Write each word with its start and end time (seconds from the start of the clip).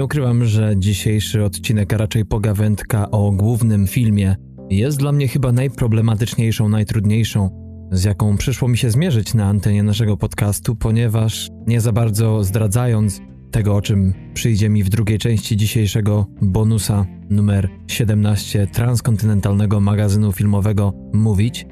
Nie 0.00 0.04
ukrywam, 0.04 0.44
że 0.44 0.74
dzisiejszy 0.76 1.44
odcinek, 1.44 1.92
a 1.92 1.96
raczej 1.96 2.24
pogawędka 2.24 3.10
o 3.10 3.30
głównym 3.30 3.86
filmie, 3.86 4.36
jest 4.70 4.98
dla 4.98 5.12
mnie 5.12 5.28
chyba 5.28 5.52
najproblematyczniejszą, 5.52 6.68
najtrudniejszą, 6.68 7.50
z 7.92 8.04
jaką 8.04 8.36
przyszło 8.36 8.68
mi 8.68 8.78
się 8.78 8.90
zmierzyć 8.90 9.34
na 9.34 9.46
antenie 9.46 9.82
naszego 9.82 10.16
podcastu, 10.16 10.76
ponieważ 10.76 11.48
nie 11.66 11.80
za 11.80 11.92
bardzo 11.92 12.44
zdradzając 12.44 13.20
tego, 13.50 13.76
o 13.76 13.82
czym 13.82 14.14
przyjdzie 14.34 14.68
mi 14.68 14.84
w 14.84 14.88
drugiej 14.88 15.18
części 15.18 15.56
dzisiejszego 15.56 16.26
bonusa 16.42 17.06
numer 17.30 17.68
17 17.86 18.66
transkontynentalnego 18.66 19.80
magazynu 19.80 20.32
filmowego 20.32 20.92
mówić, 21.12 21.66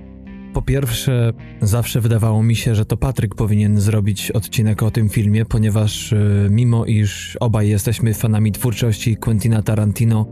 po 0.58 0.62
pierwsze, 0.62 1.32
zawsze 1.62 2.00
wydawało 2.00 2.42
mi 2.42 2.56
się, 2.56 2.74
że 2.74 2.84
to 2.84 2.96
Patryk 2.96 3.34
powinien 3.34 3.80
zrobić 3.80 4.30
odcinek 4.30 4.82
o 4.82 4.90
tym 4.90 5.08
filmie, 5.08 5.44
ponieważ 5.44 6.12
yy, 6.12 6.48
mimo 6.50 6.84
iż 6.84 7.36
obaj 7.40 7.68
jesteśmy 7.68 8.14
fanami 8.14 8.52
twórczości 8.52 9.16
Quentina 9.16 9.62
Tarantino, 9.62 10.26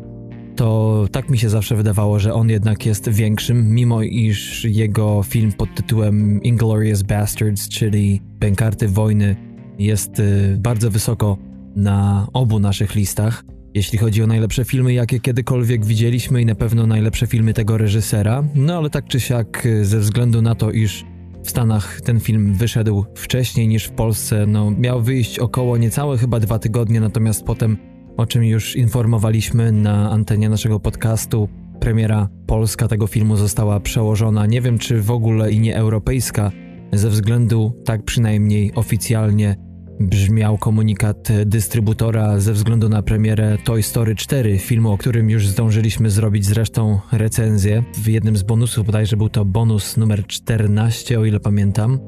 to 0.57 1.05
tak 1.13 1.31
mi 1.31 1.39
się 1.39 1.49
zawsze 1.49 1.77
wydawało, 1.77 2.19
że 2.19 2.35
on 2.35 2.49
jednak 2.49 2.87
jest 2.87 3.09
większym, 3.09 3.75
mimo 3.75 4.03
iż 4.03 4.65
jego 4.65 5.23
film 5.23 5.53
pod 5.53 5.75
tytułem 5.75 6.43
Inglorious 6.43 7.03
Bastards, 7.03 7.69
czyli 7.69 8.21
Bękarty 8.25 8.89
Wojny, 8.89 9.37
jest 9.79 10.19
yy, 10.19 10.57
bardzo 10.59 10.91
wysoko 10.91 11.39
na 11.77 12.27
obu 12.33 12.59
naszych 12.59 12.95
listach 12.95 13.45
jeśli 13.77 13.99
chodzi 13.99 14.23
o 14.23 14.27
najlepsze 14.27 14.65
filmy, 14.65 14.93
jakie 14.93 15.21
kiedykolwiek 15.21 15.85
widzieliśmy 15.85 16.43
i 16.43 16.47
na 16.47 16.55
pewno 16.55 16.87
najlepsze 16.87 17.27
filmy 17.27 17.55
tego 17.55 17.79
reżysera. 17.79 18.45
No 18.55 18.77
ale 18.77 18.91
tak 18.91 19.05
czy 19.09 19.21
siak, 19.21 19.69
ze 19.83 19.99
względu 19.99 20.43
na 20.43 20.55
to, 20.55 20.71
iż 20.71 21.05
w 21.45 21.51
Stanach 21.51 22.01
ten 22.01 22.21
film 22.21 22.55
wyszedł 22.55 23.05
wcześniej 23.15 23.69
niż 23.69 23.85
w 23.85 23.91
Polsce, 23.91 24.47
no 24.47 24.71
miał 24.71 25.03
wyjść 25.03 25.39
około 25.39 25.77
niecałe 25.77 26.19
chyba 26.19 26.41
dwa 26.41 26.59
tygodnie, 26.59 27.01
natomiast 27.01 27.45
potem, 27.45 27.77
o 28.17 28.27
czym 28.27 28.45
już 28.45 28.77
informowaliśmy 28.77 29.73
na 29.73 30.11
antenie 30.11 30.49
naszego 30.49 30.81
podcastu, 30.81 31.49
premiera 31.81 32.29
polska 32.47 32.89
tego 32.89 33.07
filmu 33.07 33.37
została 33.37 33.81
przełożona, 33.81 34.47
nie 34.47 34.61
wiem 34.61 34.79
czy 34.79 35.03
w 35.03 35.11
ogóle 35.11 35.53
i 35.53 35.61
nie 35.61 35.77
europejska, 35.77 36.51
ze 36.93 37.11
względu, 37.11 37.73
tak 37.85 38.03
przynajmniej 38.03 38.73
oficjalnie, 38.75 39.57
brzmiał 40.01 40.59
komunikat 40.59 41.29
dystrybutora 41.47 42.41
ze 42.41 42.53
względu 42.53 42.89
na 42.89 43.03
premierę 43.03 43.59
Toy 43.65 43.83
Story 43.83 44.15
4, 44.15 44.59
filmu, 44.59 44.93
o 44.93 44.99
którym 44.99 45.31
już 45.31 45.49
zdążyliśmy 45.49 46.11
zrobić 46.11 46.45
zresztą 46.45 47.01
recenzję. 47.13 47.83
W 47.95 48.09
jednym 48.09 48.37
z 48.37 48.43
bonusów 48.43 48.87
bodajże 48.87 49.17
był 49.17 49.29
to 49.29 49.45
bonus 49.45 49.97
numer 49.97 50.27
14, 50.27 51.21
o 51.21 51.25
ile 51.25 51.41
pamiętam. 51.41 51.99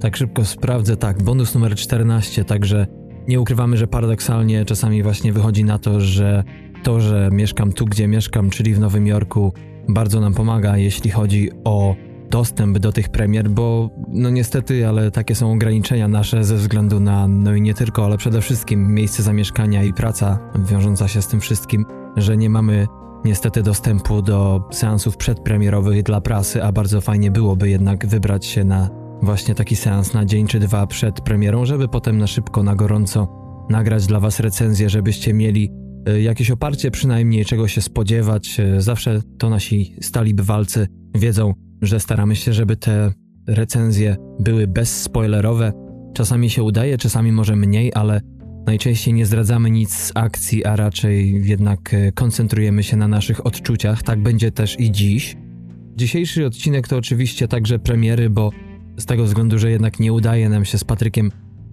Tak 0.00 0.16
szybko 0.16 0.44
sprawdzę, 0.44 0.96
tak, 0.96 1.22
bonus 1.22 1.54
numer 1.54 1.74
14, 1.74 2.44
także 2.44 2.86
nie 3.28 3.40
ukrywamy, 3.40 3.76
że 3.76 3.86
paradoksalnie 3.86 4.64
czasami 4.64 5.02
właśnie 5.02 5.32
wychodzi 5.32 5.64
na 5.64 5.78
to, 5.78 6.00
że 6.00 6.44
to, 6.82 7.00
że 7.00 7.28
mieszkam 7.32 7.72
tu, 7.72 7.84
gdzie 7.84 8.08
mieszkam, 8.08 8.50
czyli 8.50 8.74
w 8.74 8.78
Nowym 8.78 9.06
Jorku, 9.06 9.52
bardzo 9.88 10.20
nam 10.20 10.34
pomaga, 10.34 10.76
jeśli 10.76 11.10
chodzi 11.10 11.50
o 11.64 11.96
dostęp 12.30 12.78
do 12.78 12.92
tych 12.92 13.08
premier, 13.08 13.50
bo 13.50 13.90
no 14.08 14.30
niestety, 14.30 14.88
ale 14.88 15.10
takie 15.10 15.34
są 15.34 15.52
ograniczenia 15.52 16.08
nasze 16.08 16.44
ze 16.44 16.56
względu 16.56 17.00
na, 17.00 17.28
no 17.28 17.54
i 17.54 17.62
nie 17.62 17.74
tylko, 17.74 18.04
ale 18.04 18.18
przede 18.18 18.40
wszystkim 18.40 18.94
miejsce 18.94 19.22
zamieszkania 19.22 19.82
i 19.82 19.92
praca 19.92 20.38
wiążąca 20.70 21.08
się 21.08 21.22
z 21.22 21.28
tym 21.28 21.40
wszystkim, 21.40 21.86
że 22.16 22.36
nie 22.36 22.50
mamy 22.50 22.86
niestety 23.24 23.62
dostępu 23.62 24.22
do 24.22 24.68
seansów 24.70 25.16
przedpremierowych 25.16 26.02
dla 26.02 26.20
prasy, 26.20 26.64
a 26.64 26.72
bardzo 26.72 27.00
fajnie 27.00 27.30
byłoby 27.30 27.70
jednak 27.70 28.06
wybrać 28.06 28.46
się 28.46 28.64
na 28.64 28.90
właśnie 29.22 29.54
taki 29.54 29.76
seans 29.76 30.14
na 30.14 30.24
dzień 30.24 30.46
czy 30.46 30.60
dwa 30.60 30.86
przed 30.86 31.20
premierą, 31.20 31.64
żeby 31.64 31.88
potem 31.88 32.18
na 32.18 32.26
szybko, 32.26 32.62
na 32.62 32.74
gorąco 32.74 33.28
nagrać 33.70 34.06
dla 34.06 34.20
Was 34.20 34.40
recenzję, 34.40 34.90
żebyście 34.90 35.34
mieli 35.34 35.70
e, 36.06 36.20
jakieś 36.20 36.50
oparcie 36.50 36.90
przynajmniej 36.90 37.44
czego 37.44 37.68
się 37.68 37.80
spodziewać. 37.80 38.60
E, 38.60 38.80
zawsze 38.80 39.20
to 39.38 39.50
nasi 39.50 39.96
stali 40.00 40.34
bywalcy 40.34 40.86
wiedzą, 41.14 41.54
że 41.86 42.00
staramy 42.00 42.36
się, 42.36 42.52
żeby 42.52 42.76
te 42.76 43.12
recenzje 43.46 44.16
były 44.40 44.66
bezspoilerowe. 44.66 45.72
Czasami 46.14 46.50
się 46.50 46.62
udaje, 46.62 46.98
czasami 46.98 47.32
może 47.32 47.56
mniej, 47.56 47.92
ale 47.94 48.20
najczęściej 48.66 49.14
nie 49.14 49.26
zdradzamy 49.26 49.70
nic 49.70 49.94
z 49.94 50.12
akcji, 50.14 50.64
a 50.64 50.76
raczej 50.76 51.46
jednak 51.46 51.94
e, 51.94 52.12
koncentrujemy 52.12 52.82
się 52.82 52.96
na 52.96 53.08
naszych 53.08 53.46
odczuciach. 53.46 54.02
Tak 54.02 54.22
będzie 54.22 54.50
też 54.50 54.80
i 54.80 54.92
dziś. 54.92 55.36
Dzisiejszy 55.96 56.46
odcinek 56.46 56.88
to 56.88 56.96
oczywiście 56.96 57.48
także 57.48 57.78
premiery, 57.78 58.30
bo 58.30 58.50
z 58.96 59.06
tego 59.06 59.24
względu, 59.24 59.58
że 59.58 59.70
jednak 59.70 60.00
nie 60.00 60.12
udaje 60.12 60.48
nam 60.48 60.64
się 60.64 60.78
z 60.78 60.84
Patrykiem 60.84 61.32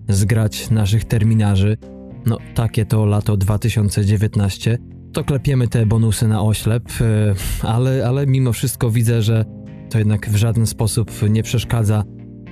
zgrać 0.10 0.70
naszych 0.70 1.06
terminarzy. 1.06 1.78
No, 2.26 2.38
takie 2.56 2.86
to 2.86 3.06
lato 3.06 3.38
2019. 3.38 4.78
To 5.14 5.24
klepiemy 5.24 5.68
te 5.68 5.86
bonusy 5.86 6.28
na 6.28 6.42
oślep, 6.42 6.84
e, 7.02 7.36
ale, 7.68 8.08
ale 8.08 8.28
mimo 8.28 8.54
wszystko 8.54 8.90
widzę, 8.90 9.22
że 9.22 9.46
to 9.92 9.98
jednak 9.98 10.30
w 10.30 10.36
żaden 10.36 10.68
sposób 10.68 11.12
nie 11.30 11.44
przeszkadza 11.44 12.04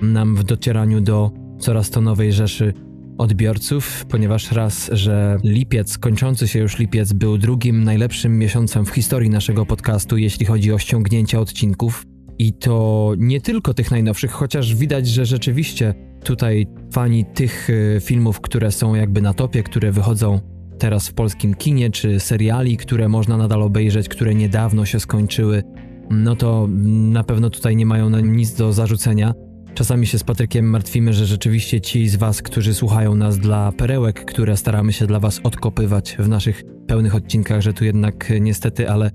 nam 0.02 0.36
w 0.36 0.44
docieraniu 0.44 1.02
do 1.02 1.32
coraz 1.60 1.90
to 1.90 2.02
nowej 2.02 2.34
rzeszy 2.34 2.74
odbiorców, 3.18 4.06
ponieważ 4.10 4.52
raz, 4.52 4.90
że 4.94 5.38
lipiec, 5.44 5.98
kończący 5.98 6.48
się 6.48 6.60
już 6.60 6.80
lipiec, 6.80 7.14
był 7.14 7.38
drugim 7.38 7.84
najlepszym 7.84 8.38
miesiącem 8.38 8.86
w 8.86 8.90
historii 8.90 9.30
naszego 9.30 9.66
podcastu, 9.66 10.18
jeśli 10.18 10.46
chodzi 10.46 10.74
o 10.74 10.78
ściągnięcia 10.78 11.40
odcinków. 11.40 12.04
I 12.40 12.54
to 12.54 13.14
nie 13.18 13.42
tylko 13.42 13.74
tych 13.74 13.92
najnowszych, 13.92 14.32
chociaż 14.32 14.76
widać, 14.76 15.08
że 15.08 15.26
rzeczywiście 15.26 15.94
tutaj 16.24 16.68
fani 16.92 17.26
tych 17.26 17.70
e, 17.70 18.00
filmów, 18.00 18.42
które 18.42 18.72
są 18.72 18.96
jakby 18.96 19.22
na 19.22 19.34
topie, 19.34 19.64
które 19.64 19.92
wychodzą 19.92 20.40
teraz 20.80 21.08
w 21.08 21.14
polskim 21.14 21.54
kinie, 21.54 21.92
czy 21.92 22.20
seriali, 22.20 22.78
które 22.78 23.10
można 23.10 23.38
nadal 23.38 23.62
obejrzeć, 23.62 24.10
które 24.10 24.36
niedawno 24.36 24.86
się 24.86 25.00
skończyły, 25.00 25.64
no 26.10 26.36
to 26.36 26.68
na 27.12 27.24
pewno 27.24 27.50
tutaj 27.50 27.76
nie 27.76 27.86
mają 27.86 28.10
na 28.10 28.20
nic 28.22 28.54
do 28.54 28.74
zarzucenia. 28.74 29.34
Czasami 29.74 30.08
się 30.08 30.20
z 30.20 30.24
Patrykiem 30.24 30.66
martwimy, 30.66 31.14
że 31.14 31.26
rzeczywiście 31.26 31.82
ci 31.82 32.10
z 32.10 32.16
Was, 32.16 32.42
którzy 32.42 32.74
słuchają 32.74 33.16
nas 33.16 33.38
dla 33.38 33.72
perełek, 33.72 34.26
które 34.26 34.58
staramy 34.58 34.94
się 34.94 35.08
dla 35.08 35.20
Was 35.20 35.40
odkopywać 35.44 36.16
w 36.20 36.28
naszych 36.28 36.64
pełnych 36.88 37.16
odcinkach, 37.16 37.62
że 37.62 37.74
tu 37.74 37.86
jednak 37.86 38.34
niestety, 38.42 38.90
ale 38.90 39.12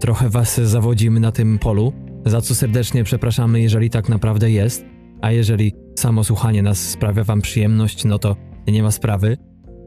trochę 0.00 0.28
Was 0.28 0.60
zawodzimy 0.60 1.20
na 1.20 1.32
tym 1.32 1.58
polu, 1.58 1.92
za 2.26 2.40
co 2.40 2.54
serdecznie 2.54 3.04
przepraszamy, 3.04 3.60
jeżeli 3.60 3.90
tak 3.90 4.08
naprawdę 4.08 4.50
jest, 4.50 4.84
a 5.22 5.32
jeżeli 5.32 5.72
samo 5.98 6.24
słuchanie 6.24 6.62
nas 6.62 6.90
sprawia 6.90 7.24
Wam 7.24 7.40
przyjemność, 7.40 8.04
no 8.04 8.18
to 8.18 8.36
nie 8.66 8.82
ma 8.82 8.90
sprawy. 8.90 9.36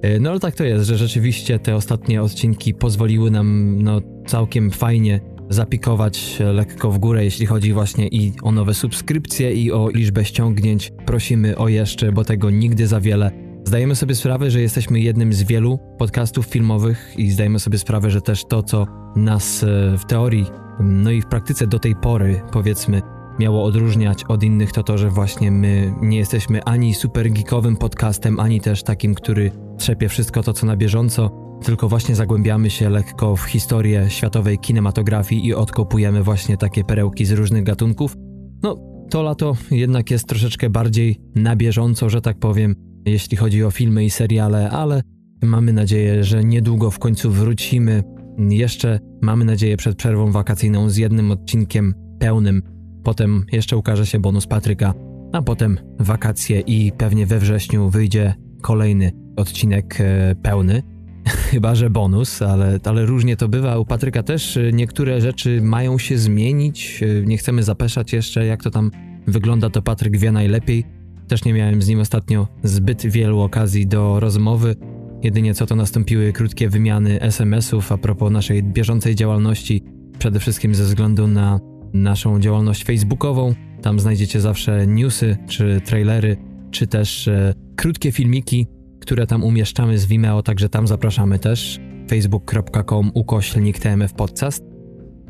E, 0.01 0.19
no 0.19 0.29
ale 0.29 0.39
tak 0.39 0.55
to 0.55 0.63
jest, 0.63 0.85
że 0.85 0.97
rzeczywiście 0.97 1.59
te 1.59 1.75
ostatnie 1.75 2.21
odcinki 2.21 2.73
pozwoliły 2.73 3.31
nam 3.31 3.77
no 3.83 4.01
całkiem 4.27 4.71
fajnie 4.71 5.19
zapikować 5.49 6.37
lekko 6.53 6.91
w 6.91 6.97
górę, 6.97 7.23
jeśli 7.23 7.45
chodzi 7.45 7.73
właśnie 7.73 8.07
i 8.07 8.33
o 8.43 8.51
nowe 8.51 8.73
subskrypcje, 8.73 9.53
i 9.53 9.71
o 9.71 9.89
liczbę 9.89 10.25
ściągnięć. 10.25 10.91
Prosimy 11.05 11.57
o 11.57 11.67
jeszcze, 11.67 12.11
bo 12.11 12.23
tego 12.23 12.49
nigdy 12.49 12.87
za 12.87 12.99
wiele. 13.01 13.31
Zdajemy 13.65 13.95
sobie 13.95 14.15
sprawę, 14.15 14.51
że 14.51 14.61
jesteśmy 14.61 14.99
jednym 14.99 15.33
z 15.33 15.43
wielu 15.43 15.79
podcastów 15.97 16.45
filmowych 16.45 17.13
i 17.17 17.31
zdajemy 17.31 17.59
sobie 17.59 17.77
sprawę, 17.77 18.11
że 18.11 18.21
też 18.21 18.45
to, 18.45 18.63
co 18.63 18.87
nas 19.15 19.63
e, 19.63 19.97
w 19.97 20.05
teorii, 20.05 20.45
no 20.79 21.11
i 21.11 21.21
w 21.21 21.25
praktyce 21.25 21.67
do 21.67 21.79
tej 21.79 21.95
pory, 21.95 22.41
powiedzmy, 22.51 23.01
miało 23.39 23.63
odróżniać 23.63 24.23
od 24.23 24.43
innych, 24.43 24.71
to 24.71 24.83
to, 24.83 24.97
że 24.97 25.09
właśnie 25.09 25.51
my 25.51 25.93
nie 26.01 26.17
jesteśmy 26.17 26.63
ani 26.63 26.93
super 26.93 27.31
geekowym 27.31 27.77
podcastem, 27.77 28.39
ani 28.39 28.61
też 28.61 28.83
takim, 28.83 29.15
który 29.15 29.51
trzepie 29.77 30.09
wszystko 30.09 30.43
to, 30.43 30.53
co 30.53 30.65
na 30.65 30.77
bieżąco 30.77 31.46
tylko 31.63 31.89
właśnie 31.89 32.15
zagłębiamy 32.15 32.69
się 32.69 32.89
lekko 32.89 33.35
w 33.35 33.41
historię 33.41 34.05
światowej 34.09 34.57
kinematografii 34.59 35.47
i 35.47 35.53
odkopujemy 35.53 36.23
właśnie 36.23 36.57
takie 36.57 36.83
perełki 36.83 37.25
z 37.25 37.31
różnych 37.31 37.63
gatunków. 37.63 38.15
No, 38.63 38.75
to 39.09 39.23
lato 39.23 39.55
jednak 39.71 40.11
jest 40.11 40.27
troszeczkę 40.27 40.69
bardziej 40.69 41.19
na 41.35 41.55
bieżąco, 41.55 42.09
że 42.09 42.21
tak 42.21 42.39
powiem, 42.39 42.75
jeśli 43.05 43.37
chodzi 43.37 43.63
o 43.63 43.71
filmy 43.71 44.05
i 44.05 44.09
seriale, 44.09 44.69
ale 44.69 45.01
mamy 45.43 45.73
nadzieję, 45.73 46.23
że 46.23 46.43
niedługo 46.43 46.91
w 46.91 46.99
końcu 46.99 47.31
wrócimy. 47.31 48.03
Jeszcze 48.49 48.99
mamy 49.21 49.45
nadzieję 49.45 49.77
przed 49.77 49.97
przerwą 49.97 50.31
wakacyjną 50.31 50.89
z 50.89 50.97
jednym 50.97 51.31
odcinkiem 51.31 51.93
pełnym. 52.19 52.61
Potem 53.03 53.45
jeszcze 53.51 53.77
ukaże 53.77 54.05
się 54.05 54.19
bonus 54.19 54.47
Patryka, 54.47 54.93
a 55.33 55.41
potem 55.41 55.77
wakacje 55.99 56.59
i 56.59 56.91
pewnie 56.97 57.25
we 57.25 57.39
wrześniu 57.39 57.89
wyjdzie 57.89 58.33
kolejny 58.61 59.11
odcinek 59.35 60.01
e, 60.01 60.35
pełny. 60.35 60.96
chyba 61.51 61.75
że 61.75 61.89
bonus, 61.89 62.41
ale, 62.41 62.79
ale 62.83 63.05
różnie 63.05 63.37
to 63.37 63.47
bywa. 63.47 63.77
U 63.77 63.85
Patryka 63.85 64.23
też 64.23 64.57
y, 64.57 64.71
niektóre 64.73 65.21
rzeczy 65.21 65.61
mają 65.61 65.97
się 65.97 66.17
zmienić. 66.17 67.03
Y, 67.03 67.23
nie 67.27 67.37
chcemy 67.37 67.63
zapeszać 67.63 68.13
jeszcze, 68.13 68.45
jak 68.45 68.63
to 68.63 68.71
tam 68.71 68.91
wygląda, 69.27 69.69
to 69.69 69.81
Patryk 69.81 70.17
wie 70.17 70.31
najlepiej. 70.31 70.85
Też 71.27 71.45
nie 71.45 71.53
miałem 71.53 71.81
z 71.81 71.87
nim 71.87 71.99
ostatnio 71.99 72.47
zbyt 72.63 73.05
wielu 73.05 73.39
okazji 73.39 73.87
do 73.87 74.19
rozmowy. 74.19 74.75
Jedynie 75.23 75.53
co 75.53 75.65
to 75.65 75.75
nastąpiły 75.75 76.33
krótkie 76.33 76.69
wymiany 76.69 77.21
SMS-ów 77.21 77.91
a 77.91 77.97
propos 77.97 78.31
naszej 78.31 78.63
bieżącej 78.63 79.15
działalności, 79.15 79.83
przede 80.19 80.39
wszystkim 80.39 80.75
ze 80.75 80.83
względu 80.83 81.27
na 81.27 81.59
naszą 81.93 82.39
działalność 82.39 82.83
facebookową. 82.83 83.53
Tam 83.81 83.99
znajdziecie 83.99 84.41
zawsze 84.41 84.87
newsy, 84.87 85.37
czy 85.47 85.81
trailery, 85.85 86.37
czy 86.71 86.87
też 86.87 87.27
e, 87.27 87.53
krótkie 87.75 88.11
filmiki 88.11 88.67
które 89.07 89.27
tam 89.27 89.43
umieszczamy 89.43 89.97
z 89.97 90.05
Vimeo, 90.05 90.43
także 90.43 90.69
tam 90.69 90.87
zapraszamy 90.87 91.39
też 91.39 91.79
facebook.com 92.09 93.11
ukoślnik 93.13 93.79
TMF 93.79 94.13
Podcast. 94.13 94.63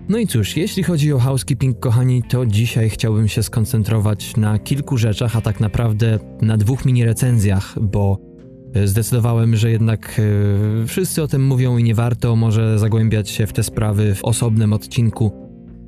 No 0.09 0.17
i 0.17 0.27
cóż, 0.27 0.57
jeśli 0.57 0.83
chodzi 0.83 1.13
o 1.13 1.19
housekeeping, 1.19 1.79
kochani, 1.79 2.23
to 2.23 2.45
dzisiaj 2.45 2.89
chciałbym 2.89 3.27
się 3.27 3.43
skoncentrować 3.43 4.37
na 4.37 4.59
kilku 4.59 4.97
rzeczach, 4.97 5.35
a 5.35 5.41
tak 5.41 5.59
naprawdę 5.59 6.19
na 6.41 6.57
dwóch 6.57 6.85
mini 6.85 7.05
recenzjach, 7.05 7.79
bo 7.81 8.19
e, 8.73 8.87
zdecydowałem, 8.87 9.55
że 9.55 9.71
jednak 9.71 10.21
yy, 10.79 10.87
wszyscy 10.87 11.23
o 11.23 11.27
tym 11.27 11.45
mówią 11.45 11.77
i 11.77 11.83
nie 11.83 11.95
warto 11.95 12.35
może 12.35 12.79
zagłębiać 12.79 13.29
się 13.29 13.47
w 13.47 13.53
te 13.53 13.63
sprawy 13.63 14.15
w 14.15 14.25
osobnym 14.25 14.73
odcinku, 14.73 15.31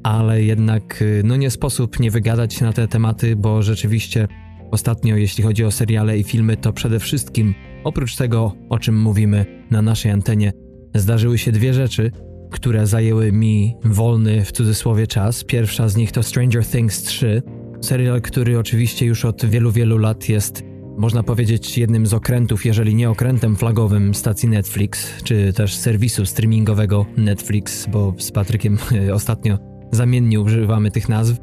ale 0.04 0.44
jednak 0.44 1.02
yy, 1.02 1.22
no 1.26 1.36
nie 1.36 1.52
sposób 1.52 2.00
nie 2.00 2.12
wygadać 2.12 2.54
się 2.54 2.66
na 2.66 2.74
te 2.74 2.88
tematy, 2.88 3.36
bo 3.36 3.62
rzeczywiście 3.62 4.28
ostatnio, 4.72 5.16
jeśli 5.16 5.44
chodzi 5.44 5.66
o 5.66 5.72
seriale 5.72 6.18
i 6.18 6.24
filmy, 6.24 6.58
to 6.58 6.74
przede 6.74 7.00
wszystkim 7.00 7.54
oprócz 7.84 8.16
tego, 8.16 8.54
o 8.70 8.80
czym 8.80 9.02
mówimy 9.02 9.46
na 9.72 9.82
naszej 9.82 10.12
antenie, 10.12 10.52
zdarzyły 10.96 11.38
się 11.38 11.52
dwie 11.52 11.74
rzeczy, 11.74 12.12
które 12.52 12.88
zajęły 12.88 13.32
mi 13.32 13.76
wolny 13.84 14.46
w 14.46 14.52
cudzysłowie 14.52 15.08
czas. 15.08 15.44
Pierwsza 15.44 15.90
z 15.90 15.96
nich 15.96 16.12
to 16.12 16.24
Stranger 16.24 16.66
Things 16.66 17.02
3, 17.02 17.42
serial, 17.82 18.22
który 18.22 18.60
oczywiście 18.60 19.06
już 19.06 19.26
od 19.26 19.46
wielu, 19.46 19.72
wielu 19.72 19.98
lat 19.98 20.30
jest, 20.30 20.64
można 20.98 21.24
powiedzieć, 21.24 21.78
jednym 21.78 22.08
z 22.08 22.14
okrętów, 22.14 22.66
jeżeli 22.66 22.96
nie 22.96 23.10
okrętem 23.10 23.56
flagowym 23.56 24.16
stacji 24.16 24.50
Netflix, 24.50 25.24
czy 25.24 25.54
też 25.54 25.76
serwisu 25.76 26.26
streamingowego 26.26 27.06
Netflix, 27.18 27.88
bo 27.88 28.14
z 28.18 28.32
Patrykiem 28.32 28.78
ostatnio 29.14 29.58
zamiennie 29.92 30.40
używamy 30.40 30.92
tych 30.92 31.10
nazw. 31.10 31.38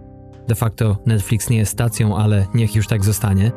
De 0.49 0.55
facto 0.55 0.99
Netflix 1.07 1.51
nie 1.51 1.57
jest 1.57 1.73
stacją, 1.73 2.17
ale 2.17 2.47
niech 2.55 2.75
już 2.75 2.87
tak 2.87 3.05
zostanie. 3.05 3.53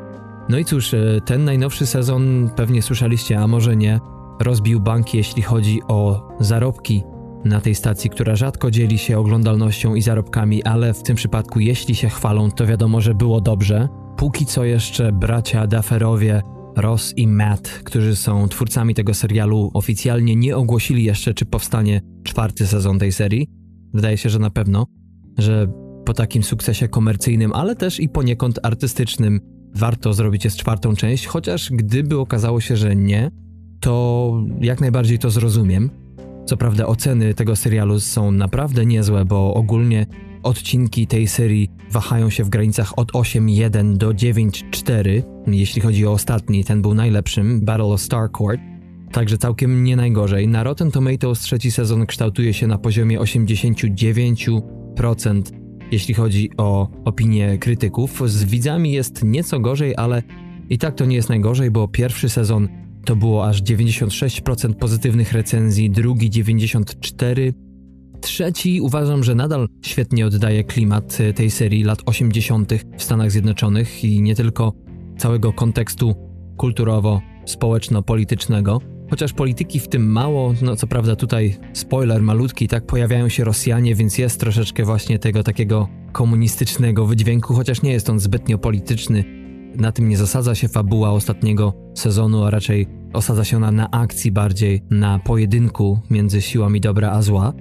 No 0.50 0.58
i 0.58 0.66
cóż, 0.66 0.94
e, 0.94 1.22
ten 1.26 1.46
najnowszy 1.46 1.86
sezon 1.86 2.50
pewnie 2.56 2.82
słyszeliście, 2.82 3.40
a 3.40 3.48
może 3.48 3.76
nie, 3.76 4.00
rozbił 4.40 4.80
banki, 4.80 5.18
jeśli 5.18 5.42
chodzi 5.42 5.82
o 5.88 6.28
zarobki 6.40 7.04
na 7.46 7.62
tej 7.62 7.76
stacji, 7.76 8.10
która 8.10 8.36
rzadko 8.36 8.72
dzieli 8.72 8.98
się 8.98 9.20
oglądalnością 9.20 9.96
i 9.96 10.02
zarobkami, 10.02 10.64
ale 10.64 10.94
w 10.94 11.04
tym 11.04 11.16
przypadku, 11.16 11.60
jeśli 11.60 11.96
się 11.96 12.10
chwalą, 12.10 12.52
to 12.52 12.66
wiadomo, 12.66 13.02
że 13.02 13.16
było 13.16 13.42
dobrze. 13.42 13.88
Póki 14.18 14.46
co 14.46 14.66
jeszcze 14.66 15.12
bracia 15.12 15.68
Dufferowie, 15.68 16.42
Ross 16.78 17.14
i 17.18 17.28
Matt, 17.28 17.70
którzy 17.84 18.16
są 18.16 18.48
twórcami 18.48 18.96
tego 18.96 19.14
serialu, 19.14 19.72
oficjalnie 19.74 20.36
nie 20.36 20.58
ogłosili 20.58 21.04
jeszcze, 21.04 21.34
czy 21.34 21.46
powstanie 21.46 22.02
czwarty 22.24 22.68
sezon 22.68 23.00
tej 23.00 23.12
serii. 23.12 23.48
Wydaje 23.94 24.18
się, 24.18 24.30
że 24.30 24.40
na 24.40 24.50
pewno, 24.50 24.86
że 25.38 25.68
po 26.06 26.14
takim 26.14 26.44
sukcesie 26.44 26.88
komercyjnym, 26.88 27.54
ale 27.54 27.76
też 27.76 28.00
i 28.00 28.10
poniekąd 28.10 28.60
artystycznym, 28.64 29.40
warto 29.76 30.14
zrobić 30.14 30.46
jest 30.46 30.58
czwartą 30.58 30.96
część, 30.96 31.26
chociaż 31.26 31.72
gdyby 31.72 32.20
okazało 32.20 32.62
się, 32.62 32.78
że 32.78 32.96
nie, 32.96 33.32
to 33.80 34.34
jak 34.62 34.82
najbardziej 34.82 35.20
to 35.20 35.30
zrozumiem. 35.30 35.90
Co 36.46 36.58
prawda 36.58 36.86
oceny 36.86 37.34
tego 37.34 37.56
serialu 37.56 38.00
są 38.00 38.32
naprawdę 38.32 38.86
niezłe, 38.86 39.26
bo 39.26 39.54
ogólnie 39.54 40.06
odcinki 40.44 41.08
tej 41.08 41.28
serii 41.28 41.70
wahają 41.92 42.30
się 42.30 42.44
w 42.44 42.50
granicach 42.50 43.00
od 43.00 43.12
8.1 43.12 43.98
do 43.98 44.10
9.4. 44.10 45.24
Jeśli 45.48 45.82
chodzi 45.82 46.08
o 46.08 46.12
ostatni, 46.12 46.64
ten 46.64 46.82
był 46.82 46.94
najlepszym, 46.94 47.66
Battle 47.66 47.86
of 47.86 48.02
Starcourt. 48.02 48.62
Także 49.12 49.38
całkiem 49.38 49.84
nie 49.84 49.96
najgorzej. 49.96 50.48
Na 50.48 50.64
Rotten 50.64 50.92
Tomatoes 50.92 51.40
trzeci 51.40 51.72
sezon 51.72 52.06
kształtuje 52.06 52.54
się 52.54 52.68
na 52.68 52.78
poziomie 52.78 53.20
89%, 53.20 55.42
jeśli 55.92 56.14
chodzi 56.14 56.50
o 56.58 56.90
opinię 57.06 57.58
krytyków. 57.58 58.22
Z 58.26 58.44
widzami 58.44 58.92
jest 58.92 59.24
nieco 59.24 59.60
gorzej, 59.60 59.94
ale 59.98 60.24
i 60.70 60.78
tak 60.78 60.96
to 60.96 61.06
nie 61.06 61.16
jest 61.16 61.30
najgorzej, 61.30 61.72
bo 61.72 61.88
pierwszy 61.88 62.30
sezon 62.30 62.68
to 63.06 63.16
było 63.16 63.48
aż 63.48 63.64
96% 63.64 64.74
pozytywnych 64.74 65.34
recenzji, 65.34 65.90
drugi 65.90 66.30
94%. 66.30 67.54
Trzeci 68.22 68.82
uważam, 68.82 69.24
że 69.24 69.36
nadal 69.36 69.68
świetnie 69.82 70.28
oddaje 70.28 70.64
klimat 70.64 71.18
e, 71.22 71.34
tej 71.34 71.52
serii 71.52 71.84
lat 71.84 72.00
80. 72.06 72.74
w 72.98 73.04
Stanach 73.04 73.32
Zjednoczonych 73.32 74.04
i 74.04 74.22
nie 74.22 74.36
tylko 74.36 74.74
całego 75.18 75.54
kontekstu 75.54 76.16
kulturowo-społeczno-politycznego. 76.58 78.99
Chociaż 79.10 79.34
polityki 79.34 79.80
w 79.80 79.88
tym 79.88 80.12
mało, 80.12 80.54
no 80.62 80.76
co 80.76 80.88
prawda 80.88 81.16
tutaj 81.16 81.58
spoiler 81.74 82.22
malutki, 82.22 82.68
tak 82.68 82.86
pojawiają 82.86 83.30
się 83.30 83.44
Rosjanie, 83.44 83.96
więc 83.96 84.18
jest 84.18 84.40
troszeczkę 84.40 84.86
właśnie 84.86 85.20
tego 85.20 85.44
takiego 85.44 85.88
komunistycznego 86.12 87.06
wydźwięku, 87.06 87.54
chociaż 87.54 87.82
nie 87.82 87.92
jest 87.92 88.10
on 88.10 88.20
zbytnio 88.20 88.58
polityczny. 88.58 89.24
Na 89.76 89.92
tym 89.92 90.10
nie 90.10 90.18
zasadza 90.18 90.56
się 90.56 90.68
fabuła 90.68 91.12
ostatniego 91.12 91.74
sezonu, 91.96 92.44
a 92.44 92.50
raczej 92.50 92.88
osadza 93.14 93.44
się 93.44 93.58
ona 93.58 93.72
na 93.72 93.92
akcji 93.92 94.32
bardziej, 94.32 94.82
na 94.90 95.20
pojedynku 95.20 96.00
między 96.10 96.42
siłami 96.42 96.82
dobra 96.82 97.12
a 97.12 97.22
zła. 97.22 97.54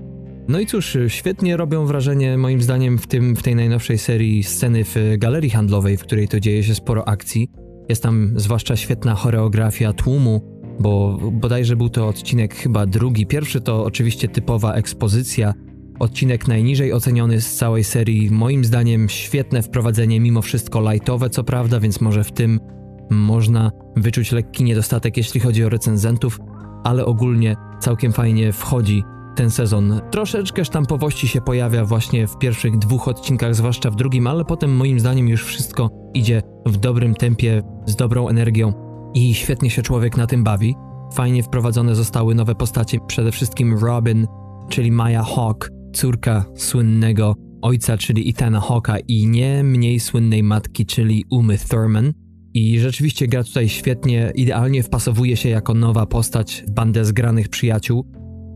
No 0.49 0.61
i 0.61 0.67
cóż, 0.67 0.97
świetnie 1.09 1.57
robią 1.57 1.87
wrażenie 1.87 2.39
moim 2.39 2.63
zdaniem 2.63 2.99
w, 2.99 3.07
tym, 3.07 3.37
w 3.37 3.43
tej 3.43 3.55
najnowszej 3.55 3.99
serii 3.99 4.43
sceny 4.45 4.85
w 4.85 4.97
galerii 5.19 5.51
handlowej, 5.51 5.97
w 5.97 6.03
której 6.03 6.29
to 6.29 6.41
dzieje 6.41 6.63
się 6.63 6.75
sporo 6.75 7.09
akcji. 7.09 7.51
Jest 7.89 8.03
tam 8.03 8.33
zwłaszcza 8.37 8.77
świetna 8.77 9.15
choreografia 9.15 9.93
tłumu, 9.93 10.58
bo 10.81 11.19
bodajże 11.33 11.77
był 11.77 11.89
to 11.89 12.09
odcinek 12.09 12.55
chyba 12.55 12.87
drugi. 12.87 13.27
Pierwszy 13.27 13.61
to 13.61 13.85
oczywiście 13.85 14.29
typowa 14.29 14.75
ekspozycja, 14.75 15.55
odcinek 15.99 16.49
najniżej 16.49 16.93
oceniony 16.93 17.41
z 17.41 17.57
całej 17.57 17.85
serii. 17.85 18.31
Moim 18.31 18.65
zdaniem 18.65 19.09
świetne 19.09 19.63
wprowadzenie, 19.63 20.21
mimo 20.21 20.43
wszystko 20.43 20.93
lightowe 20.93 21.31
co 21.31 21.45
prawda, 21.45 21.81
więc 21.81 22.01
może 22.01 22.25
w 22.25 22.33
tym 22.33 22.61
można 23.11 23.71
wyczuć 23.97 24.33
lekki 24.33 24.65
niedostatek, 24.65 25.17
jeśli 25.17 25.41
chodzi 25.41 25.65
o 25.65 25.69
recenzentów, 25.69 26.41
ale 26.85 27.05
ogólnie 27.05 27.57
całkiem 27.81 28.13
fajnie 28.13 28.53
wchodzi 28.53 29.03
ten 29.37 29.51
sezon. 29.51 30.01
Troszeczkę 30.11 30.65
sztampowości 30.65 31.29
się 31.29 31.41
pojawia 31.41 31.85
właśnie 31.85 32.27
w 32.27 32.39
pierwszych 32.39 32.79
dwóch 32.79 33.09
odcinkach, 33.09 33.55
zwłaszcza 33.55 33.91
w 33.91 33.97
drugim, 33.97 34.27
ale 34.27 34.45
potem 34.45 34.77
moim 34.77 35.01
zdaniem 35.01 35.29
już 35.29 35.45
wszystko 35.45 35.91
idzie 36.15 36.43
w 36.67 36.77
dobrym 36.77 37.15
tempie, 37.15 37.63
z 37.87 37.97
dobrą 37.97 38.29
energią 38.29 38.88
i 39.15 39.35
świetnie 39.35 39.71
się 39.71 39.83
człowiek 39.83 40.17
na 40.17 40.27
tym 40.27 40.45
bawi. 40.45 40.75
Fajnie 41.15 41.43
wprowadzone 41.43 41.95
zostały 41.95 42.35
nowe 42.35 42.55
postacie, 42.55 42.99
przede 43.07 43.33
wszystkim 43.33 43.79
Robin, 43.79 44.27
czyli 44.69 44.93
Maya 44.93 45.23
Hawk, 45.23 45.71
córka 45.93 46.45
słynnego 46.57 47.35
ojca, 47.63 47.99
czyli 47.99 48.31
Ethana 48.31 48.61
Hawka 48.61 48.99
i 49.09 49.27
nie 49.27 49.65
mniej 49.65 50.01
słynnej 50.01 50.43
matki, 50.43 50.87
czyli 50.87 51.25
Umy 51.31 51.59
Thurman. 51.59 52.13
I 52.55 52.79
rzeczywiście 52.79 53.29
gra 53.29 53.45
tutaj 53.45 53.69
świetnie, 53.69 54.33
idealnie 54.35 54.83
wpasowuje 54.83 55.37
się 55.37 55.49
jako 55.49 55.75
nowa 55.75 56.07
postać 56.07 56.65
w 56.67 56.71
bandę 56.71 57.05
zgranych 57.05 57.49
przyjaciół. 57.49 58.07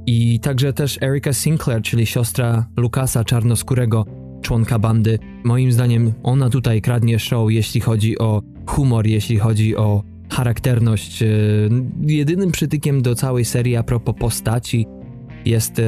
I 0.07 0.41
także 0.41 0.73
też 0.73 1.03
Erika 1.03 1.33
Sinclair, 1.33 1.83
czyli 1.83 2.07
siostra 2.07 2.67
Lukasa 2.77 3.25
Czarnoskórego, 3.25 4.05
członka 4.43 4.79
bandy. 4.79 5.19
Moim 5.45 5.73
zdaniem 5.73 6.13
ona 6.23 6.51
tutaj 6.51 6.83
kradnie 6.83 7.19
show, 7.19 7.51
jeśli 7.51 7.81
chodzi 7.81 8.19
o 8.19 8.43
humor, 8.67 9.07
jeśli 9.07 9.39
chodzi 9.39 9.77
o 9.77 10.03
charakterność. 10.33 11.23
E, 11.23 11.27
jedynym 12.01 12.53
przytykiem 12.53 13.03
do 13.03 13.15
całej 13.15 13.45
serii 13.45 13.77
a 13.77 13.83
propos 13.83 14.15
postaci 14.19 14.87
jest 15.45 15.79
e, 15.79 15.83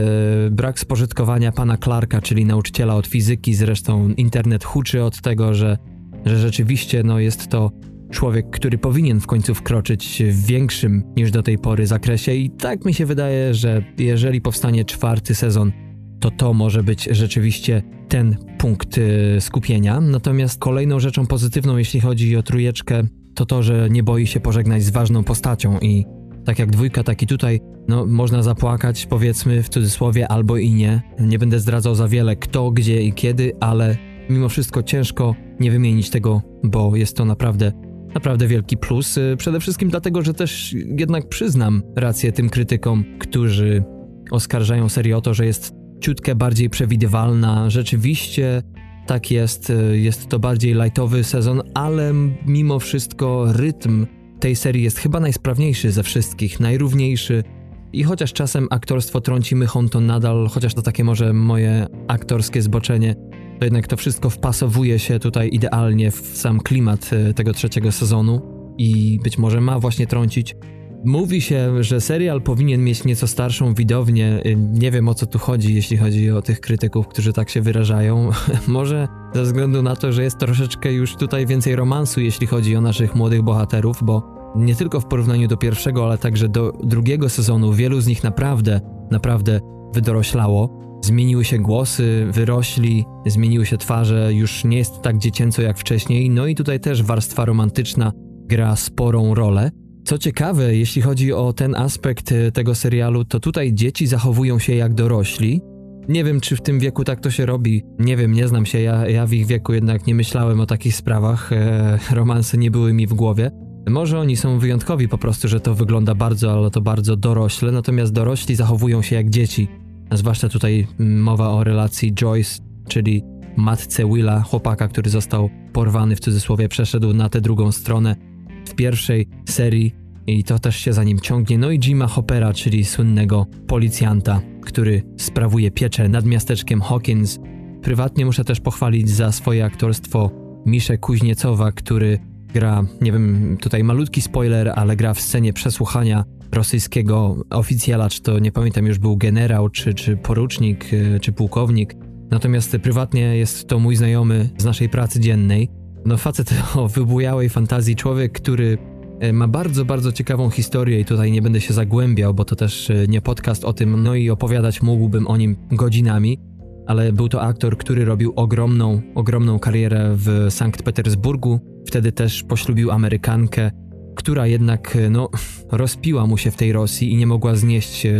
brak 0.50 0.78
spożytkowania 0.78 1.52
pana 1.52 1.76
Clarka, 1.78 2.20
czyli 2.20 2.44
nauczyciela 2.44 2.94
od 2.94 3.06
fizyki. 3.06 3.54
Zresztą 3.54 4.08
internet 4.08 4.64
huczy 4.64 5.02
od 5.02 5.20
tego, 5.20 5.54
że, 5.54 5.78
że 6.24 6.38
rzeczywiście 6.38 7.02
no, 7.02 7.18
jest 7.18 7.48
to 7.48 7.70
człowiek, 8.10 8.50
który 8.50 8.78
powinien 8.78 9.20
w 9.20 9.26
końcu 9.26 9.54
wkroczyć 9.54 10.22
w 10.30 10.46
większym 10.46 11.02
niż 11.16 11.30
do 11.30 11.42
tej 11.42 11.58
pory 11.58 11.86
zakresie 11.86 12.34
i 12.34 12.50
tak 12.50 12.84
mi 12.84 12.94
się 12.94 13.06
wydaje, 13.06 13.54
że 13.54 13.82
jeżeli 13.98 14.40
powstanie 14.40 14.84
czwarty 14.84 15.34
sezon, 15.34 15.72
to 16.20 16.30
to 16.30 16.54
może 16.54 16.82
być 16.82 17.08
rzeczywiście 17.10 17.82
ten 18.08 18.36
punkt 18.58 18.98
y, 18.98 19.36
skupienia. 19.40 20.00
Natomiast 20.00 20.58
kolejną 20.58 21.00
rzeczą 21.00 21.26
pozytywną, 21.26 21.76
jeśli 21.76 22.00
chodzi 22.00 22.36
o 22.36 22.42
trójeczkę, 22.42 23.02
to 23.34 23.46
to, 23.46 23.62
że 23.62 23.88
nie 23.90 24.02
boi 24.02 24.26
się 24.26 24.40
pożegnać 24.40 24.82
z 24.82 24.90
ważną 24.90 25.24
postacią 25.24 25.78
i 25.78 26.04
tak 26.44 26.58
jak 26.58 26.70
dwójka, 26.70 27.02
tak 27.02 27.22
i 27.22 27.26
tutaj, 27.26 27.60
no 27.88 28.06
można 28.06 28.42
zapłakać, 28.42 29.06
powiedzmy 29.06 29.62
w 29.62 29.68
cudzysłowie, 29.68 30.28
albo 30.28 30.56
i 30.56 30.70
nie. 30.70 31.02
Nie 31.20 31.38
będę 31.38 31.60
zdradzał 31.60 31.94
za 31.94 32.08
wiele 32.08 32.36
kto, 32.36 32.70
gdzie 32.70 33.02
i 33.02 33.12
kiedy, 33.12 33.52
ale 33.60 33.96
mimo 34.30 34.48
wszystko 34.48 34.82
ciężko 34.82 35.34
nie 35.60 35.70
wymienić 35.70 36.10
tego, 36.10 36.42
bo 36.64 36.96
jest 36.96 37.16
to 37.16 37.24
naprawdę 37.24 37.72
naprawdę 38.14 38.46
wielki 38.46 38.76
plus. 38.76 39.18
Przede 39.38 39.60
wszystkim 39.60 39.88
dlatego, 39.88 40.22
że 40.22 40.34
też 40.34 40.74
jednak 40.98 41.28
przyznam 41.28 41.82
rację 41.96 42.32
tym 42.32 42.48
krytykom, 42.48 43.04
którzy 43.18 43.84
oskarżają 44.30 44.88
serię 44.88 45.16
o 45.16 45.20
to, 45.20 45.34
że 45.34 45.46
jest 45.46 45.72
ciutkę 46.00 46.34
bardziej 46.34 46.70
przewidywalna. 46.70 47.70
Rzeczywiście 47.70 48.62
tak 49.06 49.30
jest, 49.30 49.70
y, 49.70 49.98
jest 49.98 50.28
to 50.28 50.38
bardziej 50.38 50.74
lightowy 50.74 51.24
sezon, 51.24 51.62
ale 51.74 52.12
mimo 52.46 52.78
wszystko 52.78 53.52
rytm 53.52 54.06
tej 54.40 54.56
serii 54.56 54.82
jest 54.82 54.98
chyba 54.98 55.20
najsprawniejszy 55.20 55.92
ze 55.92 56.02
wszystkich, 56.02 56.60
najrówniejszy. 56.60 57.44
I 57.92 58.02
chociaż 58.04 58.32
czasem 58.32 58.68
aktorstwo 58.70 59.20
trąci 59.20 59.56
mychą, 59.56 59.88
to 59.88 60.00
nadal, 60.00 60.48
chociaż 60.50 60.74
to 60.74 60.82
takie 60.82 61.04
może 61.04 61.32
moje 61.32 61.86
aktorskie 62.08 62.62
zboczenie, 62.62 63.14
to 63.58 63.64
jednak 63.64 63.86
to 63.86 63.96
wszystko 63.96 64.30
wpasowuje 64.30 64.98
się 64.98 65.18
tutaj 65.18 65.48
idealnie 65.52 66.10
w 66.10 66.16
sam 66.16 66.60
klimat 66.60 67.10
e, 67.12 67.34
tego 67.34 67.52
trzeciego 67.52 67.92
sezonu. 67.92 68.54
i 68.78 69.18
być 69.24 69.38
może 69.38 69.60
ma 69.60 69.78
właśnie 69.78 70.06
trącić. 70.06 70.56
Mówi 71.04 71.40
się, 71.40 71.82
że 71.82 72.00
serial 72.00 72.42
powinien 72.42 72.84
mieć 72.84 73.04
nieco 73.04 73.26
starszą 73.26 73.74
widownię. 73.74 74.42
Nie 74.56 74.90
wiem 74.90 75.08
o 75.08 75.14
co 75.14 75.26
tu 75.26 75.38
chodzi, 75.38 75.74
jeśli 75.74 75.96
chodzi 75.96 76.30
o 76.30 76.42
tych 76.42 76.60
krytyków, 76.60 77.08
którzy 77.08 77.32
tak 77.32 77.50
się 77.50 77.60
wyrażają. 77.60 78.30
może 78.66 79.08
ze 79.34 79.42
względu 79.42 79.82
na 79.82 79.96
to, 79.96 80.12
że 80.12 80.22
jest 80.22 80.38
troszeczkę 80.38 80.92
już 80.92 81.16
tutaj 81.16 81.46
więcej 81.46 81.76
romansu, 81.76 82.20
jeśli 82.20 82.46
chodzi 82.46 82.76
o 82.76 82.80
naszych 82.80 83.14
młodych 83.14 83.42
bohaterów, 83.42 83.98
bo 84.02 84.34
nie 84.56 84.74
tylko 84.74 85.00
w 85.00 85.06
porównaniu 85.06 85.48
do 85.48 85.56
pierwszego, 85.56 86.04
ale 86.04 86.18
także 86.18 86.48
do 86.48 86.72
drugiego 86.84 87.28
sezonu 87.28 87.72
wielu 87.72 88.00
z 88.00 88.06
nich 88.06 88.24
naprawdę, 88.24 88.80
naprawdę 89.10 89.60
wydoroślało. 89.94 90.80
Zmieniły 91.02 91.44
się 91.44 91.58
głosy, 91.58 92.26
wyrośli, 92.30 93.04
zmieniły 93.26 93.66
się 93.66 93.78
twarze, 93.78 94.34
już 94.34 94.64
nie 94.64 94.78
jest 94.78 95.00
tak 95.02 95.18
dziecięco 95.18 95.62
jak 95.62 95.78
wcześniej, 95.78 96.30
no 96.30 96.46
i 96.46 96.54
tutaj 96.54 96.80
też 96.80 97.02
warstwa 97.02 97.44
romantyczna 97.44 98.12
gra 98.46 98.76
sporą 98.76 99.34
rolę. 99.34 99.70
Co 100.04 100.18
ciekawe, 100.18 100.76
jeśli 100.76 101.02
chodzi 101.02 101.32
o 101.32 101.52
ten 101.52 101.74
aspekt 101.74 102.32
e, 102.32 102.52
tego 102.52 102.74
serialu, 102.74 103.24
to 103.24 103.40
tutaj 103.40 103.74
dzieci 103.74 104.06
zachowują 104.06 104.58
się 104.58 104.74
jak 104.74 104.94
dorośli. 104.94 105.60
Nie 106.08 106.24
wiem, 106.24 106.40
czy 106.40 106.56
w 106.56 106.62
tym 106.62 106.78
wieku 106.78 107.04
tak 107.04 107.20
to 107.20 107.30
się 107.30 107.46
robi. 107.46 107.82
Nie 107.98 108.16
wiem, 108.16 108.32
nie 108.32 108.48
znam 108.48 108.66
się. 108.66 108.80
Ja, 108.80 109.08
ja 109.08 109.26
w 109.26 109.32
ich 109.32 109.46
wieku 109.46 109.72
jednak 109.72 110.06
nie 110.06 110.14
myślałem 110.14 110.60
o 110.60 110.66
takich 110.66 110.96
sprawach. 110.96 111.52
E, 111.52 111.98
romanse 112.14 112.58
nie 112.58 112.70
były 112.70 112.92
mi 112.92 113.06
w 113.06 113.14
głowie. 113.14 113.50
Może 113.88 114.20
oni 114.20 114.36
są 114.36 114.58
wyjątkowi 114.58 115.08
po 115.08 115.18
prostu, 115.18 115.48
że 115.48 115.60
to 115.60 115.74
wygląda 115.74 116.14
bardzo, 116.14 116.52
ale 116.52 116.70
to 116.70 116.80
bardzo 116.80 117.16
dorośle, 117.16 117.72
natomiast 117.72 118.12
dorośli 118.12 118.54
zachowują 118.54 119.02
się 119.02 119.16
jak 119.16 119.30
dzieci. 119.30 119.68
Zwłaszcza 120.12 120.48
tutaj 120.48 120.86
mowa 120.98 121.48
o 121.48 121.64
relacji 121.64 122.14
Joyce, 122.14 122.62
czyli 122.88 123.22
matce 123.56 124.06
Willa, 124.06 124.42
chłopaka, 124.42 124.88
który 124.88 125.10
został 125.10 125.50
porwany 125.72 126.16
w 126.16 126.20
cudzysłowie, 126.20 126.68
przeszedł 126.68 127.14
na 127.14 127.28
tę 127.28 127.40
drugą 127.40 127.72
stronę 127.72 128.33
w 128.66 128.74
pierwszej 128.74 129.28
serii 129.48 129.94
i 130.26 130.44
to 130.44 130.58
też 130.58 130.76
się 130.76 130.92
za 130.92 131.04
nim 131.04 131.20
ciągnie. 131.20 131.58
No 131.58 131.70
i 131.70 131.78
Jima 131.78 132.06
Hoppera, 132.06 132.52
czyli 132.52 132.84
słynnego 132.84 133.46
policjanta, 133.66 134.40
który 134.62 135.02
sprawuje 135.16 135.70
pieczę 135.70 136.08
nad 136.08 136.24
miasteczkiem 136.24 136.80
Hawkins. 136.80 137.38
Prywatnie 137.82 138.26
muszę 138.26 138.44
też 138.44 138.60
pochwalić 138.60 139.10
za 139.10 139.32
swoje 139.32 139.64
aktorstwo 139.64 140.30
Miszę 140.66 140.98
Kuźniecowa, 140.98 141.72
który 141.72 142.18
gra, 142.54 142.84
nie 143.00 143.12
wiem, 143.12 143.56
tutaj 143.60 143.84
malutki 143.84 144.20
spoiler, 144.20 144.72
ale 144.74 144.96
gra 144.96 145.14
w 145.14 145.20
scenie 145.20 145.52
przesłuchania 145.52 146.24
rosyjskiego 146.52 147.36
oficjala, 147.50 148.10
czy 148.10 148.22
to 148.22 148.38
nie 148.38 148.52
pamiętam 148.52 148.86
już 148.86 148.98
był 148.98 149.16
generał, 149.16 149.68
czy, 149.68 149.94
czy 149.94 150.16
porucznik, 150.16 150.92
y, 150.92 151.20
czy 151.20 151.32
pułkownik. 151.32 151.94
Natomiast 152.30 152.76
prywatnie 152.82 153.36
jest 153.36 153.68
to 153.68 153.78
mój 153.78 153.96
znajomy 153.96 154.50
z 154.58 154.64
naszej 154.64 154.88
pracy 154.88 155.20
dziennej. 155.20 155.70
No 156.06 156.16
facet 156.16 156.54
o 156.76 156.88
wybujałej 156.88 157.48
fantazji, 157.48 157.96
człowiek, 157.96 158.32
który 158.32 158.78
y, 159.24 159.32
ma 159.32 159.48
bardzo, 159.48 159.84
bardzo 159.84 160.12
ciekawą 160.12 160.50
historię 160.50 161.00
i 161.00 161.04
tutaj 161.04 161.32
nie 161.32 161.42
będę 161.42 161.60
się 161.60 161.74
zagłębiał, 161.74 162.34
bo 162.34 162.44
to 162.44 162.56
też 162.56 162.90
y, 162.90 163.06
nie 163.08 163.20
podcast 163.20 163.64
o 163.64 163.72
tym, 163.72 164.02
no 164.02 164.14
i 164.14 164.30
opowiadać 164.30 164.82
mógłbym 164.82 165.26
o 165.26 165.36
nim 165.36 165.56
godzinami, 165.72 166.38
ale 166.86 167.12
był 167.12 167.28
to 167.28 167.42
aktor, 167.42 167.76
który 167.78 168.04
robił 168.04 168.32
ogromną, 168.36 169.02
ogromną 169.14 169.58
karierę 169.58 170.10
w 170.16 170.46
Sankt 170.50 170.82
Petersburgu. 170.82 171.60
Wtedy 171.86 172.12
też 172.12 172.42
poślubił 172.42 172.90
Amerykankę, 172.90 173.70
która 174.16 174.46
jednak 174.46 174.98
no, 175.10 175.28
rozpiła 175.72 176.26
mu 176.26 176.38
się 176.38 176.50
w 176.50 176.56
tej 176.56 176.72
Rosji 176.72 177.12
i 177.12 177.16
nie 177.16 177.26
mogła 177.26 177.54
znieść 177.54 178.06
e, 178.06 178.12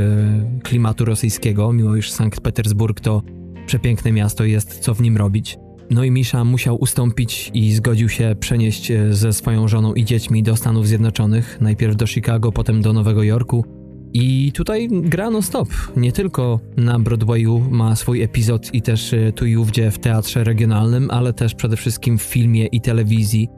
klimatu 0.62 1.04
rosyjskiego, 1.04 1.72
mimo 1.72 1.96
iż 1.96 2.12
Sankt 2.12 2.40
Petersburg 2.40 3.00
to 3.00 3.22
przepiękne 3.66 4.12
miasto 4.12 4.44
jest 4.44 4.78
co 4.78 4.94
w 4.94 5.00
nim 5.00 5.16
robić. 5.16 5.58
No 5.90 6.04
i 6.04 6.10
Misza 6.10 6.44
musiał 6.44 6.76
ustąpić 6.76 7.50
i 7.54 7.72
zgodził 7.72 8.08
się 8.08 8.36
przenieść 8.40 8.90
e, 8.90 9.14
ze 9.14 9.32
swoją 9.32 9.68
żoną 9.68 9.94
i 9.94 10.04
dziećmi 10.04 10.42
do 10.42 10.56
Stanów 10.56 10.88
Zjednoczonych, 10.88 11.58
najpierw 11.60 11.96
do 11.96 12.06
Chicago, 12.06 12.52
potem 12.52 12.82
do 12.82 12.92
Nowego 12.92 13.22
Jorku. 13.22 13.64
I 14.12 14.52
tutaj 14.52 14.88
gra 14.92 15.30
non 15.30 15.42
stop. 15.42 15.68
Nie 15.96 16.12
tylko 16.12 16.60
na 16.76 16.98
Broadwayu 16.98 17.62
ma 17.70 17.96
swój 17.96 18.22
epizod 18.22 18.74
i 18.74 18.82
też 18.82 19.12
e, 19.12 19.32
tu 19.32 19.46
i 19.46 19.56
ówdzie 19.56 19.90
w 19.90 19.98
teatrze 19.98 20.44
regionalnym, 20.44 21.10
ale 21.10 21.32
też 21.32 21.54
przede 21.54 21.76
wszystkim 21.76 22.18
w 22.18 22.22
filmie 22.22 22.66
i 22.66 22.80
telewizji. 22.80 23.48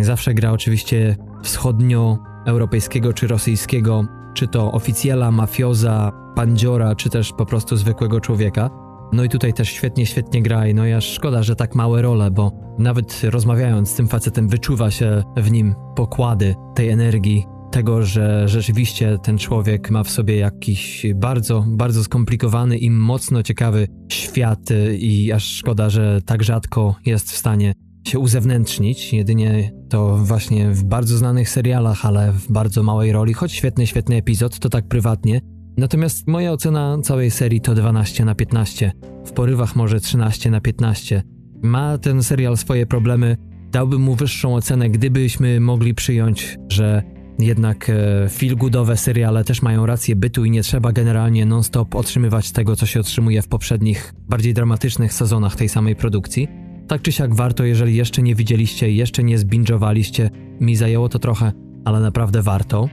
Zawsze 0.00 0.34
gra 0.34 0.52
oczywiście 0.52 1.16
wschodnioeuropejskiego 1.42 3.12
czy 3.12 3.26
rosyjskiego, 3.26 4.06
czy 4.34 4.48
to 4.48 4.72
oficjala, 4.72 5.30
mafioza, 5.30 6.12
pandziora, 6.34 6.94
czy 6.94 7.10
też 7.10 7.32
po 7.32 7.46
prostu 7.46 7.76
zwykłego 7.76 8.20
człowieka. 8.20 8.83
No 9.12 9.24
i 9.24 9.28
tutaj 9.28 9.52
też 9.52 9.68
świetnie, 9.68 10.06
świetnie 10.06 10.42
gra 10.42 10.66
i 10.66 10.74
no 10.74 10.86
ja 10.86 11.00
szkoda, 11.00 11.42
że 11.42 11.56
tak 11.56 11.74
małe 11.74 12.02
role, 12.02 12.30
bo 12.30 12.52
nawet 12.78 13.20
rozmawiając 13.24 13.90
z 13.90 13.94
tym 13.94 14.08
facetem 14.08 14.48
wyczuwa 14.48 14.90
się 14.90 15.22
w 15.36 15.50
nim 15.50 15.74
pokłady 15.96 16.54
tej 16.74 16.88
energii, 16.88 17.44
tego, 17.70 18.02
że 18.02 18.48
rzeczywiście 18.48 19.18
ten 19.22 19.38
człowiek 19.38 19.90
ma 19.90 20.02
w 20.02 20.10
sobie 20.10 20.36
jakiś 20.36 21.06
bardzo, 21.14 21.64
bardzo 21.68 22.04
skomplikowany 22.04 22.78
i 22.78 22.90
mocno 22.90 23.42
ciekawy 23.42 23.88
świat 24.12 24.68
i 24.98 25.32
aż 25.32 25.44
szkoda, 25.44 25.90
że 25.90 26.20
tak 26.26 26.42
rzadko 26.42 26.94
jest 27.06 27.32
w 27.32 27.36
stanie 27.36 27.74
się 28.08 28.18
uzewnętrznić, 28.18 29.12
jedynie 29.12 29.72
to 29.88 30.16
właśnie 30.16 30.70
w 30.70 30.84
bardzo 30.84 31.16
znanych 31.16 31.48
serialach, 31.48 32.06
ale 32.06 32.32
w 32.32 32.52
bardzo 32.52 32.82
małej 32.82 33.12
roli, 33.12 33.34
choć 33.34 33.52
świetny, 33.52 33.86
świetny 33.86 34.16
epizod, 34.16 34.58
to 34.58 34.68
tak 34.68 34.88
prywatnie. 34.88 35.40
Natomiast 35.76 36.26
moja 36.26 36.52
ocena 36.52 36.98
całej 37.02 37.30
serii 37.30 37.60
to 37.60 37.74
12 37.74 38.24
na 38.24 38.34
15, 38.34 38.92
w 39.26 39.32
porywach 39.32 39.76
może 39.76 40.00
13 40.00 40.50
na 40.50 40.60
15. 40.60 41.22
Ma 41.62 41.98
ten 41.98 42.22
serial 42.22 42.56
swoje 42.56 42.86
problemy, 42.86 43.36
dałbym 43.70 44.02
mu 44.02 44.14
wyższą 44.14 44.54
ocenę, 44.54 44.90
gdybyśmy 44.90 45.60
mogli 45.60 45.94
przyjąć, 45.94 46.58
że 46.68 47.02
jednak 47.38 47.90
e, 47.90 48.28
feel-goodowe 48.28 48.96
seriale 48.96 49.44
też 49.44 49.62
mają 49.62 49.86
rację 49.86 50.16
bytu 50.16 50.44
i 50.44 50.50
nie 50.50 50.62
trzeba 50.62 50.92
generalnie 50.92 51.46
non-stop 51.46 51.94
otrzymywać 51.94 52.52
tego, 52.52 52.76
co 52.76 52.86
się 52.86 53.00
otrzymuje 53.00 53.42
w 53.42 53.48
poprzednich, 53.48 54.14
bardziej 54.28 54.54
dramatycznych 54.54 55.12
sezonach 55.12 55.56
tej 55.56 55.68
samej 55.68 55.96
produkcji. 55.96 56.48
Tak 56.88 57.02
czy 57.02 57.12
siak 57.12 57.34
warto, 57.34 57.64
jeżeli 57.64 57.96
jeszcze 57.96 58.22
nie 58.22 58.34
widzieliście, 58.34 58.92
jeszcze 58.92 59.24
nie 59.24 59.38
zbingowaliście, 59.38 60.30
mi 60.60 60.76
zajęło 60.76 61.08
to 61.08 61.18
trochę, 61.18 61.52
ale 61.84 62.00
naprawdę 62.00 62.42
warto. 62.42 62.88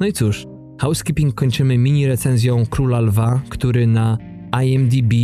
No 0.00 0.06
i 0.06 0.12
cóż, 0.12 0.46
housekeeping 0.80 1.34
kończymy 1.34 1.78
mini 1.78 2.06
recenzją 2.06 2.66
Króla 2.66 3.00
Lwa, 3.00 3.40
który 3.48 3.86
na 3.86 4.18
IMDb 4.64 5.14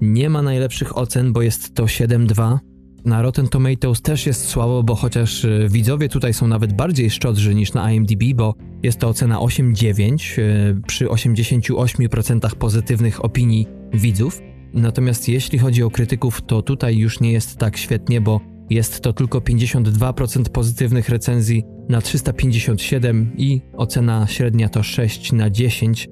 nie 0.00 0.30
ma 0.30 0.42
najlepszych 0.42 0.98
ocen, 0.98 1.32
bo 1.32 1.42
jest 1.42 1.74
to 1.74 1.84
7.2. 1.84 2.58
Na 3.04 3.22
Rotten 3.22 3.48
Tomatoes 3.48 4.02
też 4.02 4.26
jest 4.26 4.48
słabo, 4.48 4.82
bo 4.82 4.94
chociaż 4.94 5.44
e, 5.44 5.68
widzowie 5.68 6.08
tutaj 6.08 6.34
są 6.34 6.46
nawet 6.46 6.72
bardziej 6.72 7.10
szczodrzy 7.10 7.54
niż 7.54 7.72
na 7.72 7.92
IMDb, 7.92 8.22
bo 8.34 8.54
jest 8.82 8.98
to 8.98 9.08
ocena 9.08 9.38
8.9 9.38 10.40
e, 10.42 10.80
przy 10.86 11.06
88% 11.06 12.54
pozytywnych 12.54 13.24
opinii 13.24 13.66
widzów. 13.92 14.40
Natomiast 14.74 15.28
jeśli 15.28 15.58
chodzi 15.58 15.82
o 15.82 15.90
krytyków, 15.90 16.42
to 16.42 16.62
tutaj 16.62 16.98
już 16.98 17.20
nie 17.20 17.32
jest 17.32 17.56
tak 17.56 17.76
świetnie, 17.76 18.20
bo 18.20 18.51
jest 18.72 19.00
to 19.00 19.12
tylko 19.12 19.38
52% 19.38 20.48
pozytywnych 20.48 21.08
recenzji 21.08 21.64
na 21.88 22.00
357 22.00 23.32
i 23.36 23.60
ocena 23.76 24.26
średnia 24.26 24.68
to 24.68 24.82
6 24.82 25.32
na 25.32 25.50
10. 25.50 26.08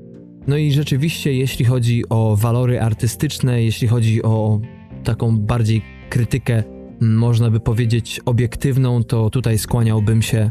No 0.47 0.57
i 0.57 0.73
rzeczywiście, 0.73 1.35
jeśli 1.35 1.65
chodzi 1.65 2.05
o 2.09 2.37
walory 2.37 2.81
artystyczne, 2.81 3.63
jeśli 3.63 3.89
chodzi 3.89 4.23
o 4.23 4.61
taką 5.05 5.39
bardziej 5.39 5.83
krytykę, 6.11 6.63
można 7.01 7.51
by 7.51 7.61
powiedzieć 7.61 8.21
obiektywną, 8.27 9.05
to 9.05 9.31
tutaj 9.31 9.59
skłaniałbym 9.59 10.23
się 10.23 10.51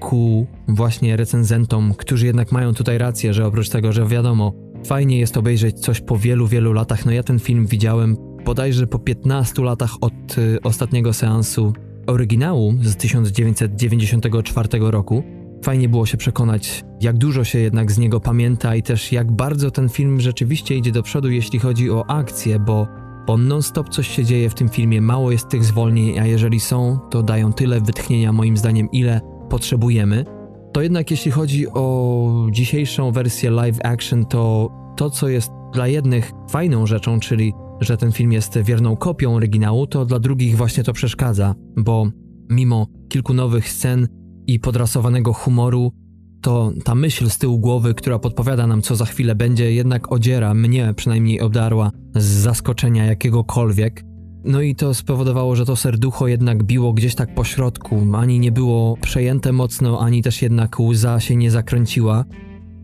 ku 0.00 0.46
właśnie 0.68 1.16
recenzentom, 1.16 1.94
którzy 1.94 2.26
jednak 2.26 2.52
mają 2.52 2.74
tutaj 2.74 2.98
rację, 2.98 3.34
że 3.34 3.46
oprócz 3.46 3.68
tego, 3.68 3.92
że 3.92 4.06
wiadomo, 4.06 4.70
Fajnie 4.86 5.18
jest 5.18 5.36
obejrzeć 5.36 5.80
coś 5.80 6.00
po 6.00 6.18
wielu, 6.18 6.46
wielu 6.46 6.72
latach. 6.72 7.06
No 7.06 7.12
ja 7.12 7.22
ten 7.22 7.38
film 7.38 7.66
widziałem 7.66 8.16
bodajże 8.44 8.86
po 8.86 8.98
15 8.98 9.62
latach 9.62 9.90
od 10.00 10.38
y, 10.38 10.58
ostatniego 10.62 11.12
seansu 11.12 11.72
oryginału 12.06 12.74
z 12.82 12.96
1994 12.96 14.68
roku. 14.80 15.22
Fajnie 15.64 15.88
było 15.88 16.06
się 16.06 16.16
przekonać, 16.16 16.84
jak 17.00 17.18
dużo 17.18 17.44
się 17.44 17.58
jednak 17.58 17.92
z 17.92 17.98
niego 17.98 18.20
pamięta 18.20 18.76
i 18.76 18.82
też 18.82 19.12
jak 19.12 19.32
bardzo 19.32 19.70
ten 19.70 19.88
film 19.88 20.20
rzeczywiście 20.20 20.76
idzie 20.76 20.92
do 20.92 21.02
przodu, 21.02 21.30
jeśli 21.30 21.58
chodzi 21.58 21.90
o 21.90 22.10
akcję, 22.10 22.58
bo, 22.58 22.86
bo 23.26 23.36
non-stop 23.36 23.88
coś 23.88 24.08
się 24.08 24.24
dzieje 24.24 24.50
w 24.50 24.54
tym 24.54 24.68
filmie, 24.68 25.00
mało 25.00 25.30
jest 25.30 25.48
tych 25.48 25.64
zwolnień, 25.64 26.18
a 26.18 26.26
jeżeli 26.26 26.60
są, 26.60 26.98
to 27.10 27.22
dają 27.22 27.52
tyle 27.52 27.80
wytchnienia 27.80 28.32
moim 28.32 28.56
zdaniem, 28.56 28.88
ile 28.92 29.20
potrzebujemy 29.48 30.24
to 30.72 30.82
jednak 30.82 31.10
jeśli 31.10 31.30
chodzi 31.30 31.68
o 31.68 32.46
dzisiejszą 32.50 33.12
wersję 33.12 33.50
live 33.50 33.78
action, 33.84 34.26
to 34.26 34.70
to, 34.96 35.10
co 35.10 35.28
jest 35.28 35.52
dla 35.72 35.88
jednych 35.88 36.32
fajną 36.50 36.86
rzeczą, 36.86 37.20
czyli 37.20 37.54
że 37.80 37.96
ten 37.96 38.12
film 38.12 38.32
jest 38.32 38.58
wierną 38.58 38.96
kopią 38.96 39.34
oryginału, 39.34 39.86
to 39.86 40.04
dla 40.04 40.18
drugich 40.18 40.56
właśnie 40.56 40.84
to 40.84 40.92
przeszkadza, 40.92 41.54
bo 41.76 42.06
mimo 42.50 42.86
kilku 43.08 43.34
nowych 43.34 43.68
scen 43.68 44.08
i 44.46 44.60
podrasowanego 44.60 45.32
humoru, 45.32 45.92
to 46.40 46.72
ta 46.84 46.94
myśl 46.94 47.30
z 47.30 47.38
tyłu 47.38 47.58
głowy, 47.58 47.94
która 47.94 48.18
podpowiada 48.18 48.66
nam, 48.66 48.82
co 48.82 48.96
za 48.96 49.04
chwilę 49.04 49.34
będzie, 49.34 49.72
jednak 49.72 50.12
odziera, 50.12 50.54
mnie 50.54 50.94
przynajmniej 50.96 51.40
obdarła 51.40 51.90
z 52.14 52.24
zaskoczenia 52.24 53.04
jakiegokolwiek. 53.04 54.04
No 54.44 54.60
i 54.60 54.74
to 54.74 54.94
spowodowało, 54.94 55.56
że 55.56 55.66
to 55.66 55.76
serducho 55.76 56.28
jednak 56.28 56.64
biło 56.64 56.92
gdzieś 56.92 57.14
tak 57.14 57.34
po 57.34 57.44
środku. 57.44 58.06
Ani 58.12 58.38
nie 58.38 58.52
było 58.52 58.96
przejęte 58.96 59.52
mocno, 59.52 60.00
ani 60.00 60.22
też 60.22 60.42
jednak 60.42 60.80
łza 60.80 61.20
się 61.20 61.36
nie 61.36 61.50
zakręciła. 61.50 62.24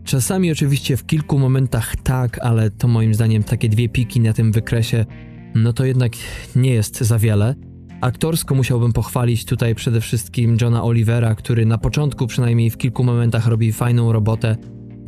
Czasami 0.07 0.51
oczywiście 0.51 0.97
w 0.97 1.05
kilku 1.05 1.39
momentach 1.39 1.95
tak, 1.95 2.39
ale 2.39 2.71
to 2.71 2.87
moim 2.87 3.13
zdaniem 3.13 3.43
takie 3.43 3.69
dwie 3.69 3.89
piki 3.89 4.19
na 4.19 4.33
tym 4.33 4.51
wykresie, 4.51 5.05
no 5.55 5.73
to 5.73 5.85
jednak 5.85 6.11
nie 6.55 6.69
jest 6.69 7.01
za 7.01 7.19
wiele. 7.19 7.55
Aktorsko 8.01 8.55
musiałbym 8.55 8.93
pochwalić 8.93 9.45
tutaj 9.45 9.75
przede 9.75 10.01
wszystkim 10.01 10.57
Johna 10.61 10.83
Olivera, 10.83 11.35
który 11.35 11.65
na 11.65 11.77
początku 11.77 12.27
przynajmniej 12.27 12.69
w 12.69 12.77
kilku 12.77 13.03
momentach 13.03 13.47
robi 13.47 13.71
fajną 13.71 14.11
robotę. 14.11 14.57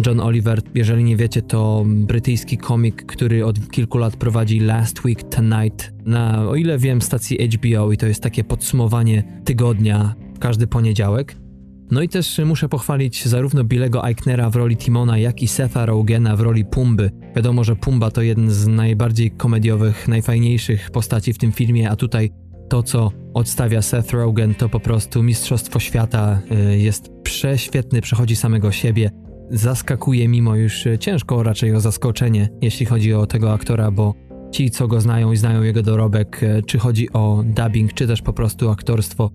John 0.06 0.20
Oliver, 0.20 0.62
jeżeli 0.76 1.04
nie 1.04 1.18
wiecie, 1.18 1.42
to 1.42 1.84
brytyjski 1.88 2.58
komik, 2.58 3.06
który 3.06 3.46
od 3.46 3.70
kilku 3.72 3.98
lat 3.98 4.16
prowadzi 4.16 4.60
Last 4.60 5.06
Week 5.06 5.24
Tonight 5.24 5.94
na, 6.06 6.50
o 6.50 6.56
ile 6.56 6.78
wiem, 6.78 7.02
stacji 7.02 7.50
HBO 7.50 7.92
i 7.92 7.98
to 7.98 8.08
jest 8.08 8.24
takie 8.24 8.44
podsumowanie 8.44 9.42
tygodnia 9.46 10.16
każdy 10.40 10.68
poniedziałek. 10.68 11.49
No 11.92 12.02
i 12.02 12.10
też 12.10 12.42
muszę 12.46 12.70
pochwalić 12.70 13.26
zarówno 13.26 13.64
Billego 13.64 14.08
Eichnera 14.08 14.50
w 14.50 14.56
roli 14.56 14.78
Timona, 14.78 15.18
jak 15.18 15.42
i 15.42 15.48
Setha 15.48 15.86
Rogena 15.86 16.36
w 16.36 16.42
roli 16.42 16.66
Pumby. 16.66 17.12
Wiadomo, 17.36 17.64
że 17.64 17.76
Pumba 17.76 18.12
to 18.12 18.22
jeden 18.22 18.52
z 18.52 18.68
najbardziej 18.68 19.32
komediowych, 19.32 20.08
najfajniejszych 20.08 20.92
postaci 20.92 21.34
w 21.34 21.38
tym 21.38 21.52
filmie, 21.52 21.90
a 21.90 21.96
tutaj 21.96 22.32
to, 22.70 22.84
co 22.84 23.12
odstawia 23.34 23.82
Seth 23.82 24.14
Rogen, 24.14 24.56
to 24.56 24.70
po 24.70 24.80
prostu 24.80 25.24
mistrzostwo 25.24 25.80
świata. 25.80 26.42
Y, 26.72 26.78
jest 26.78 27.10
prześwietny, 27.24 28.02
przechodzi 28.02 28.36
samego 28.36 28.72
siebie. 28.72 29.12
Zaskakuje 29.50 30.28
mimo 30.28 30.56
już 30.56 30.88
ciężko 31.00 31.44
raczej 31.44 31.76
o 31.76 31.80
zaskoczenie, 31.80 32.50
jeśli 32.62 32.86
chodzi 32.86 33.14
o 33.14 33.26
tego 33.26 33.54
aktora, 33.54 33.92
bo 33.92 34.14
ci, 34.52 34.70
co 34.70 34.88
go 34.88 35.02
znają 35.02 35.32
i 35.32 35.38
znają 35.38 35.64
jego 35.64 35.84
dorobek, 35.84 36.44
y, 36.44 36.64
czy 36.68 36.80
chodzi 36.80 37.14
o 37.14 37.44
dubbing, 37.46 37.94
czy 37.94 38.08
też 38.08 38.22
po 38.22 38.34
prostu 38.34 38.70
aktorstwo, 38.70 39.32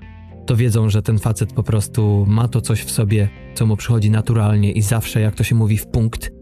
to 0.46 0.56
wiedzą, 0.56 0.90
że 0.90 1.02
ten 1.02 1.18
facet 1.18 1.52
po 1.52 1.62
prostu 1.62 2.24
ma 2.28 2.48
to 2.48 2.60
coś 2.60 2.80
w 2.80 2.90
sobie, 2.90 3.28
co 3.54 3.66
mu 3.66 3.76
przychodzi 3.76 4.10
naturalnie 4.10 4.72
i 4.72 4.82
zawsze, 4.82 5.20
jak 5.20 5.34
to 5.34 5.44
się 5.44 5.54
mówi, 5.54 5.78
w 5.78 5.86
punkt. 5.86 6.32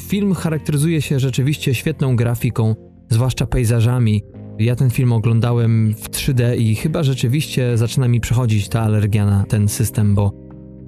Film 0.00 0.34
charakteryzuje 0.34 1.02
się 1.02 1.20
rzeczywiście 1.20 1.74
świetną 1.74 2.16
grafiką, 2.16 2.74
zwłaszcza 3.10 3.46
pejzażami. 3.46 4.22
Ja 4.58 4.76
ten 4.76 4.90
film 4.90 5.12
oglądałem 5.12 5.94
w 5.94 6.10
3D 6.10 6.56
i 6.58 6.74
chyba 6.74 7.02
rzeczywiście 7.02 7.78
zaczyna 7.78 8.08
mi 8.08 8.20
przechodzić 8.20 8.68
ta 8.68 8.80
alergia 8.80 9.26
na 9.26 9.44
ten 9.44 9.68
system, 9.68 10.14
bo 10.14 10.32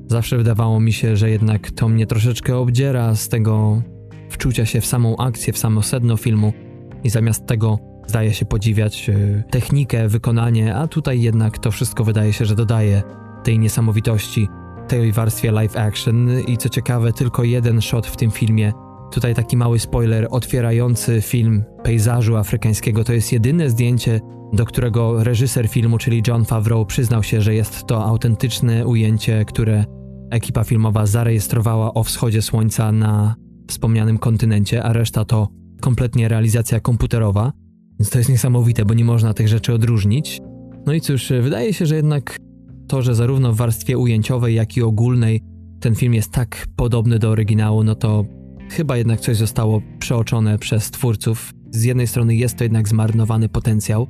zawsze 0.07 0.37
wydawało 0.37 0.81
mi 0.81 0.93
się, 0.93 1.17
że 1.17 1.31
jednak 1.31 1.71
to 1.71 1.89
mnie 1.89 2.07
troszeczkę 2.07 2.57
obdziera 2.57 3.15
z 3.15 3.29
tego 3.29 3.83
wczucia 4.31 4.67
się 4.67 4.81
w 4.81 4.87
samą 4.87 5.17
akcję, 5.17 5.53
w 5.53 5.59
samo 5.59 5.83
sedno 5.83 6.17
filmu 6.17 6.53
i 7.05 7.11
zamiast 7.11 7.47
tego 7.47 7.79
zdaje 8.09 8.35
się 8.35 8.47
podziwiać 8.47 9.11
e, 9.11 9.43
technikę, 9.51 10.09
wykonanie, 10.09 10.75
a 10.75 10.89
tutaj 10.89 11.21
jednak 11.21 11.59
to 11.59 11.71
wszystko 11.71 12.05
wydaje 12.05 12.33
się, 12.33 12.45
że 12.45 12.55
dodaje 12.55 13.03
tej 13.45 13.59
niesamowitości, 13.59 14.49
tej 14.89 15.13
warstwie 15.13 15.53
live 15.53 15.77
action 15.77 16.41
i 16.47 16.57
co 16.57 16.69
ciekawe, 16.69 17.13
tylko 17.13 17.45
jeden 17.45 17.81
shot 17.81 18.07
w 18.07 18.17
tym 18.17 18.31
filmie. 18.31 18.73
Tutaj 19.13 19.35
taki 19.35 19.57
mały 19.57 19.79
spoiler 19.79 20.27
otwierający 20.31 21.23
film 21.23 21.65
pejzażu 21.83 22.37
afrykańskiego. 22.37 23.05
To 23.05 23.13
jest 23.13 23.33
jedyne 23.33 23.71
zdjęcie, 23.71 24.21
do 24.53 24.65
którego 24.65 25.25
reżyser 25.25 25.69
filmu, 25.69 25.99
czyli 25.99 26.23
John 26.27 26.45
Favreau, 26.45 26.87
przyznał 26.87 27.23
się, 27.23 27.41
że 27.41 27.55
jest 27.55 27.87
to 27.87 28.05
autentyczne 28.05 28.87
ujęcie, 28.87 29.45
które 29.45 29.85
ekipa 30.31 30.65
filmowa 30.65 31.07
zarejestrowała 31.07 31.95
o 31.95 32.05
wschodzie 32.05 32.43
słońca 32.43 32.93
na 32.93 33.35
wspomnianym 33.69 34.19
kontynencie, 34.19 34.83
a 34.83 34.93
reszta 34.93 35.25
to 35.25 35.49
kompletnie 35.81 36.29
realizacja 36.29 36.81
komputerowa. 36.81 37.53
Więc 38.01 38.11
to 38.11 38.19
jest 38.19 38.31
niesamowite, 38.31 38.85
bo 38.85 38.95
nie 38.95 39.05
można 39.05 39.35
tych 39.35 39.49
rzeczy 39.49 39.73
odróżnić. 39.73 40.41
No 40.87 40.93
i 40.93 41.01
cóż, 41.01 41.33
wydaje 41.43 41.75
się, 41.75 41.87
że 41.87 41.97
jednak 41.97 42.37
to, 42.89 43.03
że 43.03 43.15
zarówno 43.15 43.53
w 43.53 43.57
warstwie 43.57 43.99
ujęciowej, 43.99 44.55
jak 44.55 44.77
i 44.77 44.83
ogólnej 44.83 45.43
ten 45.81 45.95
film 45.95 46.15
jest 46.15 46.33
tak 46.33 46.67
podobny 46.77 47.19
do 47.19 47.31
oryginału, 47.31 47.85
no 47.85 47.95
to 47.95 48.25
chyba 48.71 48.97
jednak 48.97 49.21
coś 49.21 49.37
zostało 49.37 49.83
przeoczone 49.99 50.59
przez 50.59 50.91
twórców. 50.91 51.53
Z 51.71 51.85
jednej 51.85 52.07
strony 52.07 52.37
jest 52.37 52.57
to 52.57 52.65
jednak 52.65 52.89
zmarnowany 52.89 53.49
potencjał, 53.49 54.07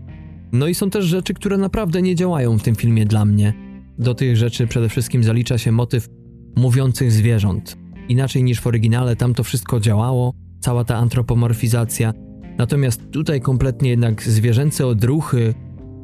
no 0.53 0.67
i 0.67 0.75
są 0.75 0.91
też 0.91 1.05
rzeczy, 1.05 1.35
które 1.35 1.59
naprawdę 1.59 2.03
nie 2.03 2.15
działają 2.15 2.59
w 2.59 2.63
tym 2.63 2.77
filmie 2.77 3.07
dla 3.07 3.25
mnie. 3.25 3.55
Do 3.99 4.15
tych 4.15 4.37
rzeczy 4.37 4.67
przede 4.67 4.89
wszystkim 4.89 5.25
zalicza 5.25 5.59
się 5.59 5.73
motyw 5.73 6.09
mówiących 6.57 7.13
zwierząt. 7.13 7.77
Inaczej 8.09 8.43
niż 8.43 8.61
w 8.61 8.67
oryginale, 8.67 9.17
tam 9.17 9.35
to 9.35 9.45
wszystko 9.45 9.81
działało, 9.81 10.33
cała 10.61 10.85
ta 10.85 10.97
antropomorfizacja, 10.97 12.13
Natomiast 12.59 13.11
tutaj 13.11 13.41
kompletnie 13.41 13.91
jednak 13.91 14.23
zwierzęce 14.23 14.87
odruchy, 14.87 15.55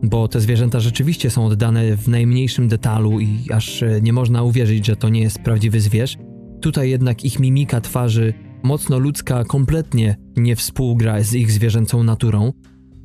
bo 0.03 0.29
te 0.29 0.41
zwierzęta 0.41 0.81
rzeczywiście 0.81 1.31
są 1.31 1.47
oddane 1.47 1.97
w 1.97 2.09
najmniejszym 2.09 2.69
detalu 2.69 3.21
i 3.21 3.39
aż 3.53 3.83
e, 3.83 4.01
nie 4.03 4.13
można 4.13 4.43
uwierzyć, 4.43 4.87
że 4.87 4.97
to 4.97 5.09
nie 5.09 5.21
jest 5.21 5.39
prawdziwy 5.39 5.81
zwierz. 5.81 6.17
Tutaj 6.61 6.91
jednak 6.91 7.25
ich 7.25 7.41
mimika 7.41 7.81
twarzy, 7.81 8.35
mocno 8.63 8.99
ludzka, 8.99 9.45
kompletnie 9.45 10.17
nie 10.37 10.57
współgra 10.57 11.23
z 11.23 11.35
ich 11.35 11.53
zwierzęcą 11.53 12.03
naturą. 12.03 12.53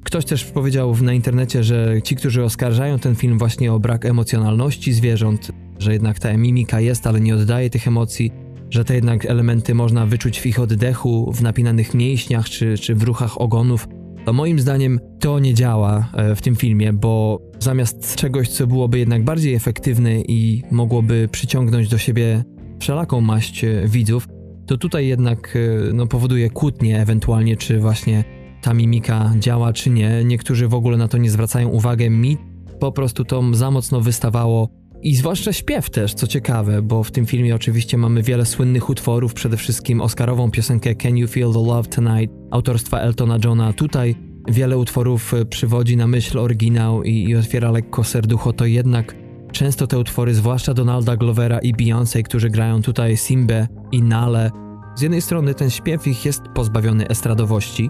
Ktoś 0.03 0.25
też 0.25 0.45
powiedział 0.45 0.95
na 1.01 1.13
internecie, 1.13 1.63
że 1.63 2.01
ci, 2.03 2.15
którzy 2.15 2.43
oskarżają 2.43 2.99
ten 2.99 3.15
film 3.15 3.39
właśnie 3.39 3.73
o 3.73 3.79
brak 3.79 4.05
emocjonalności 4.05 4.93
zwierząt, 4.93 5.51
że 5.79 5.93
jednak 5.93 6.19
ta 6.19 6.37
mimika 6.37 6.79
jest, 6.79 7.07
ale 7.07 7.21
nie 7.21 7.35
oddaje 7.35 7.69
tych 7.69 7.87
emocji, 7.87 8.31
że 8.69 8.85
te 8.85 8.95
jednak 8.95 9.25
elementy 9.25 9.75
można 9.75 10.05
wyczuć 10.05 10.39
w 10.39 10.45
ich 10.45 10.59
oddechu, 10.59 11.31
w 11.33 11.41
napinanych 11.41 11.93
mięśniach 11.93 12.49
czy, 12.49 12.77
czy 12.77 12.95
w 12.95 13.03
ruchach 13.03 13.41
ogonów, 13.41 13.87
to 14.25 14.33
moim 14.33 14.59
zdaniem 14.59 14.99
to 15.19 15.39
nie 15.39 15.53
działa 15.53 16.09
e, 16.13 16.35
w 16.35 16.41
tym 16.41 16.55
filmie, 16.55 16.93
bo 16.93 17.41
zamiast 17.59 18.15
czegoś, 18.15 18.49
co 18.49 18.67
byłoby 18.67 18.99
jednak 18.99 19.23
bardziej 19.23 19.53
efektywne 19.53 20.21
i 20.21 20.63
mogłoby 20.71 21.29
przyciągnąć 21.31 21.89
do 21.89 21.97
siebie 21.97 22.43
wszelaką 22.79 23.21
maść 23.21 23.63
e, 23.63 23.87
widzów, 23.87 24.27
to 24.65 24.77
tutaj 24.77 25.07
jednak 25.07 25.55
e, 25.55 25.93
no, 25.93 26.07
powoduje 26.07 26.49
kłótnie 26.49 27.01
ewentualnie, 27.01 27.57
czy 27.57 27.79
właśnie 27.79 28.23
ta 28.61 28.73
mimika 28.73 29.33
działa, 29.39 29.73
czy 29.73 29.89
nie. 29.89 30.23
Niektórzy 30.23 30.67
w 30.67 30.73
ogóle 30.73 30.97
na 30.97 31.07
to 31.07 31.17
nie 31.17 31.29
zwracają 31.29 31.69
uwagi. 31.69 32.09
Mi 32.09 32.37
po 32.79 32.91
prostu 32.91 33.25
to 33.25 33.43
za 33.51 33.71
mocno 33.71 34.01
wystawało 34.01 34.69
i 35.01 35.15
zwłaszcza 35.15 35.53
śpiew 35.53 35.89
też, 35.89 36.13
co 36.13 36.27
ciekawe, 36.27 36.81
bo 36.81 37.03
w 37.03 37.11
tym 37.11 37.25
filmie 37.25 37.55
oczywiście 37.55 37.97
mamy 37.97 38.23
wiele 38.23 38.45
słynnych 38.45 38.89
utworów, 38.89 39.33
przede 39.33 39.57
wszystkim 39.57 40.01
Oscarową 40.01 40.51
piosenkę 40.51 40.95
Can 40.95 41.17
You 41.17 41.27
Feel 41.27 41.53
the 41.53 41.63
Love 41.63 41.89
Tonight 41.89 42.35
autorstwa 42.51 42.99
Eltona 42.99 43.37
Johna. 43.43 43.73
Tutaj 43.73 44.15
wiele 44.47 44.77
utworów 44.77 45.33
e, 45.33 45.45
przywodzi 45.45 45.97
na 45.97 46.07
myśl 46.07 46.39
oryginał 46.39 47.03
i, 47.03 47.29
i 47.29 47.35
otwiera 47.35 47.71
lekko 47.71 48.03
serducho, 48.03 48.53
to 48.53 48.65
jednak 48.65 49.15
często 49.51 49.87
te 49.87 49.99
utwory, 49.99 50.33
zwłaszcza 50.33 50.73
Donalda 50.73 51.17
Glovera 51.17 51.59
i 51.59 51.73
Beyoncé, 51.73 52.23
którzy 52.23 52.49
grają 52.49 52.81
tutaj 52.81 53.17
Simbę 53.17 53.67
i 53.91 54.03
Nale, 54.03 54.51
z 54.95 55.01
jednej 55.01 55.21
strony 55.21 55.53
ten 55.53 55.69
śpiew 55.69 56.07
ich 56.07 56.25
jest 56.25 56.41
pozbawiony 56.55 57.07
estradowości, 57.07 57.89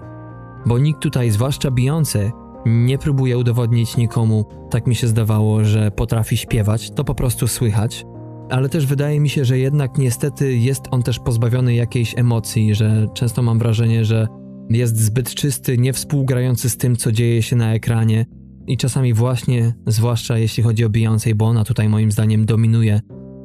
bo 0.66 0.78
nikt 0.78 1.00
tutaj, 1.00 1.30
zwłaszcza 1.30 1.70
Beyoncé, 1.70 2.30
nie 2.66 2.98
próbuje 2.98 3.38
udowodnić 3.38 3.96
nikomu, 3.96 4.44
tak 4.70 4.86
mi 4.86 4.94
się 4.94 5.06
zdawało, 5.06 5.64
że 5.64 5.90
potrafi 5.90 6.36
śpiewać, 6.36 6.90
to 6.90 7.04
po 7.04 7.14
prostu 7.14 7.48
słychać. 7.48 8.04
Ale 8.50 8.68
też 8.68 8.86
wydaje 8.86 9.20
mi 9.20 9.28
się, 9.28 9.44
że 9.44 9.58
jednak 9.58 9.98
niestety 9.98 10.56
jest 10.56 10.82
on 10.90 11.02
też 11.02 11.18
pozbawiony 11.18 11.74
jakiejś 11.74 12.18
emocji, 12.18 12.74
że 12.74 13.06
często 13.14 13.42
mam 13.42 13.58
wrażenie, 13.58 14.04
że 14.04 14.26
jest 14.70 14.96
zbyt 14.96 15.34
czysty, 15.34 15.78
nie 15.78 15.92
współgrający 15.92 16.70
z 16.70 16.76
tym, 16.76 16.96
co 16.96 17.12
dzieje 17.12 17.42
się 17.42 17.56
na 17.56 17.74
ekranie. 17.74 18.26
I 18.66 18.76
czasami 18.76 19.14
właśnie, 19.14 19.72
zwłaszcza 19.86 20.38
jeśli 20.38 20.62
chodzi 20.62 20.84
o 20.84 20.88
Beyoncé, 20.88 21.34
bo 21.34 21.46
ona 21.46 21.64
tutaj 21.64 21.88
moim 21.88 22.12
zdaniem 22.12 22.46
dominuje 22.46 23.00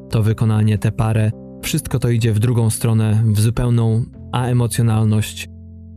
to 0.09 0.23
wykonanie, 0.23 0.77
tę 0.77 0.91
parę, 0.91 1.31
wszystko 1.61 1.99
to 1.99 2.09
idzie 2.09 2.33
w 2.33 2.39
drugą 2.39 2.69
stronę, 2.69 3.23
w 3.25 3.39
zupełną 3.39 4.03
aemocjonalność, 4.31 5.49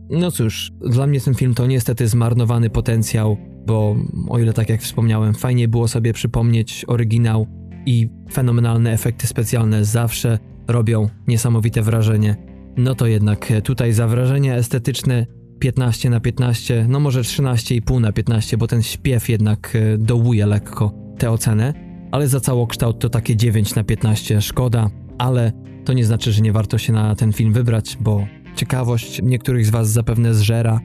no 0.09 0.31
cóż, 0.31 0.71
dla 0.81 1.07
mnie 1.07 1.19
ten 1.19 1.33
film 1.33 1.53
to 1.53 1.67
niestety 1.67 2.07
zmarnowany 2.07 2.69
potencjał, 2.69 3.37
bo 3.67 3.95
o 4.29 4.39
ile 4.39 4.53
tak 4.53 4.69
jak 4.69 4.81
wspomniałem, 4.81 5.33
fajnie 5.33 5.67
było 5.67 5.87
sobie 5.87 6.13
przypomnieć 6.13 6.85
oryginał 6.87 7.47
i 7.85 8.09
fenomenalne 8.31 8.91
efekty 8.91 9.27
specjalne 9.27 9.85
zawsze 9.85 10.39
robią 10.67 11.09
niesamowite 11.27 11.81
wrażenie. 11.81 12.35
No 12.77 12.95
to 12.95 13.07
jednak 13.07 13.53
tutaj 13.63 13.93
za 13.93 14.07
wrażenie 14.07 14.55
estetyczne 14.55 15.25
15 15.59 16.09
na 16.09 16.19
15, 16.19 16.85
no 16.89 16.99
może 16.99 17.21
13,5 17.21 18.01
na 18.01 18.11
15, 18.11 18.57
bo 18.57 18.67
ten 18.67 18.81
śpiew 18.81 19.29
jednak 19.29 19.75
e, 19.75 19.97
dołuje 19.97 20.45
lekko 20.45 20.93
tę 21.17 21.31
ocenę, 21.31 21.73
ale 22.11 22.27
za 22.27 22.39
całokształt 22.39 22.99
to 22.99 23.09
takie 23.09 23.35
9 23.35 23.75
na 23.75 23.83
15, 23.83 24.41
szkoda, 24.41 24.89
ale 25.17 25.51
to 25.85 25.93
nie 25.93 26.05
znaczy, 26.05 26.31
że 26.31 26.41
nie 26.41 26.51
warto 26.51 26.77
się 26.77 26.93
na 26.93 27.15
ten 27.15 27.33
film 27.33 27.53
wybrać, 27.53 27.97
bo 28.01 28.27
ciekawość 28.59 29.21
niektórych 29.23 29.65
z 29.65 29.69
Was 29.69 29.89
zapewne 29.89 30.33
zżera, 30.33 30.79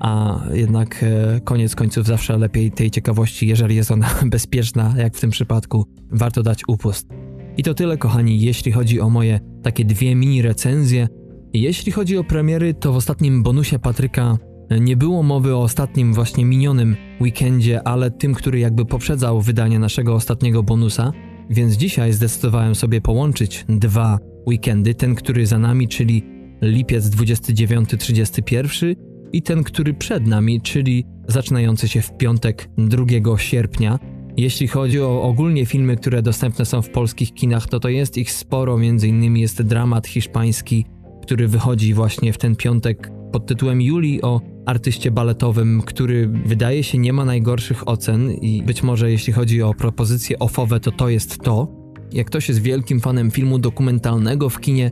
a 0.00 0.40
jednak 0.52 1.02
e, 1.02 1.40
koniec 1.40 1.74
końców 1.74 2.06
zawsze 2.06 2.38
lepiej 2.38 2.72
tej 2.72 2.90
ciekawości, 2.90 3.46
jeżeli 3.46 3.76
jest 3.76 3.90
ona 3.90 4.10
bezpieczna, 4.26 4.94
jak 4.96 5.16
w 5.16 5.20
tym 5.20 5.30
przypadku, 5.30 5.86
warto 6.10 6.42
dać 6.42 6.62
upust. 6.68 7.08
I 7.56 7.62
to 7.62 7.74
tyle, 7.74 7.96
kochani, 7.96 8.40
jeśli 8.40 8.72
chodzi 8.72 9.00
o 9.00 9.10
moje 9.10 9.40
takie 9.62 9.84
dwie 9.84 10.14
mini 10.14 10.42
recenzje. 10.42 11.08
Jeśli 11.52 11.92
chodzi 11.92 12.18
o 12.18 12.24
premiery, 12.24 12.74
to 12.74 12.92
w 12.92 12.96
ostatnim 12.96 13.42
bonusie 13.42 13.78
Patryka 13.78 14.36
Nie 14.80 14.96
było 14.96 15.22
mowy 15.22 15.54
o 15.54 15.62
ostatnim 15.62 16.14
właśnie 16.14 16.44
minionym 16.44 16.96
weekendzie, 17.20 17.88
ale 17.88 18.10
tym, 18.10 18.34
który 18.34 18.58
jakby 18.58 18.84
poprzedzał 18.84 19.40
wydanie 19.40 19.78
naszego 19.78 20.14
ostatniego 20.14 20.62
bonusa, 20.62 21.12
więc 21.50 21.74
dzisiaj 21.74 22.12
zdecydowałem 22.12 22.74
sobie 22.74 23.00
połączyć 23.00 23.64
dwa 23.68 24.18
weekendy, 24.48 24.94
ten, 24.94 25.14
który 25.14 25.46
za 25.46 25.58
nami, 25.58 25.88
czyli 25.88 26.33
lipiec 26.64 27.04
29-31 27.04 28.94
i 29.32 29.42
ten, 29.42 29.64
który 29.64 29.94
przed 29.94 30.26
nami, 30.26 30.60
czyli 30.60 31.04
zaczynający 31.28 31.88
się 31.88 32.02
w 32.02 32.16
piątek 32.16 32.68
2 32.78 33.38
sierpnia. 33.38 33.98
Jeśli 34.36 34.68
chodzi 34.68 35.00
o 35.00 35.22
ogólnie 35.22 35.66
filmy, 35.66 35.96
które 35.96 36.22
dostępne 36.22 36.64
są 36.64 36.82
w 36.82 36.90
polskich 36.90 37.34
kinach, 37.34 37.68
to 37.68 37.80
to 37.80 37.88
jest 37.88 38.16
ich 38.18 38.32
sporo, 38.32 38.78
między 38.78 39.08
innymi 39.08 39.40
jest 39.40 39.62
dramat 39.62 40.06
hiszpański, 40.06 40.86
który 41.22 41.48
wychodzi 41.48 41.94
właśnie 41.94 42.32
w 42.32 42.38
ten 42.38 42.56
piątek 42.56 43.10
pod 43.32 43.46
tytułem 43.46 43.82
Juli 43.82 44.22
o 44.22 44.40
artyście 44.66 45.10
baletowym, 45.10 45.82
który 45.82 46.28
wydaje 46.28 46.82
się 46.82 46.98
nie 46.98 47.12
ma 47.12 47.24
najgorszych 47.24 47.88
ocen 47.88 48.32
i 48.32 48.62
być 48.62 48.82
może 48.82 49.10
jeśli 49.10 49.32
chodzi 49.32 49.62
o 49.62 49.74
propozycje 49.74 50.38
ofowe, 50.38 50.80
to 50.80 50.92
to 50.92 51.08
jest 51.08 51.38
to. 51.38 51.68
Jak 52.12 52.26
ktoś 52.26 52.48
jest 52.48 52.62
wielkim 52.62 53.00
fanem 53.00 53.30
filmu 53.30 53.58
dokumentalnego 53.58 54.48
w 54.48 54.60
kinie, 54.60 54.90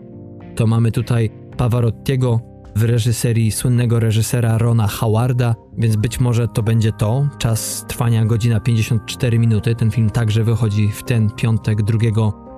to 0.56 0.66
mamy 0.66 0.92
tutaj 0.92 1.30
Pavarottiego 1.62 2.40
w 2.76 2.82
reżyserii 2.82 3.50
słynnego 3.50 4.00
reżysera 4.00 4.58
Rona 4.58 4.86
Howarda, 4.86 5.54
więc 5.78 5.96
być 5.96 6.20
może 6.20 6.48
to 6.48 6.62
będzie 6.62 6.92
to. 6.92 7.28
Czas 7.38 7.84
trwania 7.88 8.24
godzina 8.24 8.60
54 8.60 9.38
minuty. 9.38 9.74
Ten 9.74 9.90
film 9.90 10.10
także 10.10 10.44
wychodzi 10.44 10.88
w 10.88 11.02
ten 11.02 11.30
piątek 11.30 11.82
2 11.82 11.98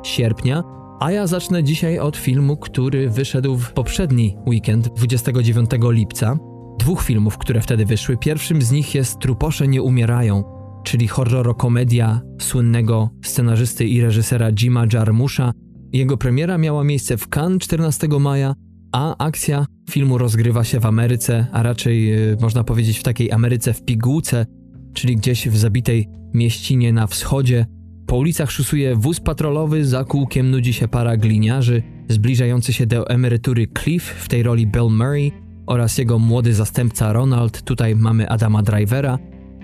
sierpnia. 0.04 0.62
A 1.00 1.10
ja 1.10 1.26
zacznę 1.26 1.64
dzisiaj 1.64 1.98
od 1.98 2.16
filmu, 2.16 2.56
który 2.56 3.10
wyszedł 3.10 3.56
w 3.56 3.72
poprzedni 3.72 4.36
weekend, 4.46 4.88
29 4.88 5.70
lipca. 5.82 6.36
Dwóch 6.78 7.02
filmów, 7.02 7.38
które 7.38 7.60
wtedy 7.60 7.86
wyszły. 7.86 8.16
Pierwszym 8.16 8.62
z 8.62 8.72
nich 8.72 8.94
jest 8.94 9.18
Truposze 9.18 9.68
nie 9.68 9.82
umierają, 9.82 10.44
czyli 10.84 11.08
horror-komedia 11.08 12.20
słynnego 12.40 13.10
scenarzysty 13.24 13.84
i 13.84 14.00
reżysera 14.00 14.52
Jima 14.52 14.84
Jarmusza. 14.92 15.52
Jego 15.92 16.16
premiera 16.16 16.58
miała 16.58 16.84
miejsce 16.84 17.16
w 17.16 17.28
Cannes 17.36 17.62
14 17.62 18.08
maja, 18.20 18.54
a 18.94 19.16
akcja 19.18 19.66
filmu 19.90 20.18
rozgrywa 20.18 20.64
się 20.64 20.80
w 20.80 20.86
Ameryce, 20.86 21.46
a 21.52 21.62
raczej 21.62 22.06
yy, 22.06 22.36
można 22.40 22.64
powiedzieć 22.64 22.98
w 22.98 23.02
takiej 23.02 23.32
Ameryce 23.32 23.72
w 23.72 23.84
pigułce, 23.84 24.46
czyli 24.92 25.16
gdzieś 25.16 25.48
w 25.48 25.56
zabitej 25.56 26.08
mieścinie 26.34 26.92
na 26.92 27.06
wschodzie. 27.06 27.66
Po 28.06 28.16
ulicach 28.16 28.50
szusuje 28.50 28.96
wóz 28.96 29.20
patrolowy, 29.20 29.84
za 29.84 30.04
kółkiem 30.04 30.50
nudzi 30.50 30.72
się 30.72 30.88
para 30.88 31.16
gliniarzy, 31.16 31.82
zbliżający 32.08 32.72
się 32.72 32.86
do 32.86 33.08
emerytury 33.08 33.66
Cliff, 33.82 34.04
w 34.04 34.28
tej 34.28 34.42
roli 34.42 34.66
Bill 34.66 34.90
Murray, 34.90 35.32
oraz 35.66 35.98
jego 35.98 36.18
młody 36.18 36.54
zastępca 36.54 37.12
Ronald, 37.12 37.62
tutaj 37.62 37.96
mamy 37.96 38.28
Adama 38.28 38.62
Drivera, 38.62 39.18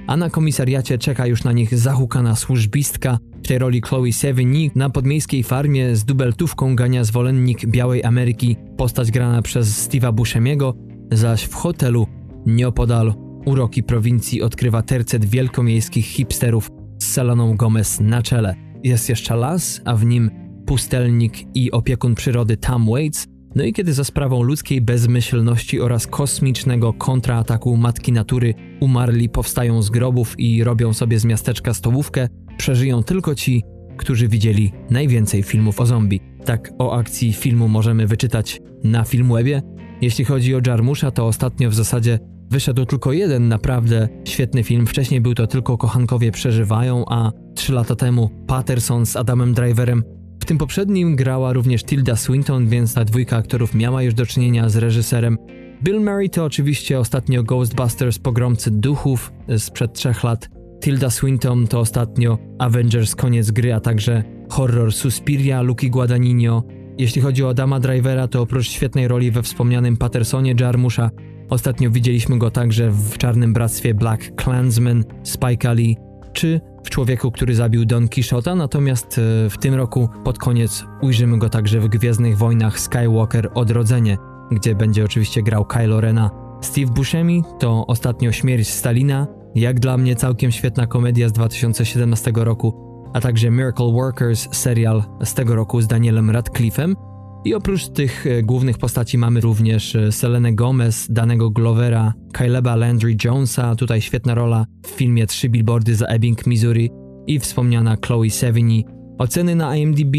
a 0.06 0.16
na 0.16 0.30
komisariacie 0.30 0.98
czeka 0.98 1.26
już 1.26 1.44
na 1.44 1.52
nich 1.52 1.78
zahukana 1.78 2.36
służbistka, 2.36 3.18
w 3.44 3.48
tej 3.48 3.58
roli 3.58 3.80
Chloe 3.80 4.12
Sevigny 4.12 4.70
na 4.74 4.90
podmiejskiej 4.90 5.42
farmie 5.42 5.96
z 5.96 6.04
dubeltówką 6.04 6.76
gania 6.76 7.04
zwolennik 7.04 7.66
Białej 7.66 8.04
Ameryki, 8.04 8.56
postać 8.76 9.10
grana 9.10 9.42
przez 9.42 9.88
Steve'a 9.88 10.12
Buscemiego, 10.12 10.74
zaś 11.12 11.42
w 11.44 11.54
hotelu 11.54 12.06
nieopodal. 12.46 13.14
Uroki 13.44 13.82
prowincji 13.82 14.42
odkrywa 14.42 14.82
tercet 14.82 15.24
wielkomiejskich 15.24 16.06
hipsterów 16.06 16.70
z 16.98 17.06
Saloną 17.06 17.56
Gomez 17.56 18.00
na 18.00 18.22
czele. 18.22 18.54
Jest 18.84 19.08
jeszcze 19.08 19.36
las, 19.36 19.80
a 19.84 19.96
w 19.96 20.04
nim 20.04 20.30
pustelnik 20.66 21.56
i 21.56 21.70
opiekun 21.70 22.14
przyrody 22.14 22.56
Tom 22.56 22.86
Waits, 22.90 23.26
no 23.54 23.64
i 23.64 23.72
kiedy 23.72 23.92
za 23.92 24.04
sprawą 24.04 24.42
ludzkiej 24.42 24.80
bezmyślności 24.80 25.80
oraz 25.80 26.06
kosmicznego 26.06 26.92
kontraataku 26.92 27.76
matki 27.76 28.12
natury 28.12 28.54
umarli 28.80 29.28
powstają 29.28 29.82
z 29.82 29.90
grobów 29.90 30.34
i 30.38 30.64
robią 30.64 30.92
sobie 30.92 31.18
z 31.18 31.24
miasteczka 31.24 31.74
stołówkę, 31.74 32.28
przeżyją 32.58 33.02
tylko 33.02 33.34
ci, 33.34 33.62
którzy 33.96 34.28
widzieli 34.28 34.72
najwięcej 34.90 35.42
filmów 35.42 35.80
o 35.80 35.86
zombie. 35.86 36.20
Tak 36.44 36.72
o 36.78 36.96
akcji 36.96 37.32
filmu 37.32 37.68
możemy 37.68 38.06
wyczytać 38.06 38.60
na 38.84 39.04
Filmwebie. 39.04 39.62
Jeśli 40.00 40.24
chodzi 40.24 40.54
o 40.54 40.60
Jarmusza, 40.66 41.10
to 41.10 41.26
ostatnio 41.26 41.70
w 41.70 41.74
zasadzie 41.74 42.18
wyszedł 42.50 42.84
tylko 42.84 43.12
jeden 43.12 43.48
naprawdę 43.48 44.08
świetny 44.24 44.64
film. 44.64 44.86
Wcześniej 44.86 45.20
był 45.20 45.34
to 45.34 45.46
tylko 45.46 45.78
Kochankowie 45.78 46.32
Przeżywają, 46.32 47.04
a 47.08 47.32
trzy 47.54 47.72
lata 47.72 47.96
temu 47.96 48.30
Patterson 48.46 49.06
z 49.06 49.16
Adamem 49.16 49.54
Driverem 49.54 50.02
w 50.40 50.44
tym 50.44 50.58
poprzednim 50.58 51.16
grała 51.16 51.52
również 51.52 51.84
Tilda 51.84 52.16
Swinton, 52.16 52.68
więc 52.68 52.94
ta 52.94 53.04
dwójka 53.04 53.36
aktorów 53.36 53.74
miała 53.74 54.02
już 54.02 54.14
do 54.14 54.26
czynienia 54.26 54.68
z 54.68 54.76
reżyserem. 54.76 55.38
Bill 55.82 56.00
Murray 56.00 56.30
to 56.30 56.44
oczywiście 56.44 56.98
ostatnio 56.98 57.42
Ghostbusters 57.42 58.18
Pogromcy 58.18 58.70
Duchów 58.70 59.32
sprzed 59.58 59.92
trzech 59.92 60.24
lat. 60.24 60.48
Tilda 60.80 61.10
Swinton 61.10 61.66
to 61.66 61.80
ostatnio 61.80 62.38
Avengers 62.58 63.14
Koniec 63.14 63.50
Gry, 63.50 63.74
a 63.74 63.80
także 63.80 64.24
horror 64.50 64.92
Suspiria 64.92 65.62
Luki 65.62 65.90
Guadagnino. 65.90 66.62
Jeśli 66.98 67.22
chodzi 67.22 67.44
o 67.44 67.48
Adama 67.48 67.80
Drivera, 67.80 68.28
to 68.28 68.42
oprócz 68.42 68.68
świetnej 68.68 69.08
roli 69.08 69.30
we 69.30 69.42
wspomnianym 69.42 69.96
Pattersonie 69.96 70.54
Jarmusza, 70.60 71.10
ostatnio 71.48 71.90
widzieliśmy 71.90 72.38
go 72.38 72.50
także 72.50 72.90
w 72.90 73.18
Czarnym 73.18 73.52
Bractwie 73.52 73.94
Black 73.94 74.34
Klansman 74.34 75.04
Spike 75.22 75.74
Lee, 75.74 75.96
czy 76.32 76.60
w 76.84 76.90
człowieku, 76.90 77.30
który 77.30 77.54
zabił 77.54 77.84
Don 77.84 78.08
Quixota, 78.08 78.54
natomiast 78.54 79.18
e, 79.18 79.50
w 79.50 79.58
tym 79.58 79.74
roku 79.74 80.08
pod 80.24 80.38
koniec 80.38 80.84
ujrzymy 81.02 81.38
go 81.38 81.48
także 81.48 81.80
w 81.80 81.88
Gwiezdnych 81.88 82.38
Wojnach 82.38 82.80
Skywalker 82.80 83.50
Odrodzenie, 83.54 84.18
gdzie 84.50 84.74
będzie 84.74 85.04
oczywiście 85.04 85.42
grał 85.42 85.64
Kylo 85.64 86.00
Rena. 86.00 86.30
Steve 86.60 86.92
Buscemi 86.92 87.44
to 87.58 87.86
ostatnio 87.86 88.32
Śmierć 88.32 88.68
Stalina, 88.68 89.26
jak 89.54 89.80
dla 89.80 89.96
mnie 89.96 90.16
całkiem 90.16 90.52
świetna 90.52 90.86
komedia 90.86 91.28
z 91.28 91.32
2017 91.32 92.32
roku, 92.34 92.90
a 93.14 93.20
także 93.20 93.50
Miracle 93.50 93.92
Workers, 93.92 94.48
serial 94.52 95.02
z 95.24 95.34
tego 95.34 95.54
roku 95.54 95.80
z 95.80 95.86
Danielem 95.86 96.30
Radcliffe'em, 96.30 96.94
i 97.44 97.54
oprócz 97.54 97.88
tych 97.88 98.26
e, 98.26 98.42
głównych 98.42 98.78
postaci 98.78 99.18
mamy 99.18 99.40
również 99.40 99.96
e, 99.96 100.12
Selenę 100.12 100.52
Gomez, 100.52 101.06
danego 101.10 101.50
Glovera, 101.50 102.14
Kyleba 102.32 102.76
Landry 102.76 103.16
Jonesa, 103.24 103.74
tutaj 103.74 104.00
świetna 104.00 104.34
rola 104.34 104.66
w 104.86 104.90
filmie 104.90 105.26
Trzy 105.26 105.48
billboardy 105.48 105.94
za 105.94 106.06
Ebbing, 106.06 106.46
Missouri 106.46 106.90
i 107.26 107.38
wspomniana 107.38 107.96
Chloe 108.06 108.30
Sevigny. 108.30 108.82
Oceny 109.18 109.54
na 109.54 109.76
IMDb 109.76 110.16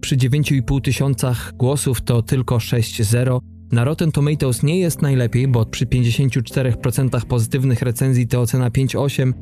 przy 0.00 0.16
9,5 0.16 0.80
tysiącach 0.80 1.52
głosów 1.56 2.00
to 2.00 2.22
tylko 2.22 2.56
6,0. 2.56 3.40
Na 3.72 3.84
Rotten 3.84 4.12
Tomatoes 4.12 4.62
nie 4.62 4.78
jest 4.78 5.02
najlepiej, 5.02 5.48
bo 5.48 5.66
przy 5.66 5.86
54% 5.86 7.24
pozytywnych 7.24 7.82
recenzji 7.82 8.28
to 8.28 8.40
ocena 8.40 8.70
5,8. 8.70 9.32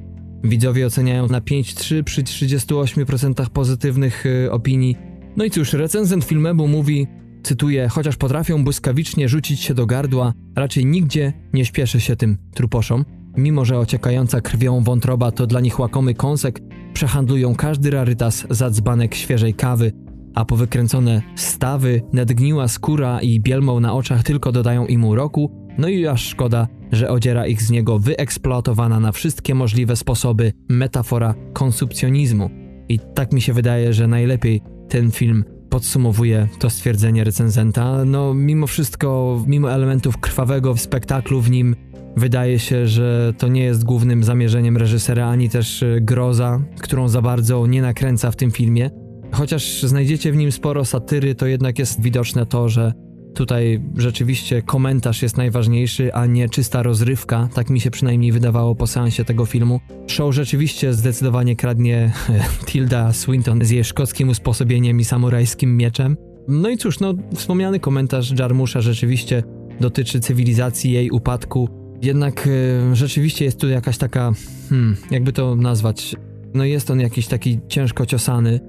Widzowie 0.44 0.86
oceniają 0.86 1.28
na 1.28 1.40
5,3 1.40 2.02
przy 2.02 2.22
38% 2.22 3.48
pozytywnych 3.48 4.26
y, 4.26 4.52
opinii. 4.52 5.09
No 5.40 5.44
i 5.44 5.50
cóż, 5.50 5.72
recenzent 5.72 6.24
filmu 6.24 6.68
mówi, 6.68 7.06
cytuję, 7.42 7.88
chociaż 7.88 8.16
potrafią 8.16 8.64
błyskawicznie 8.64 9.28
rzucić 9.28 9.60
się 9.60 9.74
do 9.74 9.86
gardła, 9.86 10.32
raczej 10.56 10.86
nigdzie 10.86 11.32
nie 11.52 11.64
śpieszy 11.64 12.00
się 12.00 12.16
tym 12.16 12.38
truposzom. 12.54 13.04
Mimo, 13.36 13.64
że 13.64 13.78
ociekająca 13.78 14.40
krwią 14.40 14.80
wątroba 14.80 15.32
to 15.32 15.46
dla 15.46 15.60
nich 15.60 15.78
łakomy 15.80 16.14
kąsek, 16.14 16.60
przehandlują 16.92 17.54
każdy 17.54 17.90
rarytas 17.90 18.46
za 18.50 18.70
dzbanek 18.70 19.14
świeżej 19.14 19.54
kawy, 19.54 19.92
a 20.34 20.44
powykręcone 20.44 21.22
stawy, 21.36 22.02
nadgniła 22.12 22.68
skóra 22.68 23.20
i 23.20 23.40
bielmą 23.40 23.80
na 23.80 23.94
oczach 23.94 24.22
tylko 24.22 24.52
dodają 24.52 24.86
im 24.86 25.04
uroku, 25.04 25.50
no 25.78 25.88
i 25.88 26.06
aż 26.06 26.28
szkoda, 26.28 26.68
że 26.92 27.10
odziera 27.10 27.46
ich 27.46 27.62
z 27.62 27.70
niego 27.70 27.98
wyeksploatowana 27.98 29.00
na 29.00 29.12
wszystkie 29.12 29.54
możliwe 29.54 29.96
sposoby 29.96 30.52
metafora 30.68 31.34
konsumpcjonizmu. 31.52 32.50
I 32.88 32.98
tak 33.14 33.32
mi 33.32 33.40
się 33.40 33.52
wydaje, 33.52 33.92
że 33.92 34.06
najlepiej 34.06 34.62
ten 34.90 35.10
film 35.10 35.44
podsumowuje 35.68 36.48
to 36.58 36.70
stwierdzenie 36.70 37.24
recenzenta. 37.24 38.04
No, 38.04 38.34
mimo 38.34 38.66
wszystko, 38.66 39.40
mimo 39.46 39.72
elementów 39.72 40.18
krwawego 40.18 40.74
w 40.74 40.80
spektaklu 40.80 41.40
w 41.40 41.50
nim, 41.50 41.76
wydaje 42.16 42.58
się, 42.58 42.86
że 42.86 43.34
to 43.38 43.48
nie 43.48 43.62
jest 43.62 43.84
głównym 43.84 44.24
zamierzeniem 44.24 44.76
reżysera, 44.76 45.28
ani 45.28 45.48
też 45.48 45.82
e, 45.82 46.00
groza, 46.00 46.60
którą 46.80 47.08
za 47.08 47.22
bardzo 47.22 47.66
nie 47.66 47.82
nakręca 47.82 48.30
w 48.30 48.36
tym 48.36 48.50
filmie. 48.50 48.90
Chociaż 49.32 49.82
znajdziecie 49.82 50.32
w 50.32 50.36
nim 50.36 50.52
sporo 50.52 50.84
satyry, 50.84 51.34
to 51.34 51.46
jednak 51.46 51.78
jest 51.78 52.02
widoczne 52.02 52.46
to, 52.46 52.68
że 52.68 52.92
Tutaj 53.40 53.80
rzeczywiście 53.96 54.62
komentarz 54.62 55.22
jest 55.22 55.36
najważniejszy, 55.36 56.14
a 56.14 56.26
nie 56.26 56.48
czysta 56.48 56.82
rozrywka, 56.82 57.48
tak 57.54 57.70
mi 57.70 57.80
się 57.80 57.90
przynajmniej 57.90 58.32
wydawało 58.32 58.74
po 58.74 58.86
seansie 58.86 59.24
tego 59.24 59.46
filmu. 59.46 59.80
Show 60.06 60.34
rzeczywiście 60.34 60.94
zdecydowanie 60.94 61.56
kradnie 61.56 62.12
Tilda 62.66 63.12
Swinton 63.12 63.64
z 63.64 63.70
jej 63.70 63.84
szkockim 63.84 64.28
usposobieniem 64.28 65.00
i 65.00 65.04
samurajskim 65.04 65.76
mieczem. 65.76 66.16
No 66.48 66.68
i 66.68 66.76
cóż, 66.76 67.00
no 67.00 67.14
wspomniany 67.34 67.80
komentarz 67.80 68.38
Jarmusza 68.38 68.80
rzeczywiście 68.80 69.42
dotyczy 69.80 70.20
cywilizacji, 70.20 70.92
jej 70.92 71.10
upadku. 71.10 71.68
Jednak 72.02 72.46
y, 72.46 72.96
rzeczywiście 72.96 73.44
jest 73.44 73.60
tu 73.60 73.68
jakaś 73.68 73.98
taka, 73.98 74.32
hmm, 74.68 74.96
jakby 75.10 75.32
to 75.32 75.56
nazwać, 75.56 76.16
no 76.54 76.64
jest 76.64 76.90
on 76.90 77.00
jakiś 77.00 77.26
taki 77.26 77.60
ciężko 77.68 78.06
ciosany. 78.06 78.60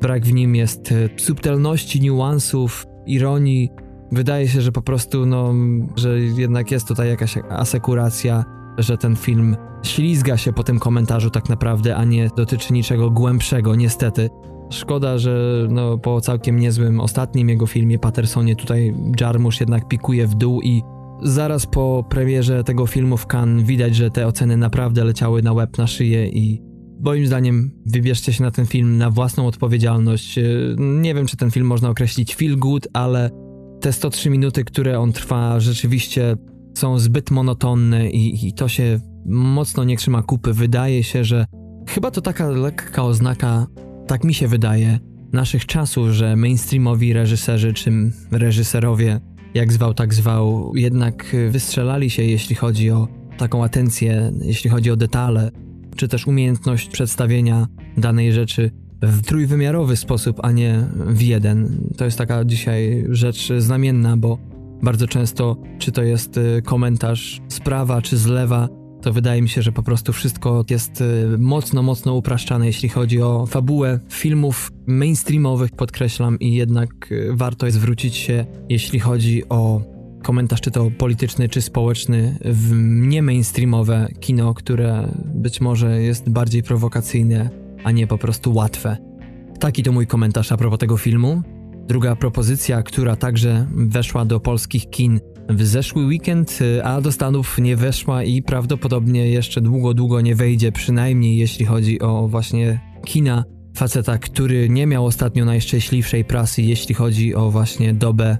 Brak 0.00 0.24
w 0.26 0.32
nim 0.32 0.56
jest 0.56 0.92
y, 0.92 1.08
subtelności, 1.16 2.00
niuansów, 2.00 2.86
ironii, 3.06 3.70
wydaje 4.12 4.48
się, 4.48 4.60
że 4.60 4.72
po 4.72 4.82
prostu, 4.82 5.26
no, 5.26 5.54
że 5.96 6.20
jednak 6.20 6.70
jest 6.70 6.88
tutaj 6.88 7.08
jakaś 7.08 7.34
asekuracja, 7.48 8.44
że 8.78 8.98
ten 8.98 9.16
film 9.16 9.56
ślizga 9.82 10.36
się 10.36 10.52
po 10.52 10.62
tym 10.62 10.78
komentarzu 10.78 11.30
tak 11.30 11.48
naprawdę, 11.48 11.96
a 11.96 12.04
nie 12.04 12.30
dotyczy 12.36 12.72
niczego 12.72 13.10
głębszego, 13.10 13.74
niestety. 13.74 14.30
Szkoda, 14.70 15.18
że 15.18 15.66
no, 15.70 15.98
po 15.98 16.20
całkiem 16.20 16.60
niezłym 16.60 17.00
ostatnim 17.00 17.48
jego 17.48 17.66
filmie 17.66 17.98
Pattersonie 17.98 18.56
tutaj 18.56 18.94
Jarmusch 19.20 19.60
jednak 19.60 19.88
pikuje 19.88 20.26
w 20.26 20.34
dół 20.34 20.60
i 20.62 20.82
zaraz 21.22 21.66
po 21.66 22.04
premierze 22.10 22.64
tego 22.64 22.86
filmu 22.86 23.16
w 23.16 23.26
Cannes 23.26 23.64
widać, 23.64 23.96
że 23.96 24.10
te 24.10 24.26
oceny 24.26 24.56
naprawdę 24.56 25.04
leciały 25.04 25.42
na 25.42 25.52
łeb, 25.52 25.78
na 25.78 25.86
szyję 25.86 26.28
i 26.28 26.62
moim 27.00 27.26
zdaniem 27.26 27.70
wybierzcie 27.86 28.32
się 28.32 28.42
na 28.42 28.50
ten 28.50 28.66
film 28.66 28.98
na 28.98 29.10
własną 29.10 29.46
odpowiedzialność. 29.46 30.38
Nie 30.78 31.14
wiem, 31.14 31.26
czy 31.26 31.36
ten 31.36 31.50
film 31.50 31.66
można 31.66 31.90
określić 31.90 32.36
feel 32.36 32.56
good, 32.58 32.88
ale 32.92 33.30
te 33.80 33.92
103 33.92 34.30
minuty, 34.30 34.64
które 34.64 34.98
on 34.98 35.12
trwa, 35.12 35.60
rzeczywiście 35.60 36.36
są 36.78 36.98
zbyt 36.98 37.30
monotonne 37.30 38.10
i, 38.10 38.48
i 38.48 38.52
to 38.52 38.68
się 38.68 39.00
mocno 39.26 39.84
nie 39.84 39.96
trzyma 39.96 40.22
kupy. 40.22 40.52
Wydaje 40.52 41.02
się, 41.02 41.24
że 41.24 41.46
chyba 41.88 42.10
to 42.10 42.20
taka 42.20 42.48
lekka 42.48 43.04
oznaka, 43.04 43.66
tak 44.06 44.24
mi 44.24 44.34
się 44.34 44.48
wydaje, 44.48 44.98
naszych 45.32 45.66
czasów, 45.66 46.08
że 46.08 46.36
mainstreamowi 46.36 47.12
reżyserzy 47.12 47.72
czy 47.72 47.92
reżyserowie, 48.30 49.20
jak 49.54 49.72
zwał, 49.72 49.94
tak 49.94 50.14
zwał, 50.14 50.72
jednak 50.74 51.36
wystrzelali 51.50 52.10
się, 52.10 52.22
jeśli 52.22 52.56
chodzi 52.56 52.90
o 52.90 53.08
taką 53.38 53.64
atencję, 53.64 54.32
jeśli 54.40 54.70
chodzi 54.70 54.90
o 54.90 54.96
detale, 54.96 55.50
czy 55.96 56.08
też 56.08 56.26
umiejętność 56.26 56.88
przedstawienia 56.88 57.66
danej 57.96 58.32
rzeczy 58.32 58.70
w 59.02 59.22
trójwymiarowy 59.22 59.96
sposób, 59.96 60.40
a 60.42 60.52
nie 60.52 60.84
w 61.06 61.22
jeden. 61.22 61.88
To 61.96 62.04
jest 62.04 62.18
taka 62.18 62.44
dzisiaj 62.44 63.06
rzecz 63.08 63.52
znamienna, 63.58 64.16
bo 64.16 64.38
bardzo 64.82 65.06
często, 65.06 65.56
czy 65.78 65.92
to 65.92 66.02
jest 66.02 66.36
y, 66.36 66.62
komentarz 66.64 67.40
z 67.48 67.60
prawa, 67.60 68.02
czy 68.02 68.16
z 68.16 68.26
lewa, 68.26 68.68
to 69.02 69.12
wydaje 69.12 69.42
mi 69.42 69.48
się, 69.48 69.62
że 69.62 69.72
po 69.72 69.82
prostu 69.82 70.12
wszystko 70.12 70.64
jest 70.70 71.00
y, 71.00 71.38
mocno, 71.38 71.82
mocno 71.82 72.14
upraszczane, 72.14 72.66
jeśli 72.66 72.88
chodzi 72.88 73.22
o 73.22 73.46
fabułę 73.46 74.00
filmów 74.08 74.72
mainstreamowych, 74.86 75.70
podkreślam, 75.70 76.38
i 76.38 76.54
jednak 76.54 77.12
y, 77.12 77.30
warto 77.32 77.66
jest 77.66 77.78
zwrócić 77.78 78.16
się, 78.16 78.46
jeśli 78.68 79.00
chodzi 79.00 79.48
o 79.48 79.82
komentarz, 80.22 80.60
czy 80.60 80.70
to 80.70 80.90
polityczny, 80.98 81.48
czy 81.48 81.62
społeczny, 81.62 82.38
w 82.44 82.72
nie 83.08 83.22
mainstreamowe 83.22 84.08
kino, 84.20 84.54
które 84.54 85.08
być 85.34 85.60
może 85.60 86.02
jest 86.02 86.30
bardziej 86.30 86.62
prowokacyjne, 86.62 87.50
a 87.84 87.90
nie 87.90 88.06
po 88.06 88.18
prostu 88.18 88.54
łatwe. 88.54 88.96
Taki 89.60 89.82
to 89.82 89.92
mój 89.92 90.06
komentarz 90.06 90.52
a 90.52 90.56
propos 90.56 90.78
tego 90.78 90.96
filmu. 90.96 91.42
Druga 91.88 92.16
propozycja, 92.16 92.82
która 92.82 93.16
także 93.16 93.66
weszła 93.76 94.24
do 94.24 94.40
polskich 94.40 94.90
kin 94.90 95.20
w 95.48 95.66
zeszły 95.66 96.04
weekend, 96.04 96.58
a 96.84 97.00
do 97.00 97.12
Stanów 97.12 97.58
nie 97.58 97.76
weszła 97.76 98.24
i 98.24 98.42
prawdopodobnie 98.42 99.30
jeszcze 99.30 99.60
długo, 99.60 99.94
długo 99.94 100.20
nie 100.20 100.34
wejdzie, 100.34 100.72
przynajmniej 100.72 101.36
jeśli 101.36 101.64
chodzi 101.64 102.00
o 102.00 102.28
właśnie 102.28 102.80
kina 103.04 103.44
faceta, 103.76 104.18
który 104.18 104.68
nie 104.68 104.86
miał 104.86 105.06
ostatnio 105.06 105.44
najszczęśliwszej 105.44 106.24
prasy, 106.24 106.62
jeśli 106.62 106.94
chodzi 106.94 107.34
o 107.34 107.50
właśnie 107.50 107.94
dobę 107.94 108.38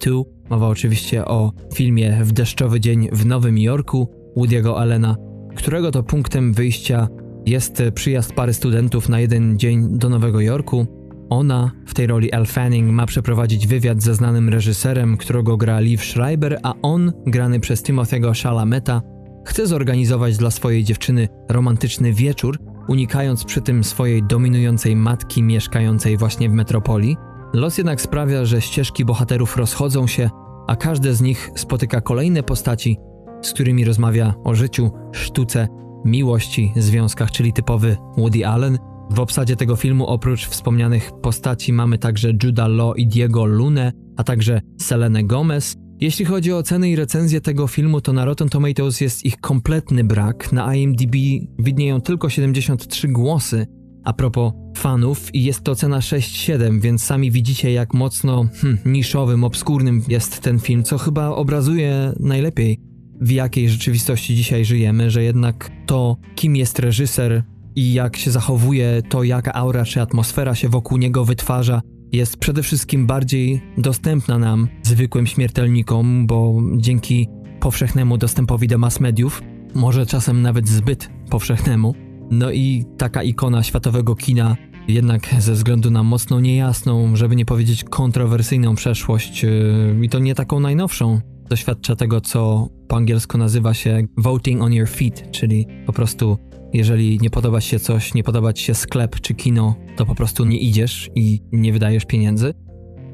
Too. 0.00 0.24
Mowa 0.50 0.68
oczywiście 0.68 1.24
o 1.24 1.52
filmie 1.74 2.18
W 2.22 2.32
deszczowy 2.32 2.80
dzień 2.80 3.08
w 3.12 3.26
Nowym 3.26 3.58
Jorku 3.58 4.08
Woody'ego 4.36 4.74
Allena, 4.78 5.16
którego 5.56 5.90
to 5.90 6.02
punktem 6.02 6.52
wyjścia 6.52 7.08
jest 7.48 7.82
przyjazd 7.94 8.32
pary 8.32 8.54
studentów 8.54 9.08
na 9.08 9.20
jeden 9.20 9.58
dzień 9.58 9.98
do 9.98 10.08
Nowego 10.08 10.40
Jorku. 10.40 10.86
Ona, 11.30 11.70
w 11.86 11.94
tej 11.94 12.06
roli 12.06 12.28
Elle 12.32 12.46
Fanning, 12.46 12.90
ma 12.90 13.06
przeprowadzić 13.06 13.66
wywiad 13.66 14.02
ze 14.02 14.14
znanym 14.14 14.48
reżyserem, 14.48 15.16
którego 15.16 15.56
gra 15.56 15.80
Liv 15.80 16.02
Schreiber, 16.02 16.58
a 16.62 16.74
on, 16.82 17.12
grany 17.26 17.60
przez 17.60 17.82
Timothy'ego 17.82 18.42
Chalameta, 18.42 19.02
chce 19.46 19.66
zorganizować 19.66 20.36
dla 20.36 20.50
swojej 20.50 20.84
dziewczyny 20.84 21.28
romantyczny 21.48 22.12
wieczór, 22.12 22.58
unikając 22.88 23.44
przy 23.44 23.60
tym 23.60 23.84
swojej 23.84 24.22
dominującej 24.22 24.96
matki 24.96 25.42
mieszkającej 25.42 26.16
właśnie 26.16 26.48
w 26.48 26.52
metropolii. 26.52 27.16
Los 27.54 27.78
jednak 27.78 28.00
sprawia, 28.00 28.44
że 28.44 28.60
ścieżki 28.60 29.04
bohaterów 29.04 29.56
rozchodzą 29.56 30.06
się, 30.06 30.30
a 30.66 30.76
każde 30.76 31.14
z 31.14 31.20
nich 31.20 31.50
spotyka 31.56 32.00
kolejne 32.00 32.42
postaci, 32.42 32.96
z 33.42 33.52
którymi 33.52 33.84
rozmawia 33.84 34.34
o 34.44 34.54
życiu, 34.54 34.90
sztuce, 35.12 35.68
miłości, 36.04 36.72
związkach, 36.76 37.30
czyli 37.30 37.52
typowy 37.52 37.96
Woody 38.16 38.46
Allen. 38.46 38.78
W 39.10 39.20
obsadzie 39.20 39.56
tego 39.56 39.76
filmu 39.76 40.06
oprócz 40.06 40.48
wspomnianych 40.48 41.10
postaci 41.22 41.72
mamy 41.72 41.98
także 41.98 42.32
Judah 42.42 42.68
Law 42.68 42.96
i 42.96 43.06
Diego 43.06 43.44
Lune, 43.44 43.92
a 44.16 44.24
także 44.24 44.60
Selene 44.80 45.24
Gomez. 45.24 45.76
Jeśli 46.00 46.24
chodzi 46.24 46.52
o 46.52 46.56
oceny 46.56 46.90
i 46.90 46.96
recenzje 46.96 47.40
tego 47.40 47.66
filmu, 47.66 48.00
to 48.00 48.12
na 48.12 48.24
Rotten 48.24 48.48
Tomatoes 48.48 49.00
jest 49.00 49.24
ich 49.24 49.36
kompletny 49.36 50.04
brak. 50.04 50.52
Na 50.52 50.74
IMDb 50.74 51.14
widnieją 51.58 52.00
tylko 52.00 52.30
73 52.30 53.08
głosy. 53.08 53.66
A 54.04 54.12
propos 54.12 54.52
fanów, 54.76 55.34
i 55.34 55.44
jest 55.44 55.62
to 55.62 55.74
cena 55.74 55.98
6,7, 55.98 56.80
więc 56.80 57.02
sami 57.02 57.30
widzicie, 57.30 57.72
jak 57.72 57.94
mocno 57.94 58.48
hm, 58.60 58.78
niszowym, 58.86 59.44
obskurnym 59.44 60.02
jest 60.08 60.40
ten 60.40 60.58
film, 60.58 60.82
co 60.82 60.98
chyba 60.98 61.28
obrazuje 61.28 62.12
najlepiej, 62.20 62.80
w 63.20 63.30
jakiej 63.30 63.68
rzeczywistości 63.68 64.34
dzisiaj 64.34 64.64
żyjemy, 64.64 65.10
że 65.10 65.22
jednak 65.22 65.70
to, 65.86 66.16
kim 66.34 66.56
jest 66.56 66.78
reżyser 66.78 67.42
i 67.76 67.92
jak 67.92 68.16
się 68.16 68.30
zachowuje, 68.30 69.02
to 69.08 69.22
jaka 69.22 69.52
aura 69.52 69.84
czy 69.84 70.00
atmosfera 70.00 70.54
się 70.54 70.68
wokół 70.68 70.98
niego 70.98 71.24
wytwarza, 71.24 71.80
jest 72.12 72.36
przede 72.36 72.62
wszystkim 72.62 73.06
bardziej 73.06 73.62
dostępna 73.78 74.38
nam, 74.38 74.68
zwykłym 74.82 75.26
śmiertelnikom, 75.26 76.26
bo 76.26 76.62
dzięki 76.76 77.28
powszechnemu 77.60 78.18
dostępowi 78.18 78.68
do 78.68 78.78
mass 78.78 79.00
mediów, 79.00 79.42
może 79.74 80.06
czasem 80.06 80.42
nawet 80.42 80.68
zbyt 80.68 81.10
powszechnemu, 81.30 81.94
no 82.30 82.50
i 82.50 82.84
taka 82.98 83.22
ikona 83.22 83.62
światowego 83.62 84.14
kina, 84.14 84.56
jednak 84.88 85.34
ze 85.38 85.52
względu 85.52 85.90
na 85.90 86.02
mocno 86.02 86.40
niejasną, 86.40 87.16
żeby 87.16 87.36
nie 87.36 87.44
powiedzieć 87.44 87.84
kontrowersyjną 87.84 88.74
przeszłość, 88.74 89.42
yy, 89.42 89.98
i 90.02 90.08
to 90.08 90.18
nie 90.18 90.34
taką 90.34 90.60
najnowszą, 90.60 91.20
doświadcza 91.48 91.96
tego, 91.96 92.20
co 92.20 92.68
po 92.88 92.96
angielsku 92.96 93.38
nazywa 93.38 93.74
się 93.74 94.02
voting 94.16 94.62
on 94.62 94.72
your 94.72 94.88
feet, 94.88 95.30
czyli 95.30 95.66
po 95.86 95.92
prostu 95.92 96.38
jeżeli 96.72 97.18
nie 97.18 97.30
podoba 97.30 97.60
się 97.60 97.78
coś, 97.78 98.14
nie 98.14 98.24
podoba 98.24 98.52
ci 98.52 98.64
się 98.64 98.74
sklep 98.74 99.20
czy 99.20 99.34
kino, 99.34 99.74
to 99.96 100.06
po 100.06 100.14
prostu 100.14 100.44
nie 100.44 100.58
idziesz 100.58 101.10
i 101.14 101.40
nie 101.52 101.72
wydajesz 101.72 102.04
pieniędzy. 102.04 102.54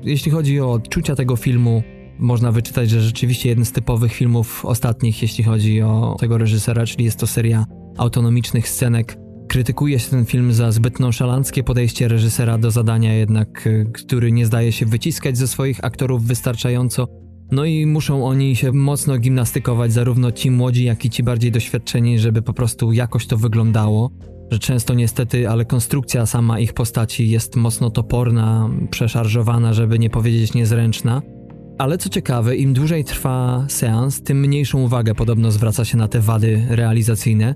Jeśli 0.03 0.31
chodzi 0.33 0.61
o 0.61 0.73
odczucia 0.73 1.15
tego 1.15 1.37
filmu, 1.37 1.83
można 2.19 2.53
wyczytać, 2.53 2.91
że 2.91 3.01
rzeczywiście 3.01 3.49
jeden 3.49 3.65
z 3.65 3.73
typowych 3.73 4.13
filmów 4.13 4.65
ostatnich, 4.65 5.23
jeśli 5.23 5.45
chodzi 5.45 5.83
o 5.83 6.17
tego 6.21 6.39
reżysera, 6.39 6.87
czyli 6.87 7.05
jest 7.05 7.19
to 7.19 7.27
seria 7.27 7.65
autonomicznych 7.99 8.69
scenek. 8.69 9.17
Krytykuje 9.49 9.99
się 9.99 10.11
ten 10.11 10.25
film 10.25 10.53
za 10.53 10.73
zbyt 10.73 11.01
nonszalanckie 11.01 11.65
podejście 11.65 12.09
reżysera 12.09 12.59
do 12.59 12.71
zadania, 12.71 13.15
jednak 13.15 13.67
y, 13.67 13.91
który 13.95 14.33
nie 14.33 14.47
zdaje 14.47 14.73
się 14.73 14.87
wyciskać 14.87 15.39
ze 15.39 15.49
swoich 15.49 15.85
aktorów 15.85 16.25
wystarczająco. 16.25 17.24
No 17.53 17.65
i 17.65 17.87
muszą 17.87 18.27
oni 18.27 18.57
się 18.57 18.73
mocno 18.73 19.19
gimnastykować, 19.19 19.93
zarówno 19.93 20.33
ci 20.33 20.51
młodzi, 20.51 20.85
jak 20.85 21.05
i 21.05 21.11
ci 21.11 21.23
bardziej 21.23 21.53
doświadczeni, 21.53 22.19
żeby 22.19 22.43
po 22.43 22.53
prostu 22.53 22.93
jakoś 22.93 23.27
to 23.27 23.37
wyglądało. 23.37 24.11
Że 24.51 24.59
często 24.59 24.95
niestety, 24.95 25.49
ale 25.49 25.65
konstrukcja 25.65 26.27
sama 26.27 26.59
ich 26.59 26.73
postaci 26.73 27.31
jest 27.31 27.57
mocno 27.57 27.91
toporna, 27.91 28.71
przeszarżowana, 28.91 29.73
żeby 29.73 29.99
nie 29.99 30.11
powiedzieć 30.11 30.55
niezręczna. 30.55 31.23
Ale 31.79 31.99
co 31.99 32.09
ciekawe, 32.09 32.57
im 32.57 32.75
dłużej 32.75 33.05
trwa 33.05 33.65
seans, 33.69 34.23
tym 34.23 34.41
mniejszą 34.41 34.83
uwagę 34.83 35.15
podobno 35.15 35.51
zwraca 35.51 35.85
się 35.85 35.97
na 35.97 36.09
te 36.09 36.21
wady 36.21 36.67
realizacyjne. 36.69 37.55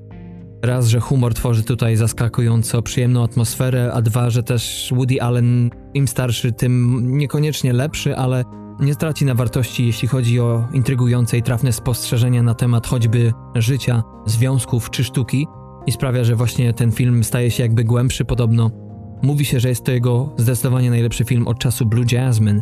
Raz, 0.62 0.86
że 0.86 1.00
humor 1.00 1.34
tworzy 1.34 1.62
tutaj 1.62 1.96
zaskakująco 1.96 2.82
przyjemną 2.82 3.24
atmosferę, 3.24 3.92
a 3.92 4.02
dwa, 4.02 4.30
że 4.30 4.42
też 4.42 4.92
Woody 4.96 5.22
Allen 5.22 5.70
im 5.94 6.08
starszy, 6.08 6.52
tym 6.52 7.02
niekoniecznie 7.18 7.72
lepszy, 7.72 8.16
ale 8.16 8.44
nie 8.80 8.94
straci 8.94 9.24
na 9.24 9.34
wartości, 9.34 9.86
jeśli 9.86 10.08
chodzi 10.08 10.40
o 10.40 10.68
intrygujące 10.72 11.38
i 11.38 11.42
trafne 11.42 11.72
spostrzeżenia 11.72 12.42
na 12.42 12.54
temat 12.54 12.86
choćby 12.86 13.32
życia, 13.54 14.02
związków 14.26 14.90
czy 14.90 15.04
sztuki 15.04 15.46
i 15.86 15.92
sprawia, 15.92 16.24
że 16.24 16.36
właśnie 16.36 16.74
ten 16.74 16.92
film 16.92 17.24
staje 17.24 17.50
się 17.50 17.62
jakby 17.62 17.84
głębszy 17.84 18.24
podobno. 18.24 18.70
Mówi 19.22 19.44
się, 19.44 19.60
że 19.60 19.68
jest 19.68 19.84
to 19.84 19.92
jego 19.92 20.34
zdecydowanie 20.36 20.90
najlepszy 20.90 21.24
film 21.24 21.48
od 21.48 21.58
czasu 21.58 21.86
Blue 21.86 22.04
Jasmine. 22.12 22.60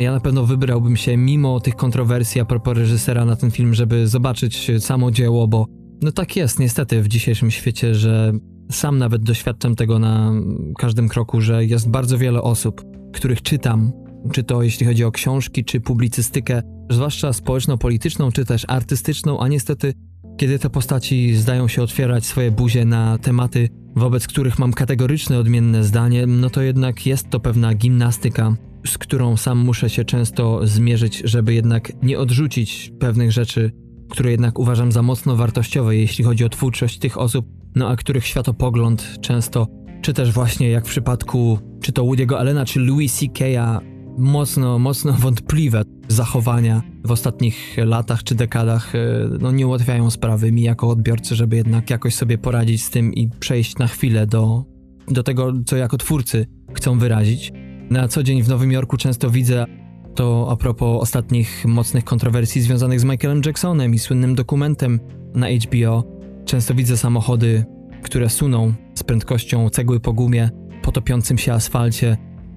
Ja 0.00 0.12
na 0.12 0.20
pewno 0.20 0.46
wybrałbym 0.46 0.96
się 0.96 1.16
mimo 1.16 1.60
tych 1.60 1.76
kontrowersji 1.76 2.40
a 2.40 2.44
propos 2.44 2.76
reżysera 2.76 3.24
na 3.24 3.36
ten 3.36 3.50
film, 3.50 3.74
żeby 3.74 4.06
zobaczyć 4.06 4.70
samo 4.78 5.10
dzieło, 5.10 5.48
bo 5.48 5.66
no 6.02 6.12
tak 6.12 6.36
jest 6.36 6.58
niestety 6.58 7.02
w 7.02 7.08
dzisiejszym 7.08 7.50
świecie, 7.50 7.94
że 7.94 8.32
sam 8.70 8.98
nawet 8.98 9.22
doświadczam 9.22 9.74
tego 9.74 9.98
na 9.98 10.32
każdym 10.78 11.08
kroku, 11.08 11.40
że 11.40 11.64
jest 11.64 11.90
bardzo 11.90 12.18
wiele 12.18 12.42
osób, 12.42 12.84
których 13.12 13.42
czytam, 13.42 13.92
czy 14.32 14.42
to 14.42 14.62
jeśli 14.62 14.86
chodzi 14.86 15.04
o 15.04 15.12
książki, 15.12 15.64
czy 15.64 15.80
publicystykę, 15.80 16.62
zwłaszcza 16.90 17.32
społeczno-polityczną, 17.32 18.32
czy 18.32 18.44
też 18.44 18.64
artystyczną, 18.68 19.40
a 19.40 19.48
niestety 19.48 19.94
kiedy 20.36 20.58
te 20.58 20.70
postaci 20.70 21.34
zdają 21.34 21.68
się 21.68 21.82
otwierać 21.82 22.26
swoje 22.26 22.50
buzie 22.50 22.84
na 22.84 23.18
tematy, 23.18 23.68
wobec 23.96 24.26
których 24.26 24.58
mam 24.58 24.72
kategoryczne 24.72 25.38
odmienne 25.38 25.84
zdanie, 25.84 26.26
no 26.26 26.50
to 26.50 26.62
jednak 26.62 27.06
jest 27.06 27.30
to 27.30 27.40
pewna 27.40 27.74
gimnastyka, 27.74 28.56
z 28.86 28.98
którą 28.98 29.36
sam 29.36 29.58
muszę 29.58 29.90
się 29.90 30.04
często 30.04 30.66
zmierzyć, 30.66 31.22
żeby 31.24 31.54
jednak 31.54 31.92
nie 32.02 32.18
odrzucić 32.18 32.92
pewnych 33.00 33.32
rzeczy, 33.32 33.72
które 34.10 34.30
jednak 34.30 34.58
uważam 34.58 34.92
za 34.92 35.02
mocno 35.02 35.36
wartościowe, 35.36 35.96
jeśli 35.96 36.24
chodzi 36.24 36.44
o 36.44 36.48
twórczość 36.48 36.98
tych 36.98 37.18
osób, 37.18 37.46
no 37.74 37.88
a 37.88 37.96
których 37.96 38.26
światopogląd 38.26 39.16
często, 39.20 39.66
czy 40.02 40.12
też 40.12 40.32
właśnie 40.32 40.68
jak 40.68 40.86
w 40.86 40.90
przypadku 40.90 41.58
czy 41.82 41.92
to 41.92 42.04
Woody'ego 42.04 42.34
Allena, 42.34 42.64
czy 42.64 42.80
Louis 42.80 43.18
C.K.'a, 43.18 43.80
mocno, 44.18 44.78
mocno 44.78 45.12
wątpliwe 45.12 45.82
zachowania 46.08 46.82
w 47.04 47.10
ostatnich 47.10 47.76
latach 47.76 48.22
czy 48.22 48.34
dekadach 48.34 48.94
e, 48.94 48.98
no, 49.40 49.52
nie 49.52 49.66
ułatwiają 49.66 50.10
sprawy 50.10 50.52
mi 50.52 50.62
jako 50.62 50.88
odbiorcy, 50.88 51.34
żeby 51.34 51.56
jednak 51.56 51.90
jakoś 51.90 52.14
sobie 52.14 52.38
poradzić 52.38 52.84
z 52.84 52.90
tym 52.90 53.14
i 53.14 53.28
przejść 53.28 53.78
na 53.78 53.86
chwilę 53.86 54.26
do, 54.26 54.64
do 55.08 55.22
tego, 55.22 55.52
co 55.66 55.76
jako 55.76 55.98
twórcy 55.98 56.46
chcą 56.74 56.98
wyrazić. 56.98 57.52
Na 57.90 58.08
co 58.08 58.22
dzień 58.22 58.42
w 58.42 58.48
Nowym 58.48 58.72
Jorku 58.72 58.96
często 58.96 59.30
widzę 59.30 59.66
to 60.14 60.48
a 60.50 60.56
propos 60.56 61.02
ostatnich 61.02 61.64
mocnych 61.66 62.04
kontrowersji 62.04 62.62
związanych 62.62 63.00
z 63.00 63.04
Michaelem 63.04 63.40
Jacksonem 63.46 63.94
i 63.94 63.98
słynnym 63.98 64.34
dokumentem 64.34 65.00
na 65.34 65.46
HBO. 65.48 66.04
Często 66.44 66.74
widzę 66.74 66.96
samochody, 66.96 67.64
które 68.02 68.28
suną 68.28 68.74
z 68.94 69.02
prędkością 69.02 69.70
cegły 69.70 70.00
po 70.00 70.12
gumie 70.12 70.50
po 70.82 70.92
topiącym 70.92 71.38
się 71.38 71.52
asfalcie, 71.52 72.16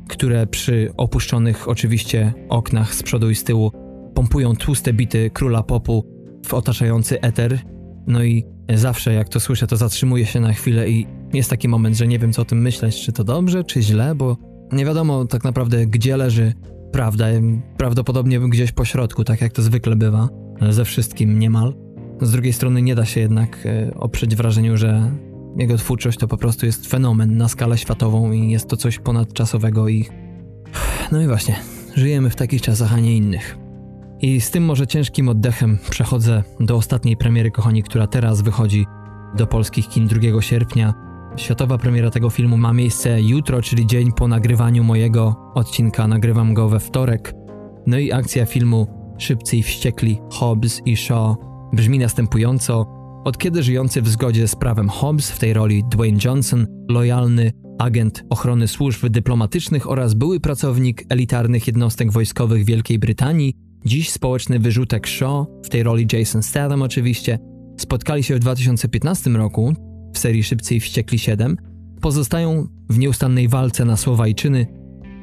które 0.09 0.47
przy 0.47 0.91
opuszczonych 0.97 1.67
oczywiście 1.67 2.33
oknach 2.49 2.95
z 2.95 3.03
przodu 3.03 3.29
i 3.29 3.35
z 3.35 3.43
tyłu 3.43 3.71
pompują 4.15 4.55
tłuste 4.55 4.93
bity 4.93 5.29
króla 5.29 5.63
popu 5.63 6.05
w 6.45 6.53
otaczający 6.53 7.21
eter. 7.21 7.59
No 8.07 8.23
i 8.23 8.45
zawsze 8.73 9.13
jak 9.13 9.29
to 9.29 9.39
słyszę, 9.39 9.67
to 9.67 9.77
zatrzymuję 9.77 10.25
się 10.25 10.39
na 10.39 10.53
chwilę 10.53 10.89
i 10.89 11.07
jest 11.33 11.49
taki 11.49 11.67
moment, 11.67 11.97
że 11.97 12.07
nie 12.07 12.19
wiem 12.19 12.33
co 12.33 12.41
o 12.41 12.45
tym 12.45 12.61
myśleć, 12.61 13.01
czy 13.01 13.11
to 13.11 13.23
dobrze, 13.23 13.63
czy 13.63 13.81
źle, 13.81 14.15
bo 14.15 14.37
nie 14.71 14.85
wiadomo 14.85 15.25
tak 15.25 15.43
naprawdę 15.43 15.85
gdzie 15.85 16.17
leży 16.17 16.53
prawda, 16.91 17.25
prawdopodobnie 17.77 18.39
gdzieś 18.39 18.71
po 18.71 18.85
środku, 18.85 19.23
tak 19.23 19.41
jak 19.41 19.53
to 19.53 19.61
zwykle 19.61 19.95
bywa, 19.95 20.29
ze 20.69 20.85
wszystkim 20.85 21.39
niemal. 21.39 21.73
Z 22.21 22.31
drugiej 22.31 22.53
strony 22.53 22.81
nie 22.81 22.95
da 22.95 23.05
się 23.05 23.19
jednak 23.19 23.65
e, 23.65 23.93
oprzeć 23.95 24.35
wrażeniu, 24.35 24.77
że 24.77 25.11
jego 25.59 25.77
twórczość 25.77 26.17
to 26.17 26.27
po 26.27 26.37
prostu 26.37 26.65
jest 26.65 26.87
fenomen 26.87 27.37
na 27.37 27.47
skalę 27.47 27.77
światową 27.77 28.31
i 28.31 28.51
jest 28.51 28.67
to 28.67 28.77
coś 28.77 28.99
ponadczasowego 28.99 29.87
i... 29.87 30.05
No 31.11 31.21
i 31.21 31.27
właśnie, 31.27 31.55
żyjemy 31.95 32.29
w 32.29 32.35
takich 32.35 32.61
czasach, 32.61 32.93
a 32.93 32.99
nie 32.99 33.17
innych. 33.17 33.57
I 34.21 34.41
z 34.41 34.51
tym 34.51 34.65
może 34.65 34.87
ciężkim 34.87 35.29
oddechem 35.29 35.77
przechodzę 35.89 36.43
do 36.59 36.75
ostatniej 36.75 37.17
premiery, 37.17 37.51
kochani, 37.51 37.83
która 37.83 38.07
teraz 38.07 38.41
wychodzi 38.41 38.85
do 39.37 39.47
polskich 39.47 39.87
kin 39.87 40.07
2 40.07 40.41
sierpnia. 40.41 40.93
Światowa 41.35 41.77
premiera 41.77 42.09
tego 42.09 42.29
filmu 42.29 42.57
ma 42.57 42.73
miejsce 42.73 43.21
jutro, 43.21 43.61
czyli 43.61 43.87
dzień 43.87 44.11
po 44.11 44.27
nagrywaniu 44.27 44.83
mojego 44.83 45.51
odcinka. 45.55 46.07
Nagrywam 46.07 46.53
go 46.53 46.69
we 46.69 46.79
wtorek. 46.79 47.33
No 47.87 47.97
i 47.97 48.11
akcja 48.11 48.45
filmu 48.45 48.87
Szybcy 49.17 49.57
i 49.57 49.63
Wściekli, 49.63 50.19
Hobbs 50.31 50.81
i 50.85 50.97
Shaw 50.97 51.35
brzmi 51.73 51.99
następująco. 51.99 52.98
Od 53.23 53.37
kiedy 53.37 53.63
żyjący 53.63 54.01
w 54.01 54.09
zgodzie 54.09 54.47
z 54.47 54.55
prawem 54.55 54.89
Hobbs, 54.89 55.31
w 55.31 55.39
tej 55.39 55.53
roli 55.53 55.83
Dwayne 55.91 56.19
Johnson, 56.25 56.67
lojalny 56.89 57.51
agent 57.79 58.23
ochrony 58.29 58.67
służb 58.67 59.07
dyplomatycznych 59.07 59.89
oraz 59.89 60.13
były 60.13 60.39
pracownik 60.39 61.03
elitarnych 61.09 61.67
jednostek 61.67 62.11
wojskowych 62.11 62.65
Wielkiej 62.65 62.99
Brytanii, 62.99 63.53
dziś 63.85 64.09
społeczny 64.09 64.59
wyrzutek 64.59 65.07
Shaw, 65.07 65.47
w 65.65 65.69
tej 65.69 65.83
roli 65.83 66.07
Jason 66.13 66.43
Statham 66.43 66.81
oczywiście, 66.81 67.39
spotkali 67.77 68.23
się 68.23 68.35
w 68.35 68.39
2015 68.39 69.29
roku 69.29 69.73
w 70.13 70.19
serii 70.19 70.43
Szybcy 70.43 70.75
i 70.75 70.79
Wściekli 70.79 71.19
7, 71.19 71.57
pozostają 72.01 72.67
w 72.89 72.99
nieustannej 72.99 73.47
walce 73.47 73.85
na 73.85 73.97
słowa 73.97 74.27
i 74.27 74.35
czyny, 74.35 74.67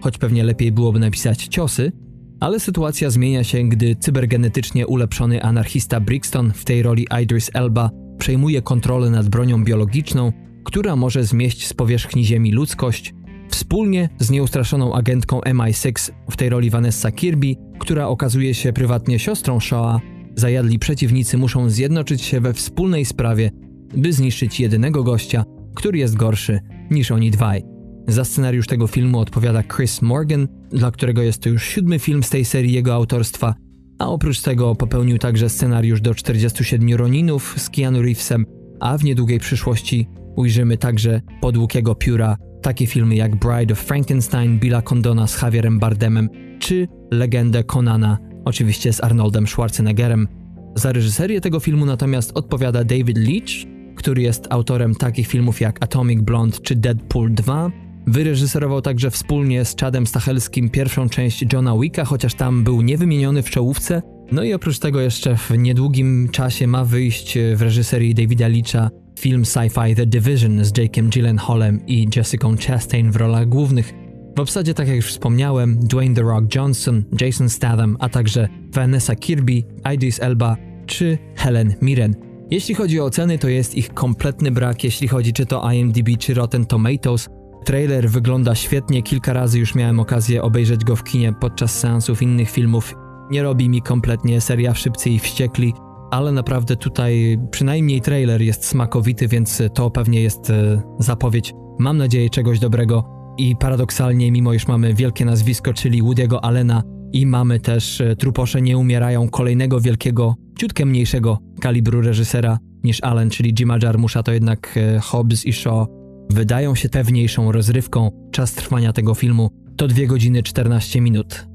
choć 0.01 0.19
pewnie 0.19 0.45
lepiej 0.45 0.73
byłoby 0.73 0.99
napisać 0.99 1.47
ciosy, 1.47 1.93
ale 2.41 2.61
sytuacja 2.61 3.11
zmienia 3.11 3.45
się, 3.45 3.69
gdy 3.69 3.97
cybergenetycznie 3.97 4.87
ulepszony 4.87 5.43
anarchista 5.43 6.01
Brixton, 6.01 6.53
w 6.53 6.65
tej 6.65 6.83
roli 6.83 7.07
Idris 7.23 7.51
Elba, 7.55 7.91
przejmuje 8.19 8.63
kontrolę 8.63 9.11
nad 9.11 9.29
bronią 9.29 9.65
biologiczną, 9.65 10.33
która 10.65 10.97
może 10.97 11.25
zmieść 11.25 11.67
z 11.67 11.75
powierzchni 11.75 12.25
Ziemi 12.25 12.53
ludzkość, 12.53 13.15
wspólnie 13.49 14.09
z 14.19 14.31
nieustraszoną 14.31 14.95
agentką 14.95 15.41
MI6, 15.41 16.13
w 16.31 16.37
tej 16.37 16.49
roli 16.49 16.71
Vanessa 16.71 17.13
Kirby, 17.13 17.55
która 17.79 18.09
okazuje 18.09 18.55
się 18.55 18.73
prywatnie 18.73 19.19
siostrą 19.19 19.61
Shaw, 19.61 20.01
zajadli 20.37 20.79
przeciwnicy 20.79 21.39
muszą 21.39 21.71
zjednoczyć 21.71 22.23
się 22.23 22.41
we 22.41 22.53
wspólnej 22.53 23.05
sprawie, 23.05 23.51
by 23.97 24.13
zniszczyć 24.13 24.61
jedynego 24.61 25.05
gościa, 25.05 25.45
który 25.75 25.99
jest 25.99 26.17
gorszy 26.17 26.61
niż 26.91 27.11
oni 27.11 27.31
dwaj. 27.31 27.76
Za 28.09 28.25
scenariusz 28.25 28.67
tego 28.67 28.87
filmu 28.87 29.19
odpowiada 29.19 29.63
Chris 29.63 30.03
Morgan, 30.03 30.49
dla 30.71 30.91
którego 30.91 31.23
jest 31.23 31.43
to 31.43 31.49
już 31.49 31.65
siódmy 31.65 31.99
film 31.99 32.23
z 32.23 32.31
tej 32.31 32.45
serii 32.45 32.73
jego 32.73 32.95
autorstwa, 32.95 33.55
a 33.99 34.09
oprócz 34.09 34.41
tego 34.41 34.75
popełnił 34.75 35.19
także 35.19 35.49
scenariusz 35.49 36.01
do 36.01 36.15
47 36.15 36.95
Roninów 36.95 37.55
z 37.57 37.71
Keanu 37.71 38.03
Reevesem, 38.03 38.47
a 38.81 38.99
w 38.99 39.05
niedługiej 39.05 39.39
przyszłości 39.39 40.09
ujrzymy 40.37 40.79
także 40.79 41.21
pod 41.41 41.57
łukiego 41.57 41.95
pióra 41.95 42.37
takie 42.63 42.87
filmy 42.87 43.15
jak 43.15 43.37
Bride 43.37 43.73
of 43.73 43.81
Frankenstein 43.81 44.59
Billa 44.59 44.83
Condona 44.83 45.27
z 45.27 45.43
Javierem 45.43 45.79
Bardemem 45.79 46.29
czy 46.59 46.89
Legendę 47.11 47.65
Conana, 47.65 48.19
oczywiście 48.45 48.93
z 48.93 49.05
Arnoldem 49.05 49.47
Schwarzeneggerem. 49.47 50.29
Za 50.75 50.93
reżyserię 50.93 51.41
tego 51.41 51.61
filmu 51.61 51.87
natomiast 51.87 52.33
odpowiada 52.35 52.85
David 52.85 53.19
Leach, 53.19 53.77
który 53.97 54.23
jest 54.23 54.47
autorem 54.51 54.95
takich 54.95 55.27
filmów 55.27 55.61
jak 55.61 55.85
Atomic 55.85 56.21
Blonde 56.21 56.59
czy 56.63 56.77
Deadpool 56.77 57.35
2, 57.35 57.71
Wyreżyserował 58.07 58.83
także 58.83 59.11
wspólnie 59.11 59.65
z 59.65 59.77
Chadem 59.81 60.07
Stachelskim 60.07 60.71
pierwszą 60.71 61.09
część 61.09 61.45
Johna 61.53 61.79
Wicka, 61.79 62.05
chociaż 62.05 62.35
tam 62.35 62.65
był 62.65 62.83
niewymieniony 62.83 63.43
w 63.43 63.51
czołówce. 63.51 64.03
No 64.33 64.45
i 64.45 64.55
oprócz 64.55 64.79
tego 64.79 65.01
jeszcze 65.01 65.37
w 65.37 65.51
niedługim 65.51 66.29
czasie 66.33 66.67
ma 66.67 66.85
wyjść 66.85 67.39
w 67.55 67.63
reżyserii 67.63 68.15
Davida 68.15 68.49
Leacha 68.49 68.91
film 69.19 69.43
sci-fi 69.43 69.97
The 69.97 70.07
Division 70.07 70.65
z 70.65 70.79
Jakeem 70.79 71.11
Gyllenhaalem 71.11 71.87
i 71.87 72.09
Jessica 72.17 72.49
Chastain 72.67 73.11
w 73.11 73.17
rolach 73.17 73.49
głównych. 73.49 73.93
W 74.37 74.41
obsadzie, 74.41 74.75
tak 74.75 74.89
jak 74.89 74.97
już 74.97 75.07
wspomniałem, 75.07 75.79
Dwayne 75.79 76.15
The 76.15 76.23
Rock 76.23 76.55
Johnson, 76.55 77.05
Jason 77.21 77.49
Statham, 77.49 77.97
a 78.01 78.09
także 78.09 78.49
Vanessa 78.73 79.15
Kirby, 79.15 79.63
Idris 79.95 80.21
Elba 80.23 80.57
czy 80.87 81.19
Helen 81.37 81.75
Mirren. 81.83 82.15
Jeśli 82.51 82.75
chodzi 82.75 83.01
o 83.01 83.05
oceny, 83.05 83.39
to 83.39 83.49
jest 83.49 83.75
ich 83.75 83.95
kompletny 83.95 84.51
brak, 84.51 84.85
jeśli 84.85 85.09
chodzi 85.09 85.33
czy 85.33 85.47
to 85.47 85.73
IMDb 85.73 86.09
czy 86.19 86.35
Rotten 86.35 86.67
Tomatoes. 86.67 87.29
Trailer 87.67 88.11
wygląda 88.11 88.55
świetnie, 88.55 89.03
kilka 89.03 89.33
razy 89.33 89.59
już 89.59 89.75
miałem 89.75 90.01
okazję 90.01 90.43
obejrzeć 90.43 90.85
go 90.85 90.97
w 90.97 91.05
kinie 91.05 91.33
podczas 91.33 91.79
seansów 91.79 92.23
innych 92.23 92.51
filmów. 92.51 92.95
Nie 93.31 93.43
robi 93.43 93.69
mi 93.69 93.83
kompletnie 93.83 94.41
seria 94.41 94.75
Szybcy 94.75 95.11
i 95.11 95.19
Wściekli, 95.19 95.75
ale 96.11 96.33
naprawdę 96.33 96.77
tutaj 96.77 97.39
przynajmniej 97.51 98.01
trailer 98.01 98.43
jest 98.43 98.65
smakowity, 98.65 99.29
więc 99.29 99.63
to 99.75 99.91
pewnie 99.91 100.23
jest 100.23 100.51
e, 100.51 100.83
zapowiedź, 100.99 101.55
mam 101.79 101.97
nadzieję, 101.97 102.31
czegoś 102.31 102.59
dobrego. 102.59 103.05
I 103.39 103.57
paradoksalnie, 103.57 104.33
mimo 104.33 104.53
iż 104.53 104.67
mamy 104.67 104.95
wielkie 104.95 105.25
nazwisko, 105.25 105.75
czyli 105.75 106.03
Woody'ego 106.03 106.39
Allena 106.43 106.83
i 107.13 107.27
mamy 107.27 107.61
też 107.61 108.01
e, 108.01 108.17
Truposze 108.17 108.63
nie 108.63 108.79
umierają 108.79 109.29
kolejnego 109.29 109.81
wielkiego, 109.81 110.35
ciutkę 110.59 110.85
mniejszego 110.85 111.39
kalibru 111.61 112.01
reżysera 112.01 112.59
niż 112.85 113.01
Allen, 113.01 113.31
czyli 113.31 113.55
Jima 113.55 113.79
Jarmusza, 113.83 114.23
to 114.23 114.33
jednak 114.33 114.75
e, 114.77 115.01
Hobbs 115.01 115.45
i 115.45 115.53
Shaw 115.53 115.87
wydają 116.31 116.75
się 116.75 116.89
pewniejszą 116.89 117.53
rozrywką. 117.53 118.11
Czas 118.31 118.53
trwania 118.53 118.93
tego 118.93 119.15
filmu 119.15 119.51
to 119.77 119.89
2 119.89 120.07
godziny 120.07 120.43
14 120.43 121.01
minut. 121.01 121.47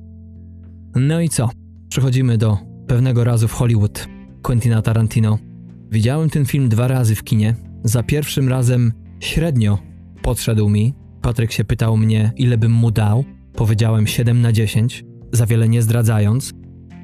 No 0.96 1.22
i 1.22 1.30
co? 1.30 1.50
Przechodzimy 1.90 2.38
do 2.38 2.58
pewnego 2.88 3.24
razu 3.24 3.48
w 3.48 3.54
Hollywood 3.54 4.08
Quentina 4.42 4.82
Tarantino. 4.82 5.38
Widziałem 5.92 6.30
ten 6.30 6.46
film 6.46 6.70
dwa 6.70 6.88
razy 6.88 7.16
w 7.16 7.24
kinie. 7.24 7.56
Za 7.84 8.04
pierwszym 8.04 8.50
razem 8.50 8.94
średnio 9.20 9.78
podszedł 10.22 10.70
mi. 10.70 10.94
Patryk 11.22 11.52
się 11.52 11.64
pytał 11.64 11.98
mnie, 11.98 12.32
ile 12.36 12.58
bym 12.58 12.72
mu 12.72 12.92
dał. 12.92 13.24
Powiedziałem 13.54 14.08
7 14.08 14.42
na 14.42 14.52
10, 14.52 15.06
za 15.32 15.46
wiele 15.46 15.70
nie 15.70 15.82
zdradzając. 15.82 16.54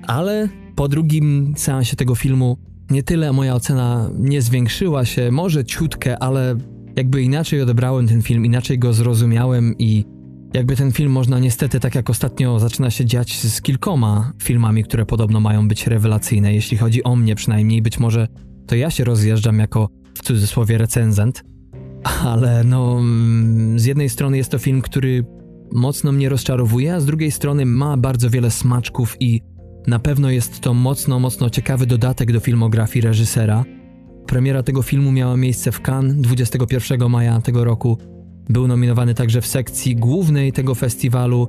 Ale 0.07 0.49
po 0.76 0.88
drugim 0.88 1.53
seansie 1.57 1.95
tego 1.95 2.15
filmu 2.15 2.57
nie 2.89 3.03
tyle 3.03 3.34
moja 3.34 3.55
ocena 3.55 4.09
nie 4.20 4.41
zwiększyła 4.41 5.05
się, 5.05 5.32
może 5.32 5.65
ciutkę, 5.65 6.24
ale 6.24 6.55
jakby 6.98 7.22
inaczej 7.22 7.62
odebrałem 7.62 8.08
ten 8.08 8.22
film, 8.22 8.45
inaczej 8.45 8.80
go 8.80 8.93
zrozumiałem 8.93 9.76
i 9.80 10.06
jakby 10.54 10.76
ten 10.76 10.91
film 10.91 11.12
można 11.12 11.39
niestety, 11.39 11.80
tak 11.80 11.95
jak 11.95 12.10
ostatnio 12.10 12.60
zaczyna 12.60 12.89
się 12.91 13.06
dziać 13.06 13.39
z 13.39 13.62
kilkoma 13.62 14.32
filmami, 14.43 14.84
które 14.84 15.06
podobno 15.06 15.39
mają 15.39 15.68
być 15.68 15.88
rewelacyjne, 15.88 16.54
jeśli 16.54 16.78
chodzi 16.78 17.04
o 17.04 17.16
mnie 17.16 17.36
przynajmniej, 17.36 17.82
być 17.82 18.00
może 18.00 18.28
to 18.68 18.76
ja 18.76 18.89
się 18.89 19.04
rozjeżdżam 19.04 19.60
jako 19.60 19.89
w 20.18 20.22
cudzysłowie 20.22 20.78
recenzent, 20.78 21.43
ale 22.04 22.64
no 22.64 23.00
mm, 23.00 23.80
z 23.80 23.86
jednej 23.86 24.10
strony 24.10 24.38
jest 24.38 24.52
to 24.52 24.60
film, 24.60 24.82
który 24.82 25.26
mocno 25.72 26.12
mnie 26.12 26.30
rozczarowuje, 26.30 26.93
a 26.93 27.00
z 27.00 27.06
drugiej 27.06 27.32
strony 27.32 27.66
ma 27.66 27.98
bardzo 27.98 28.30
wiele 28.30 28.52
smaczków 28.52 29.16
i 29.20 29.41
na 29.88 30.00
pewno 30.00 30.30
jest 30.30 30.60
to 30.60 30.74
mocno, 30.74 31.20
mocno 31.20 31.50
ciekawy 31.50 31.86
dodatek 31.86 32.32
do 32.32 32.39
filmografii 32.39 33.06
reżysera, 33.06 33.64
Premiera 34.28 34.63
tego 34.63 34.82
filmu 34.82 35.11
miała 35.11 35.38
miejsce 35.38 35.71
w 35.71 35.82
Cannes 35.82 36.15
21 36.15 37.09
maja 37.09 37.41
tego 37.41 37.63
roku. 37.63 37.97
Był 38.49 38.67
nominowany 38.67 39.13
także 39.13 39.41
w 39.41 39.47
sekcji 39.47 39.95
głównej 39.95 40.53
tego 40.53 40.75
festiwalu. 40.75 41.47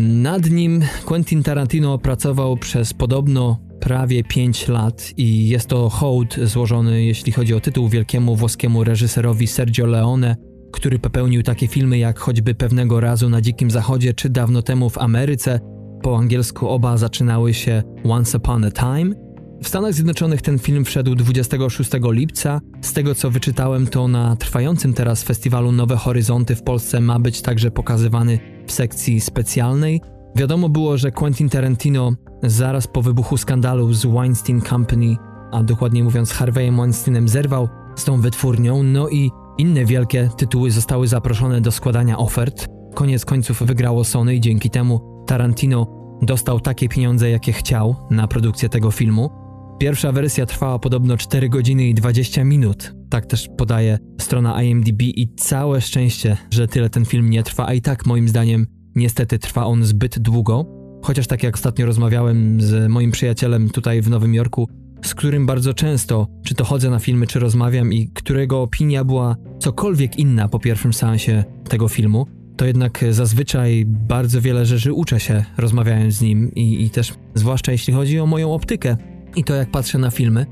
Nad 0.00 0.50
nim 0.50 0.82
Quentin 1.04 1.42
Tarantino 1.42 1.98
pracował 1.98 2.56
przez 2.56 2.94
podobno 2.94 3.58
prawie 3.80 4.24
5 4.24 4.68
lat 4.68 5.12
i 5.16 5.48
jest 5.48 5.68
to 5.68 5.88
hołd 5.88 6.36
złożony, 6.44 7.04
jeśli 7.04 7.32
chodzi 7.32 7.54
o 7.54 7.60
tytuł, 7.60 7.88
wielkiemu 7.88 8.36
włoskiemu 8.36 8.84
reżyserowi 8.84 9.46
Sergio 9.46 9.86
Leone, 9.86 10.36
który 10.72 10.98
popełnił 10.98 11.42
takie 11.42 11.68
filmy 11.68 11.98
jak 11.98 12.18
choćby 12.18 12.54
Pewnego 12.54 13.00
razu 13.00 13.28
na 13.28 13.40
Dzikim 13.40 13.70
Zachodzie 13.70 14.14
czy 14.14 14.30
dawno 14.30 14.62
temu 14.62 14.90
w 14.90 14.98
Ameryce. 14.98 15.60
Po 16.02 16.18
angielsku 16.18 16.68
oba 16.68 16.96
zaczynały 16.96 17.54
się 17.54 17.82
Once 18.04 18.38
Upon 18.38 18.64
a 18.64 18.70
Time. 18.70 19.29
W 19.62 19.68
Stanach 19.68 19.94
Zjednoczonych 19.94 20.42
ten 20.42 20.58
film 20.58 20.84
wszedł 20.84 21.14
26 21.14 21.90
lipca. 22.02 22.60
Z 22.80 22.92
tego 22.92 23.14
co 23.14 23.30
wyczytałem, 23.30 23.86
to 23.86 24.08
na 24.08 24.36
trwającym 24.36 24.94
teraz 24.94 25.22
festiwalu 25.22 25.72
Nowe 25.72 25.96
Horyzonty 25.96 26.54
w 26.54 26.62
Polsce 26.62 27.00
ma 27.00 27.18
być 27.18 27.42
także 27.42 27.70
pokazywany 27.70 28.38
w 28.66 28.72
sekcji 28.72 29.20
specjalnej. 29.20 30.00
Wiadomo 30.36 30.68
było, 30.68 30.96
że 30.96 31.10
Quentin 31.10 31.48
Tarantino 31.48 32.12
zaraz 32.42 32.86
po 32.86 33.02
wybuchu 33.02 33.36
skandalu 33.36 33.92
z 33.92 34.06
Weinstein 34.06 34.60
Company, 34.60 35.16
a 35.52 35.62
dokładniej 35.62 36.02
mówiąc 36.02 36.32
Harveyem 36.32 36.76
Weinsteinem, 36.76 37.28
zerwał 37.28 37.68
z 37.96 38.04
tą 38.04 38.20
wytwórnią, 38.20 38.82
no 38.82 39.08
i 39.08 39.30
inne 39.58 39.84
wielkie 39.84 40.30
tytuły 40.36 40.70
zostały 40.70 41.08
zaproszone 41.08 41.60
do 41.60 41.72
składania 41.72 42.18
ofert. 42.18 42.68
Koniec 42.94 43.24
końców 43.24 43.62
wygrało 43.62 44.04
Sony 44.04 44.34
i 44.34 44.40
dzięki 44.40 44.70
temu 44.70 45.24
Tarantino 45.26 45.86
dostał 46.22 46.60
takie 46.60 46.88
pieniądze, 46.88 47.30
jakie 47.30 47.52
chciał 47.52 47.96
na 48.10 48.28
produkcję 48.28 48.68
tego 48.68 48.90
filmu. 48.90 49.39
Pierwsza 49.80 50.12
wersja 50.12 50.46
trwała 50.46 50.78
podobno 50.78 51.16
4 51.16 51.48
godziny 51.48 51.88
i 51.88 51.94
20 51.94 52.44
minut. 52.44 52.94
Tak 53.10 53.26
też 53.26 53.48
podaje 53.56 53.98
strona 54.20 54.62
IMDb 54.62 55.02
i 55.02 55.34
całe 55.36 55.80
szczęście, 55.80 56.36
że 56.50 56.68
tyle 56.68 56.90
ten 56.90 57.04
film 57.04 57.30
nie 57.30 57.42
trwa, 57.42 57.66
a 57.66 57.74
i 57.74 57.80
tak 57.80 58.06
moim 58.06 58.28
zdaniem 58.28 58.66
niestety 58.94 59.38
trwa 59.38 59.64
on 59.64 59.84
zbyt 59.84 60.18
długo. 60.18 60.66
Chociaż 61.02 61.26
tak 61.26 61.42
jak 61.42 61.54
ostatnio 61.54 61.86
rozmawiałem 61.86 62.60
z 62.60 62.90
moim 62.90 63.10
przyjacielem 63.10 63.70
tutaj 63.70 64.02
w 64.02 64.10
Nowym 64.10 64.34
Jorku, 64.34 64.68
z 65.04 65.14
którym 65.14 65.46
bardzo 65.46 65.74
często, 65.74 66.26
czy 66.44 66.54
to 66.54 66.64
chodzę 66.64 66.90
na 66.90 66.98
filmy, 66.98 67.26
czy 67.26 67.38
rozmawiam 67.38 67.92
i 67.92 68.08
którego 68.14 68.62
opinia 68.62 69.04
była 69.04 69.36
cokolwiek 69.58 70.18
inna 70.18 70.48
po 70.48 70.58
pierwszym 70.58 70.92
seansie 70.92 71.44
tego 71.68 71.88
filmu, 71.88 72.26
to 72.56 72.66
jednak 72.66 73.04
zazwyczaj 73.10 73.84
bardzo 73.86 74.40
wiele 74.40 74.66
rzeczy 74.66 74.92
uczę 74.92 75.20
się 75.20 75.44
rozmawiając 75.58 76.14
z 76.14 76.20
nim 76.20 76.54
i, 76.54 76.84
i 76.84 76.90
też 76.90 77.14
zwłaszcza 77.34 77.72
jeśli 77.72 77.94
chodzi 77.94 78.20
o 78.20 78.26
moją 78.26 78.54
optykę 78.54 78.96
i 79.36 79.44
to 79.44 79.54
jak 79.54 79.70
patrzę 79.70 79.98
na 79.98 80.10
filmy. 80.10 80.46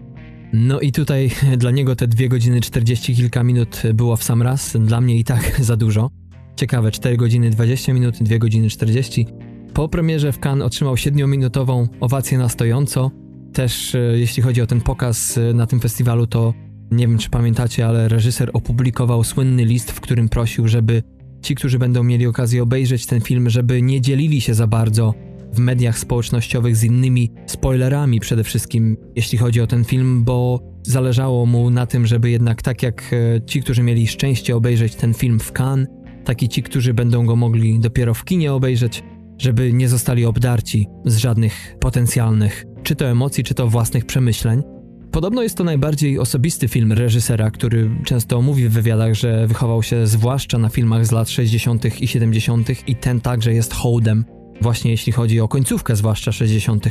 No 0.53 0.81
i 0.81 0.93
tutaj 0.93 1.31
dla 1.57 1.71
niego 1.71 1.97
te 1.97 2.09
2 2.09 2.29
godziny 2.29 2.61
40 2.61 3.17
kilka 3.17 3.45
minut 3.45 3.83
było 3.95 4.17
w 4.17 4.23
sam 4.23 4.43
raz, 4.43 4.77
dla 4.81 5.01
mnie 5.01 5.19
i 5.19 5.25
tak 5.25 5.57
za 5.65 5.77
dużo. 5.77 6.11
Ciekawe, 6.57 6.91
4 6.91 7.17
godziny 7.17 7.51
20 7.51 7.93
minut, 7.93 8.15
2 8.21 8.39
godziny 8.39 8.71
40. 8.71 9.27
Po 9.75 9.89
premierze 9.89 10.33
w 10.33 10.39
Cannes 10.39 10.67
otrzymał 10.67 10.95
7-minutową 10.95 11.87
owację 12.01 12.39
na 12.39 12.49
stojąco. 12.49 13.11
Też 13.53 13.95
e, 13.95 13.99
jeśli 13.99 14.43
chodzi 14.43 14.63
o 14.63 14.67
ten 14.67 14.81
pokaz 14.81 15.39
e, 15.39 15.55
na 15.55 15.67
tym 15.67 15.81
festiwalu, 15.81 16.27
to 16.27 16.55
nie 16.91 17.09
wiem 17.09 17.19
czy 17.19 17.31
pamiętacie, 17.31 17.87
ale 17.87 18.09
reżyser 18.09 18.51
opublikował 18.53 19.25
słynny 19.25 19.65
list, 19.65 19.93
w 19.93 20.01
którym 20.01 20.29
prosił, 20.29 20.69
żeby 20.69 21.03
ci, 21.43 21.55
którzy 21.55 21.79
będą 21.79 22.03
mieli 22.03 22.27
okazję 22.27 22.63
obejrzeć 22.63 23.07
ten 23.07 23.21
film, 23.21 23.51
żeby 23.51 23.83
nie 23.83 24.01
dzielili 24.01 24.41
się 24.41 24.55
za 24.55 24.67
bardzo 24.67 25.15
w 25.53 25.59
mediach 25.59 25.99
społecznościowych 25.99 26.77
z 26.77 26.85
innymi 26.85 27.33
spoilerami 27.47 28.21
przede 28.21 28.45
wszystkim, 28.45 28.97
jeśli 29.17 29.39
chodzi 29.39 29.61
o 29.61 29.67
ten 29.67 29.85
film, 29.85 30.25
bo 30.25 30.61
zależało 30.83 31.47
mu 31.47 31.71
na 31.71 31.87
tym, 31.87 32.07
żeby 32.07 32.31
jednak 32.31 32.63
tak 32.63 32.83
jak 32.83 33.11
e, 33.13 33.41
ci, 33.47 33.63
którzy 33.63 33.83
mieli 33.83 34.07
szczęście 34.07 34.57
obejrzeć 34.57 34.95
ten 34.95 35.15
film 35.15 35.41
w 35.41 35.53
Cannes, 35.53 35.89
tak 36.25 36.43
i 36.43 36.49
ci, 36.49 36.63
którzy 36.63 36.95
będą 36.95 37.27
go 37.27 37.37
mogli 37.37 37.81
dopiero 37.81 38.15
w 38.15 38.25
kinie 38.25 38.53
obejrzeć, 38.53 39.03
żeby 39.39 39.73
nie 39.73 39.89
zostali 39.89 40.25
obdarci 40.25 40.87
z 41.05 41.17
żadnych 41.17 41.77
potencjalnych, 41.81 42.65
czy 42.83 42.97
to 42.97 43.07
emocji, 43.07 43.45
czy 43.45 43.55
to 43.55 43.69
własnych 43.69 44.05
przemyśleń. 44.05 44.63
Podobno 45.11 45.43
jest 45.43 45.57
to 45.57 45.65
najbardziej 45.65 46.19
osobisty 46.19 46.69
film 46.69 46.93
reżysera, 46.93 47.51
który 47.51 47.91
często 48.05 48.43
mówi 48.43 48.69
w 48.69 48.73
wywiadach, 48.73 49.15
że 49.15 49.47
wychował 49.47 49.83
się 49.83 50.07
zwłaszcza 50.07 50.59
na 50.59 50.69
filmach 50.69 51.07
z 51.07 51.13
lat 51.13 51.31
60. 51.31 52.03
i 52.03 52.09
70. 52.09 52.89
i 52.89 52.97
ten 52.97 53.21
także 53.21 53.55
jest 53.55 53.75
hołdem, 53.75 54.25
właśnie 54.61 54.91
jeśli 54.91 55.13
chodzi 55.13 55.41
o 55.41 55.49
końcówkę, 55.49 55.97
zwłaszcza 55.97 56.33
60. 56.33 56.89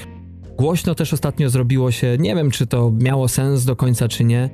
Głośno 0.57 0.95
też 0.95 1.13
ostatnio 1.13 1.49
zrobiło 1.49 1.91
się, 1.91 2.17
nie 2.19 2.35
wiem 2.35 2.51
czy 2.51 2.67
to 2.67 2.91
miało 2.91 3.27
sens 3.27 3.65
do 3.65 3.75
końca, 3.75 4.07
czy 4.07 4.23
nie, 4.23 4.49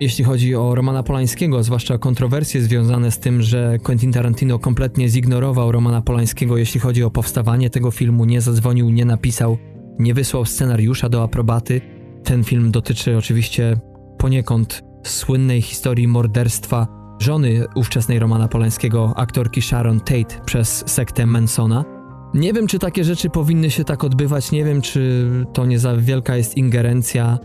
jeśli 0.00 0.24
chodzi 0.24 0.54
o 0.54 0.74
Romana 0.74 1.02
Polańskiego, 1.02 1.62
zwłaszcza 1.62 1.98
kontrowersje 1.98 2.62
związane 2.62 3.10
z 3.10 3.18
tym, 3.18 3.42
że 3.42 3.78
Quentin 3.82 4.12
Tarantino 4.12 4.58
kompletnie 4.58 5.08
zignorował 5.08 5.72
Romana 5.72 6.02
Polańskiego, 6.02 6.56
jeśli 6.56 6.80
chodzi 6.80 7.04
o 7.04 7.10
powstawanie 7.10 7.70
tego 7.70 7.90
filmu, 7.90 8.24
nie 8.24 8.40
zadzwonił, 8.40 8.90
nie 8.90 9.04
napisał, 9.04 9.58
nie 9.98 10.14
wysłał 10.14 10.44
scenariusza 10.44 11.08
do 11.08 11.22
aprobaty. 11.22 11.80
Ten 12.24 12.44
film 12.44 12.70
dotyczy 12.70 13.16
oczywiście 13.16 13.80
poniekąd 14.18 14.82
słynnej 15.06 15.62
historii 15.62 16.08
morderstwa 16.08 16.86
żony 17.18 17.64
ówczesnej 17.74 18.18
Romana 18.18 18.48
Polańskiego, 18.48 19.12
aktorki 19.16 19.62
Sharon 19.62 20.00
Tate 20.00 20.44
przez 20.44 20.84
sektę 20.86 21.26
Mansona. 21.26 21.97
Nie 22.34 22.52
wiem, 22.52 22.66
czy 22.66 22.78
takie 22.78 23.04
rzeczy 23.04 23.30
powinny 23.30 23.70
się 23.70 23.84
tak 23.84 24.04
odbywać, 24.04 24.52
nie 24.52 24.64
wiem, 24.64 24.82
czy 24.82 25.30
to 25.52 25.66
nie 25.66 25.78
za 25.78 25.96
wielka 25.96 26.36
jest 26.36 26.56
ingerencja 26.56 27.38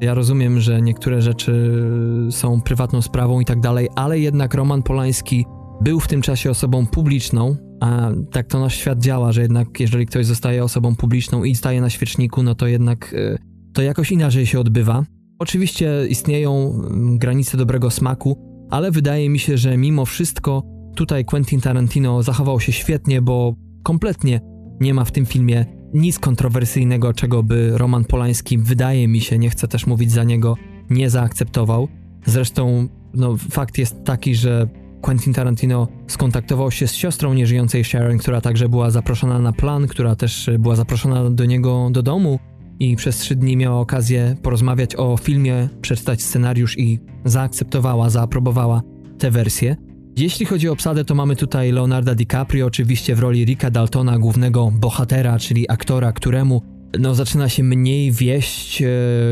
ja 0.00 0.14
rozumiem, 0.14 0.60
że 0.60 0.82
niektóre 0.82 1.22
rzeczy 1.22 1.82
są 2.30 2.60
prywatną 2.60 3.02
sprawą 3.02 3.40
i 3.40 3.44
tak 3.44 3.60
dalej, 3.60 3.88
ale 3.96 4.18
jednak 4.18 4.54
Roman 4.54 4.82
Polański 4.82 5.46
był 5.80 6.00
w 6.00 6.08
tym 6.08 6.22
czasie 6.22 6.50
osobą 6.50 6.86
publiczną, 6.86 7.56
a 7.80 8.10
tak 8.30 8.46
to 8.46 8.60
nasz 8.60 8.74
świat 8.74 8.98
działa, 8.98 9.32
że 9.32 9.42
jednak 9.42 9.80
jeżeli 9.80 10.06
ktoś 10.06 10.26
zostaje 10.26 10.64
osobą 10.64 10.96
publiczną 10.96 11.44
i 11.44 11.54
staje 11.54 11.80
na 11.80 11.90
świeczniku, 11.90 12.42
no 12.42 12.54
to 12.54 12.66
jednak 12.66 13.12
y, 13.12 13.38
to 13.72 13.82
jakoś 13.82 14.12
inaczej 14.12 14.46
się 14.46 14.60
odbywa. 14.60 15.04
Oczywiście 15.38 16.06
istnieją 16.08 16.72
mm, 16.72 17.18
granice 17.18 17.56
dobrego 17.56 17.90
smaku, 17.90 18.36
ale 18.70 18.90
wydaje 18.90 19.28
mi 19.28 19.38
się, 19.38 19.58
że 19.58 19.76
mimo 19.76 20.06
wszystko 20.06 20.62
tutaj 20.96 21.24
Quentin 21.24 21.60
Tarantino 21.60 22.22
zachował 22.22 22.60
się 22.60 22.72
świetnie, 22.72 23.22
bo 23.22 23.54
kompletnie 23.82 24.40
nie 24.80 24.94
ma 24.94 25.04
w 25.04 25.12
tym 25.12 25.26
filmie 25.26 25.66
nic 25.94 26.18
kontrowersyjnego, 26.18 27.12
czego 27.12 27.42
by 27.42 27.78
Roman 27.78 28.04
Polański, 28.04 28.58
wydaje 28.58 29.08
mi 29.08 29.20
się, 29.20 29.38
nie 29.38 29.50
chcę 29.50 29.68
też 29.68 29.86
mówić 29.86 30.12
za 30.12 30.24
niego, 30.24 30.56
nie 30.90 31.10
zaakceptował. 31.10 31.88
Zresztą, 32.26 32.88
no, 33.14 33.36
fakt 33.36 33.78
jest 33.78 34.04
taki, 34.04 34.34
że 34.34 34.68
Quentin 35.00 35.32
Tarantino 35.32 35.88
skontaktował 36.06 36.70
się 36.70 36.88
z 36.88 36.94
siostrą 36.94 37.34
nieżyjącej 37.34 37.84
Sharon, 37.84 38.18
która 38.18 38.40
także 38.40 38.68
była 38.68 38.90
zaproszona 38.90 39.38
na 39.38 39.52
plan, 39.52 39.86
która 39.86 40.16
też 40.16 40.50
była 40.58 40.76
zaproszona 40.76 41.30
do 41.30 41.44
niego 41.44 41.88
do 41.90 42.02
domu 42.02 42.38
i 42.80 42.96
przez 42.96 43.16
trzy 43.16 43.36
dni 43.36 43.56
miała 43.56 43.80
okazję 43.80 44.36
porozmawiać 44.42 44.96
o 44.96 45.16
filmie, 45.16 45.68
przeczytać 45.80 46.22
scenariusz 46.22 46.78
i 46.78 47.00
zaakceptowała, 47.24 48.10
zaaprobowała 48.10 48.82
tę 49.18 49.30
wersję. 49.30 49.76
Jeśli 50.20 50.46
chodzi 50.46 50.68
o 50.68 50.72
obsadę, 50.72 51.04
to 51.04 51.14
mamy 51.14 51.36
tutaj 51.36 51.72
Leonarda 51.72 52.14
DiCaprio, 52.14 52.66
oczywiście 52.66 53.14
w 53.14 53.18
roli 53.18 53.44
Ricka 53.44 53.70
Daltona, 53.70 54.18
głównego 54.18 54.70
bohatera, 54.74 55.38
czyli 55.38 55.70
aktora, 55.70 56.12
któremu 56.12 56.62
no, 56.98 57.14
zaczyna 57.14 57.48
się 57.48 57.62
mniej 57.62 58.12
wieść, 58.12 58.82
e, 58.82 58.86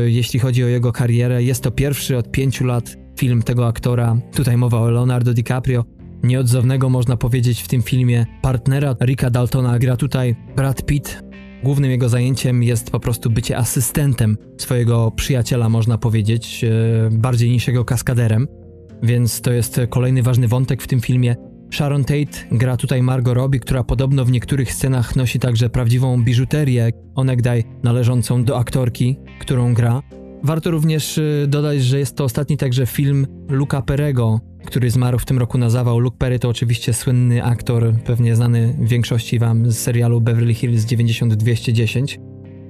jeśli 0.05 0.39
chodzi 0.39 0.63
o 0.63 0.67
jego 0.67 0.91
karierę. 0.91 1.43
Jest 1.43 1.63
to 1.63 1.71
pierwszy 1.71 2.17
od 2.17 2.31
pięciu 2.31 2.65
lat 2.65 2.97
film 3.19 3.43
tego 3.43 3.67
aktora. 3.67 4.17
Tutaj 4.35 4.57
mowa 4.57 4.79
o 4.79 4.89
Leonardo 4.89 5.33
DiCaprio. 5.33 5.85
Nieodzownego 6.23 6.89
można 6.89 7.17
powiedzieć 7.17 7.61
w 7.61 7.67
tym 7.67 7.81
filmie 7.81 8.25
partnera 8.41 8.95
Ricka 9.01 9.29
Daltona 9.29 9.79
gra 9.79 9.97
tutaj 9.97 10.35
Brad 10.55 10.85
Pitt. 10.85 11.23
Głównym 11.63 11.91
jego 11.91 12.09
zajęciem 12.09 12.63
jest 12.63 12.91
po 12.91 12.99
prostu 12.99 13.29
bycie 13.29 13.57
asystentem 13.57 14.37
swojego 14.57 15.11
przyjaciela, 15.11 15.69
można 15.69 15.97
powiedzieć, 15.97 16.63
e, 16.63 16.69
bardziej 17.11 17.51
niż 17.51 17.67
jego 17.67 17.85
kaskaderem 17.85 18.47
więc 19.03 19.41
to 19.41 19.51
jest 19.51 19.81
kolejny 19.89 20.23
ważny 20.23 20.47
wątek 20.47 20.81
w 20.81 20.87
tym 20.87 21.01
filmie. 21.01 21.35
Sharon 21.73 22.03
Tate 22.03 22.47
gra 22.51 22.77
tutaj 22.77 23.03
Margot 23.03 23.35
Robbie, 23.35 23.59
która 23.59 23.83
podobno 23.83 24.25
w 24.25 24.31
niektórych 24.31 24.73
scenach 24.73 25.15
nosi 25.15 25.39
także 25.39 25.69
prawdziwą 25.69 26.23
biżuterię, 26.23 26.91
onegdaj 27.15 27.63
należącą 27.83 28.43
do 28.43 28.57
aktorki, 28.57 29.17
którą 29.39 29.73
gra. 29.73 30.01
Warto 30.43 30.71
również 30.71 31.17
y, 31.17 31.45
dodać, 31.47 31.83
że 31.83 31.99
jest 31.99 32.15
to 32.15 32.23
ostatni 32.23 32.57
także 32.57 32.85
film 32.85 33.27
Luca 33.49 33.81
Perego, 33.81 34.39
który 34.65 34.89
zmarł 34.89 35.19
w 35.19 35.25
tym 35.25 35.37
roku 35.37 35.57
na 35.57 35.69
zawał. 35.69 35.99
Luke 35.99 36.17
Perry 36.17 36.39
to 36.39 36.49
oczywiście 36.49 36.93
słynny 36.93 37.43
aktor, 37.43 37.93
pewnie 38.05 38.35
znany 38.35 38.75
większości 38.81 39.39
wam 39.39 39.71
z 39.71 39.77
serialu 39.77 40.21
Beverly 40.21 40.53
Hills 40.53 40.85
90210. 40.85 42.19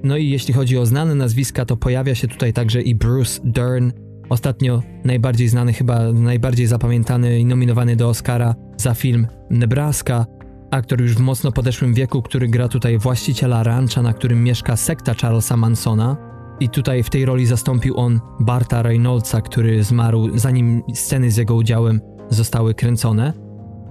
No 0.02 0.16
i 0.16 0.28
jeśli 0.28 0.54
chodzi 0.54 0.78
o 0.78 0.86
znane 0.86 1.14
nazwiska, 1.14 1.64
to 1.64 1.76
pojawia 1.76 2.14
się 2.14 2.28
tutaj 2.28 2.52
także 2.52 2.82
i 2.82 2.94
Bruce 2.94 3.40
Dern, 3.44 3.90
Ostatnio 4.30 4.82
najbardziej 5.04 5.48
znany, 5.48 5.72
chyba 5.72 6.12
najbardziej 6.12 6.66
zapamiętany 6.66 7.38
i 7.40 7.44
nominowany 7.44 7.96
do 7.96 8.08
Oscara 8.08 8.54
za 8.76 8.94
film 8.94 9.26
Nebraska, 9.50 10.26
aktor 10.70 11.00
już 11.00 11.14
w 11.14 11.20
mocno 11.20 11.52
podeszłym 11.52 11.94
wieku, 11.94 12.22
który 12.22 12.48
gra 12.48 12.68
tutaj 12.68 12.98
właściciela 12.98 13.62
rancha, 13.62 14.02
na 14.02 14.12
którym 14.12 14.44
mieszka 14.44 14.76
sekta 14.76 15.14
Charlesa 15.14 15.56
Mansona. 15.56 16.16
i 16.60 16.68
tutaj 16.68 17.02
w 17.02 17.10
tej 17.10 17.24
roli 17.24 17.46
zastąpił 17.46 17.96
on 17.96 18.20
Barta 18.40 18.82
Reynoldsa, 18.82 19.40
który 19.40 19.84
zmarł 19.84 20.38
zanim 20.38 20.82
sceny 20.94 21.30
z 21.30 21.36
jego 21.36 21.54
udziałem 21.54 22.00
zostały 22.28 22.74
kręcone. 22.74 23.32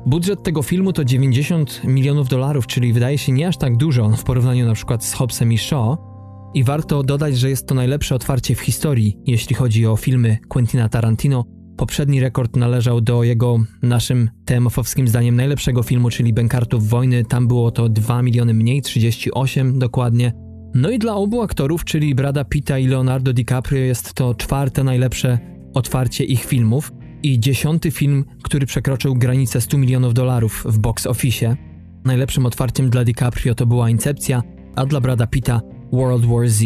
Budżet 0.06 0.44
tego 0.44 0.64
filmu 0.64 0.94
to 0.94 1.06
90 1.06 1.82
milionów 1.84 2.28
dolarów, 2.28 2.68
czyli 2.68 2.94
wydaje 2.94 3.18
się 3.18 3.32
nie 3.32 3.48
aż 3.48 3.58
tak 3.58 3.78
dużo 3.78 4.10
w 4.10 4.24
porównaniu 4.24 4.66
na 4.66 4.74
przykład 4.74 5.06
z 5.06 5.14
Hobbsem 5.14 5.54
i 5.54 5.58
Shaw. 5.58 6.09
I 6.54 6.64
warto 6.64 7.04
dodać, 7.04 7.38
że 7.38 7.50
jest 7.50 7.68
to 7.68 7.76
najlepsze 7.76 8.16
otwarcie 8.16 8.56
w 8.56 8.60
historii, 8.60 9.18
jeśli 9.26 9.56
chodzi 9.56 9.86
o 9.86 9.96
filmy 9.96 10.38
Quentina 10.48 10.90
Tarantino. 10.90 11.46
Poprzedni 11.78 12.20
rekord 12.20 12.56
należał 12.56 13.02
do 13.02 13.24
jego, 13.24 13.60
naszym 13.82 14.30
TMF-owskim 14.46 15.08
zdaniem, 15.08 15.36
najlepszego 15.36 15.84
filmu, 15.84 16.10
czyli 16.10 16.34
Bękartów 16.34 16.90
Wojny. 16.90 17.26
Tam 17.26 17.48
było 17.48 17.72
to 17.72 17.90
2 17.90 18.22
miliony 18.22 18.54
mniej, 18.54 18.82
38 18.82 19.80
dokładnie. 19.80 20.34
No 20.76 20.90
i 20.90 21.00
dla 21.00 21.16
obu 21.16 21.42
aktorów, 21.42 21.86
czyli 21.86 22.16
Brada 22.16 22.44
Pitta 22.44 22.78
i 22.78 22.88
Leonardo 22.88 23.34
DiCaprio, 23.34 23.80
jest 23.80 24.14
to 24.14 24.36
czwarte 24.36 24.84
najlepsze 24.84 25.40
otwarcie 25.74 26.24
ich 26.24 26.46
filmów 26.46 26.92
i 27.24 27.40
dziesiąty 27.40 27.92
film, 27.92 28.26
który 28.44 28.66
przekroczył 28.66 29.16
granicę 29.16 29.62
100 29.62 29.78
milionów 29.78 30.14
dolarów 30.14 30.64
w 30.70 30.80
box 30.80 31.08
office. 31.08 31.58
Najlepszym 32.06 32.46
otwarciem 32.46 32.90
dla 32.90 33.04
DiCaprio 33.04 33.56
to 33.56 33.66
była 33.66 33.90
Incepcja, 33.90 34.42
a 34.76 34.86
dla 34.86 35.02
Brada 35.02 35.28
Pitta 35.28 35.62
World 35.94 36.26
War 36.26 36.50
Z. 36.50 36.64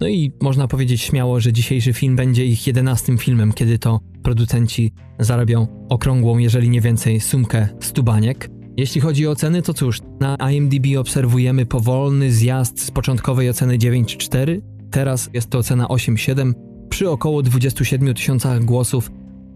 No 0.00 0.08
i 0.08 0.32
można 0.40 0.68
powiedzieć 0.68 1.02
śmiało, 1.02 1.40
że 1.40 1.52
dzisiejszy 1.52 1.92
film 1.92 2.16
będzie 2.16 2.46
ich 2.46 2.66
jedenastym 2.66 3.18
filmem, 3.18 3.52
kiedy 3.52 3.78
to 3.78 4.00
producenci 4.22 4.92
zarabią 5.18 5.66
okrągłą, 5.88 6.38
jeżeli 6.38 6.68
nie 6.68 6.80
więcej, 6.80 7.20
sumkę 7.20 7.68
stubaniek. 7.80 8.50
Jeśli 8.76 9.00
chodzi 9.00 9.26
o 9.26 9.30
oceny, 9.30 9.62
to 9.62 9.74
cóż, 9.74 10.00
na 10.20 10.36
IMDb 10.52 10.86
obserwujemy 10.98 11.66
powolny 11.66 12.32
zjazd 12.32 12.80
z 12.80 12.90
początkowej 12.90 13.50
oceny 13.50 13.78
9,4, 13.78 14.60
teraz 14.90 15.30
jest 15.34 15.50
to 15.50 15.58
ocena 15.58 15.86
8,7 15.86 16.52
przy 16.88 17.10
około 17.10 17.42
27 17.42 18.14
tysiącach 18.14 18.64
głosów. 18.64 19.10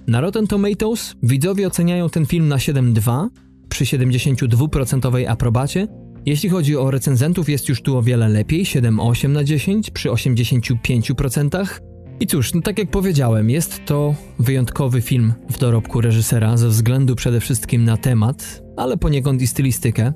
Na 0.06 0.20
Rotten 0.20 0.46
Tomatoes 0.46 1.14
widzowie 1.22 1.66
oceniają 1.66 2.08
ten 2.08 2.26
film 2.26 2.48
na 2.48 2.56
7,2 2.56 3.28
przy 3.68 3.84
72% 3.84 5.26
aprobacie. 5.28 5.86
Jeśli 6.26 6.48
chodzi 6.48 6.76
o 6.76 6.90
recenzentów, 6.90 7.48
jest 7.48 7.68
już 7.68 7.82
tu 7.82 7.96
o 7.96 8.02
wiele 8.02 8.28
lepiej 8.28 8.64
7,8 8.64 9.28
na 9.28 9.44
10 9.44 9.90
przy 9.90 10.08
85%. 10.08 11.66
I 12.20 12.26
cóż, 12.26 12.54
no 12.54 12.60
tak 12.60 12.78
jak 12.78 12.90
powiedziałem, 12.90 13.50
jest 13.50 13.84
to 13.84 14.14
wyjątkowy 14.38 15.00
film 15.00 15.32
w 15.50 15.58
dorobku 15.58 16.00
reżysera 16.00 16.56
ze 16.56 16.68
względu 16.68 17.16
przede 17.16 17.40
wszystkim 17.40 17.84
na 17.84 17.96
temat, 17.96 18.62
ale 18.76 18.96
poniekąd 18.96 19.42
i 19.42 19.46
stylistykę. 19.46 20.12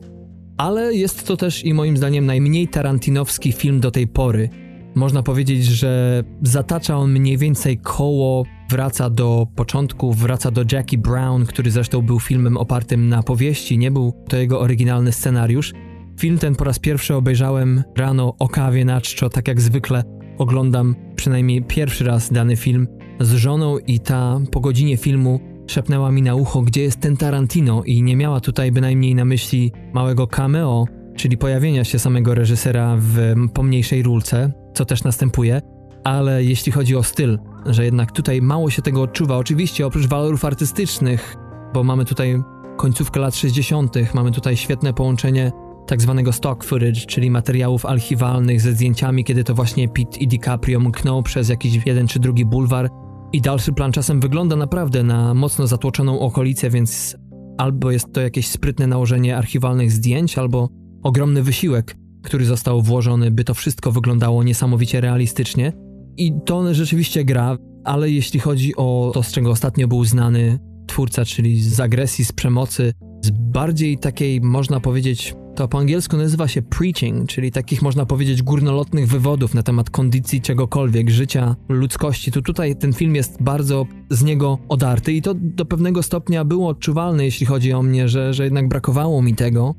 Ale 0.57 0.95
jest 0.95 1.27
to 1.27 1.37
też 1.37 1.65
i 1.65 1.75
moim 1.75 1.97
zdaniem 1.97 2.27
najmniej 2.27 2.69
tarantinowski 2.69 3.53
film 3.53 3.81
do 3.81 3.91
tej 3.91 4.09
pory. 4.09 4.49
Można 4.95 5.23
powiedzieć, 5.23 5.65
że 5.65 6.25
zatacza 6.43 6.97
on 6.97 7.13
mniej 7.13 7.39
więcej 7.39 7.79
koło, 7.79 8.45
wraca 8.71 9.11
do 9.11 9.47
początku, 9.57 10.13
wraca 10.13 10.51
do 10.51 10.65
Jackie 10.73 10.99
Brown, 10.99 11.47
który 11.47 11.71
zresztą 11.71 12.03
był 12.03 12.21
filmem 12.21 12.57
opartym 12.57 13.09
na 13.09 13.23
powieści, 13.23 13.79
nie 13.79 13.91
był 13.91 14.13
to 14.29 14.37
jego 14.37 14.61
oryginalny 14.61 15.13
scenariusz. 15.13 15.73
Film 16.21 16.39
ten 16.39 16.55
po 16.55 16.65
raz 16.65 16.79
pierwszy 16.79 17.15
obejrzałem 17.15 17.83
rano 17.97 18.35
o 18.39 18.49
kawie 18.49 18.85
na 18.85 19.01
czczo, 19.01 19.31
tak 19.31 19.49
jak 19.49 19.61
zwykle 19.61 20.03
oglądam 20.39 20.95
przynajmniej 21.17 21.63
pierwszy 21.63 22.05
raz 22.05 22.33
dany 22.33 22.57
film 22.57 22.89
z 23.21 23.33
żoną 23.33 23.79
i 23.79 24.01
ta 24.01 24.41
po 24.53 24.61
godzinie 24.61 24.97
filmu 24.97 25.41
szepnęła 25.67 26.11
mi 26.11 26.23
na 26.23 26.35
ucho, 26.35 26.63
gdzie 26.63 26.83
jest 26.83 27.01
ten 27.01 27.17
Tarantino 27.17 27.83
i 27.83 28.03
nie 28.03 28.17
miała 28.17 28.41
tutaj 28.41 28.73
bynajmniej 28.73 29.15
na 29.15 29.25
myśli 29.25 29.73
małego 29.93 30.27
cameo, 30.27 30.87
czyli 31.17 31.39
pojawienia 31.39 31.85
się 31.85 31.99
samego 31.99 32.35
reżysera 32.35 32.97
w 32.99 33.35
pomniejszej 33.55 34.03
rulce, 34.03 34.53
co 34.75 34.85
też 34.85 35.05
następuje, 35.05 35.61
ale 36.05 36.45
jeśli 36.45 36.73
chodzi 36.73 36.97
o 36.97 37.03
styl, 37.03 37.39
że 37.67 37.85
jednak 37.85 38.13
tutaj 38.13 38.43
mało 38.43 38.71
się 38.71 38.83
tego 38.83 39.03
odczuwa, 39.03 39.37
oczywiście 39.37 39.87
oprócz 39.87 40.07
walorów 40.07 40.45
artystycznych, 40.45 41.37
bo 41.75 41.85
mamy 41.85 42.05
tutaj 42.05 42.43
końcówkę 42.77 43.21
lat 43.21 43.37
60., 43.37 43.95
mamy 44.15 44.31
tutaj 44.31 44.57
świetne 44.57 44.93
połączenie 44.93 45.53
tak 45.91 46.03
zwanego 46.03 46.33
stock 46.33 46.65
footage, 46.65 46.93
czyli 46.93 47.31
materiałów 47.31 47.87
archiwalnych 47.87 48.61
ze 48.61 48.73
zdjęciami, 48.73 49.25
kiedy 49.25 49.45
to 49.45 49.55
właśnie 49.55 49.89
Pitt 49.89 50.19
i 50.19 50.29
DiCaprio 50.29 50.81
mkną 50.81 51.23
przez 51.23 51.49
jakiś 51.49 51.87
jeden 51.87 52.09
czy 52.09 52.21
drugi 52.21 52.45
bulwar 52.45 52.89
i 53.33 53.41
dalszy 53.41 53.73
plan 53.73 53.93
czasem 53.93 54.21
wygląda 54.21 54.57
naprawdę 54.57 55.03
na 55.03 55.35
mocno 55.35 55.67
zatłoczoną 55.67 56.21
okolicę, 56.21 56.71
więc 56.71 57.17
albo 57.59 57.91
jest 57.91 58.13
to 58.13 58.21
jakieś 58.21 58.49
sprytne 58.49 58.87
nałożenie 58.87 59.37
archiwalnych 59.37 59.93
zdjęć, 59.93 60.39
albo 60.39 60.69
ogromny 61.03 61.43
wysiłek, 61.43 61.97
który 62.23 62.45
został 62.45 62.83
włożony, 62.83 63.31
by 63.31 63.45
to 63.45 63.55
wszystko 63.55 63.93
wyglądało 63.93 64.43
niesamowicie 64.43 65.01
realistycznie. 65.01 65.73
I 66.17 66.33
to 66.47 66.75
rzeczywiście 66.75 67.25
gra, 67.25 67.59
ale 67.85 68.11
jeśli 68.11 68.41
chodzi 68.41 68.77
o 68.77 69.11
to, 69.15 69.23
z 69.23 69.33
czego 69.33 69.51
ostatnio 69.51 69.89
był 69.89 70.05
znany 70.05 70.59
twórca, 70.87 71.25
czyli 71.25 71.63
z 71.63 71.81
agresji, 71.81 72.25
z 72.25 72.33
przemocy, 72.33 72.93
z 73.25 73.31
bardziej 73.31 73.99
takiej, 73.99 74.41
można 74.41 74.81
powiedzieć, 74.81 75.35
to 75.61 75.69
po 75.69 75.79
angielsku 75.79 76.17
nazywa 76.17 76.49
się 76.49 76.63
preaching, 76.63 77.29
czyli 77.29 77.53
takich 77.53 77.83
można 77.83 78.07
powiedzieć 78.07 78.43
górnolotnych 78.43 79.09
wywodów 79.09 79.55
na 79.55 79.63
temat 79.63 79.91
kondycji 79.91 80.41
czegokolwiek, 80.41 81.11
życia, 81.11 81.57
ludzkości. 81.69 82.33
Tu 82.33 82.43
tutaj 82.43 82.77
ten 82.77 82.93
film 82.93 83.15
jest 83.15 83.43
bardzo 83.43 83.87
z 84.11 84.23
niego 84.23 84.59
odarty 84.69 85.13
i 85.13 85.23
to 85.23 85.35
do 85.35 85.65
pewnego 85.65 86.03
stopnia 86.03 86.45
było 86.45 86.69
odczuwalne, 86.69 87.25
jeśli 87.25 87.47
chodzi 87.47 87.73
o 87.73 87.83
mnie, 87.83 88.09
że, 88.09 88.35
że 88.35 88.45
jednak 88.45 88.69
brakowało 88.69 89.23
mi 89.23 89.35
tego. 89.35 89.75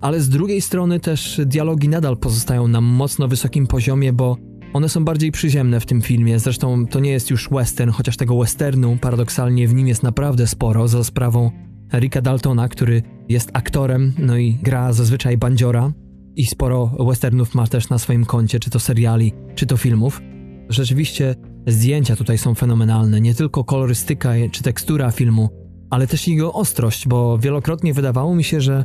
Ale 0.00 0.20
z 0.20 0.28
drugiej 0.28 0.60
strony 0.60 1.00
też 1.00 1.40
dialogi 1.46 1.88
nadal 1.88 2.16
pozostają 2.16 2.68
na 2.68 2.80
mocno 2.80 3.28
wysokim 3.28 3.66
poziomie, 3.66 4.12
bo 4.12 4.36
one 4.72 4.88
są 4.88 5.04
bardziej 5.04 5.32
przyziemne 5.32 5.80
w 5.80 5.86
tym 5.86 6.02
filmie. 6.02 6.38
Zresztą 6.38 6.86
to 6.86 7.00
nie 7.00 7.10
jest 7.10 7.30
już 7.30 7.48
western, 7.50 7.90
chociaż 7.90 8.16
tego 8.16 8.38
westernu 8.38 8.98
paradoksalnie 9.00 9.68
w 9.68 9.74
nim 9.74 9.88
jest 9.88 10.02
naprawdę 10.02 10.46
sporo 10.46 10.88
za 10.88 11.04
sprawą 11.04 11.50
Ricka 11.92 12.20
Daltona, 12.20 12.68
który 12.68 13.02
jest 13.28 13.50
aktorem, 13.52 14.12
no 14.18 14.38
i 14.38 14.58
gra 14.62 14.92
zazwyczaj 14.92 15.36
bandziora 15.36 15.92
i 16.36 16.46
sporo 16.46 16.86
westernów 16.86 17.54
ma 17.54 17.66
też 17.66 17.88
na 17.88 17.98
swoim 17.98 18.24
koncie, 18.24 18.60
czy 18.60 18.70
to 18.70 18.80
seriali, 18.80 19.32
czy 19.54 19.66
to 19.66 19.76
filmów. 19.76 20.22
Rzeczywiście 20.68 21.34
zdjęcia 21.66 22.16
tutaj 22.16 22.38
są 22.38 22.54
fenomenalne, 22.54 23.20
nie 23.20 23.34
tylko 23.34 23.64
kolorystyka 23.64 24.32
czy 24.50 24.62
tekstura 24.62 25.10
filmu, 25.10 25.48
ale 25.90 26.06
też 26.06 26.28
jego 26.28 26.52
ostrość, 26.52 27.08
bo 27.08 27.38
wielokrotnie 27.38 27.94
wydawało 27.94 28.34
mi 28.34 28.44
się, 28.44 28.60
że 28.60 28.84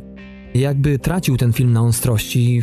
jakby 0.54 0.98
tracił 0.98 1.36
ten 1.36 1.52
film 1.52 1.72
na 1.72 1.82
ostrości. 1.82 2.62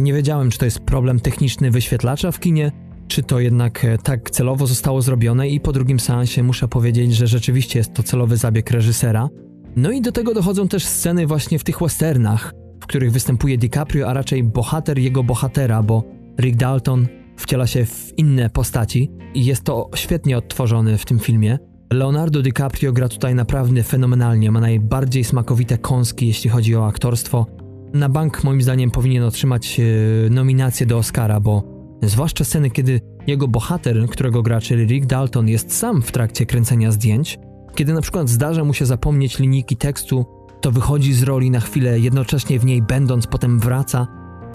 Nie 0.00 0.12
wiedziałem, 0.12 0.50
czy 0.50 0.58
to 0.58 0.64
jest 0.64 0.80
problem 0.80 1.20
techniczny 1.20 1.70
wyświetlacza 1.70 2.32
w 2.32 2.40
kinie, 2.40 2.72
czy 3.08 3.22
to 3.22 3.40
jednak 3.40 3.86
tak 4.02 4.30
celowo 4.30 4.66
zostało 4.66 5.02
zrobione 5.02 5.48
i 5.48 5.60
po 5.60 5.72
drugim 5.72 6.00
seansie 6.00 6.42
muszę 6.42 6.68
powiedzieć, 6.68 7.14
że 7.14 7.26
rzeczywiście 7.26 7.78
jest 7.78 7.94
to 7.94 8.02
celowy 8.02 8.36
zabieg 8.36 8.70
reżysera. 8.70 9.28
No 9.76 9.90
i 9.90 10.00
do 10.00 10.12
tego 10.12 10.34
dochodzą 10.34 10.68
też 10.68 10.84
sceny 10.84 11.26
właśnie 11.26 11.58
w 11.58 11.64
tych 11.64 11.78
westernach, 11.80 12.52
w 12.80 12.86
których 12.86 13.12
występuje 13.12 13.58
DiCaprio, 13.58 14.08
a 14.08 14.12
raczej 14.12 14.42
bohater 14.42 14.98
jego 14.98 15.22
bohatera, 15.22 15.82
bo 15.82 16.04
Rick 16.40 16.56
Dalton 16.56 17.06
wciela 17.36 17.66
się 17.66 17.86
w 17.86 18.18
inne 18.18 18.50
postaci 18.50 19.10
i 19.34 19.44
jest 19.44 19.64
to 19.64 19.90
świetnie 19.94 20.38
odtworzone 20.38 20.98
w 20.98 21.04
tym 21.04 21.18
filmie. 21.18 21.58
Leonardo 21.92 22.42
DiCaprio 22.42 22.92
gra 22.92 23.08
tutaj 23.08 23.34
naprawdę 23.34 23.82
fenomenalnie, 23.82 24.50
ma 24.50 24.60
najbardziej 24.60 25.24
smakowite 25.24 25.78
kąski, 25.78 26.26
jeśli 26.26 26.50
chodzi 26.50 26.76
o 26.76 26.86
aktorstwo. 26.86 27.46
Na 27.94 28.08
bank 28.08 28.44
moim 28.44 28.62
zdaniem 28.62 28.90
powinien 28.90 29.22
otrzymać 29.22 29.80
e, 29.80 30.30
nominację 30.30 30.86
do 30.86 30.98
Oscara, 30.98 31.40
bo 31.40 31.62
zwłaszcza 32.02 32.44
sceny, 32.44 32.70
kiedy 32.70 33.00
jego 33.26 33.48
bohater, 33.48 34.06
którego 34.08 34.42
gra, 34.42 34.60
czyli 34.60 34.86
Rick 34.86 35.06
Dalton, 35.06 35.48
jest 35.48 35.76
sam 35.76 36.02
w 36.02 36.12
trakcie 36.12 36.46
kręcenia 36.46 36.92
zdjęć, 36.92 37.38
kiedy 37.76 37.92
na 37.92 38.00
przykład 38.00 38.28
zdarza 38.28 38.64
mu 38.64 38.74
się 38.74 38.86
zapomnieć 38.86 39.38
linijki 39.38 39.76
tekstu, 39.76 40.26
to 40.60 40.72
wychodzi 40.72 41.12
z 41.12 41.22
roli 41.22 41.50
na 41.50 41.60
chwilę, 41.60 41.98
jednocześnie 41.98 42.58
w 42.58 42.64
niej 42.64 42.82
będąc, 42.82 43.26
potem 43.26 43.58
wraca. 43.58 44.06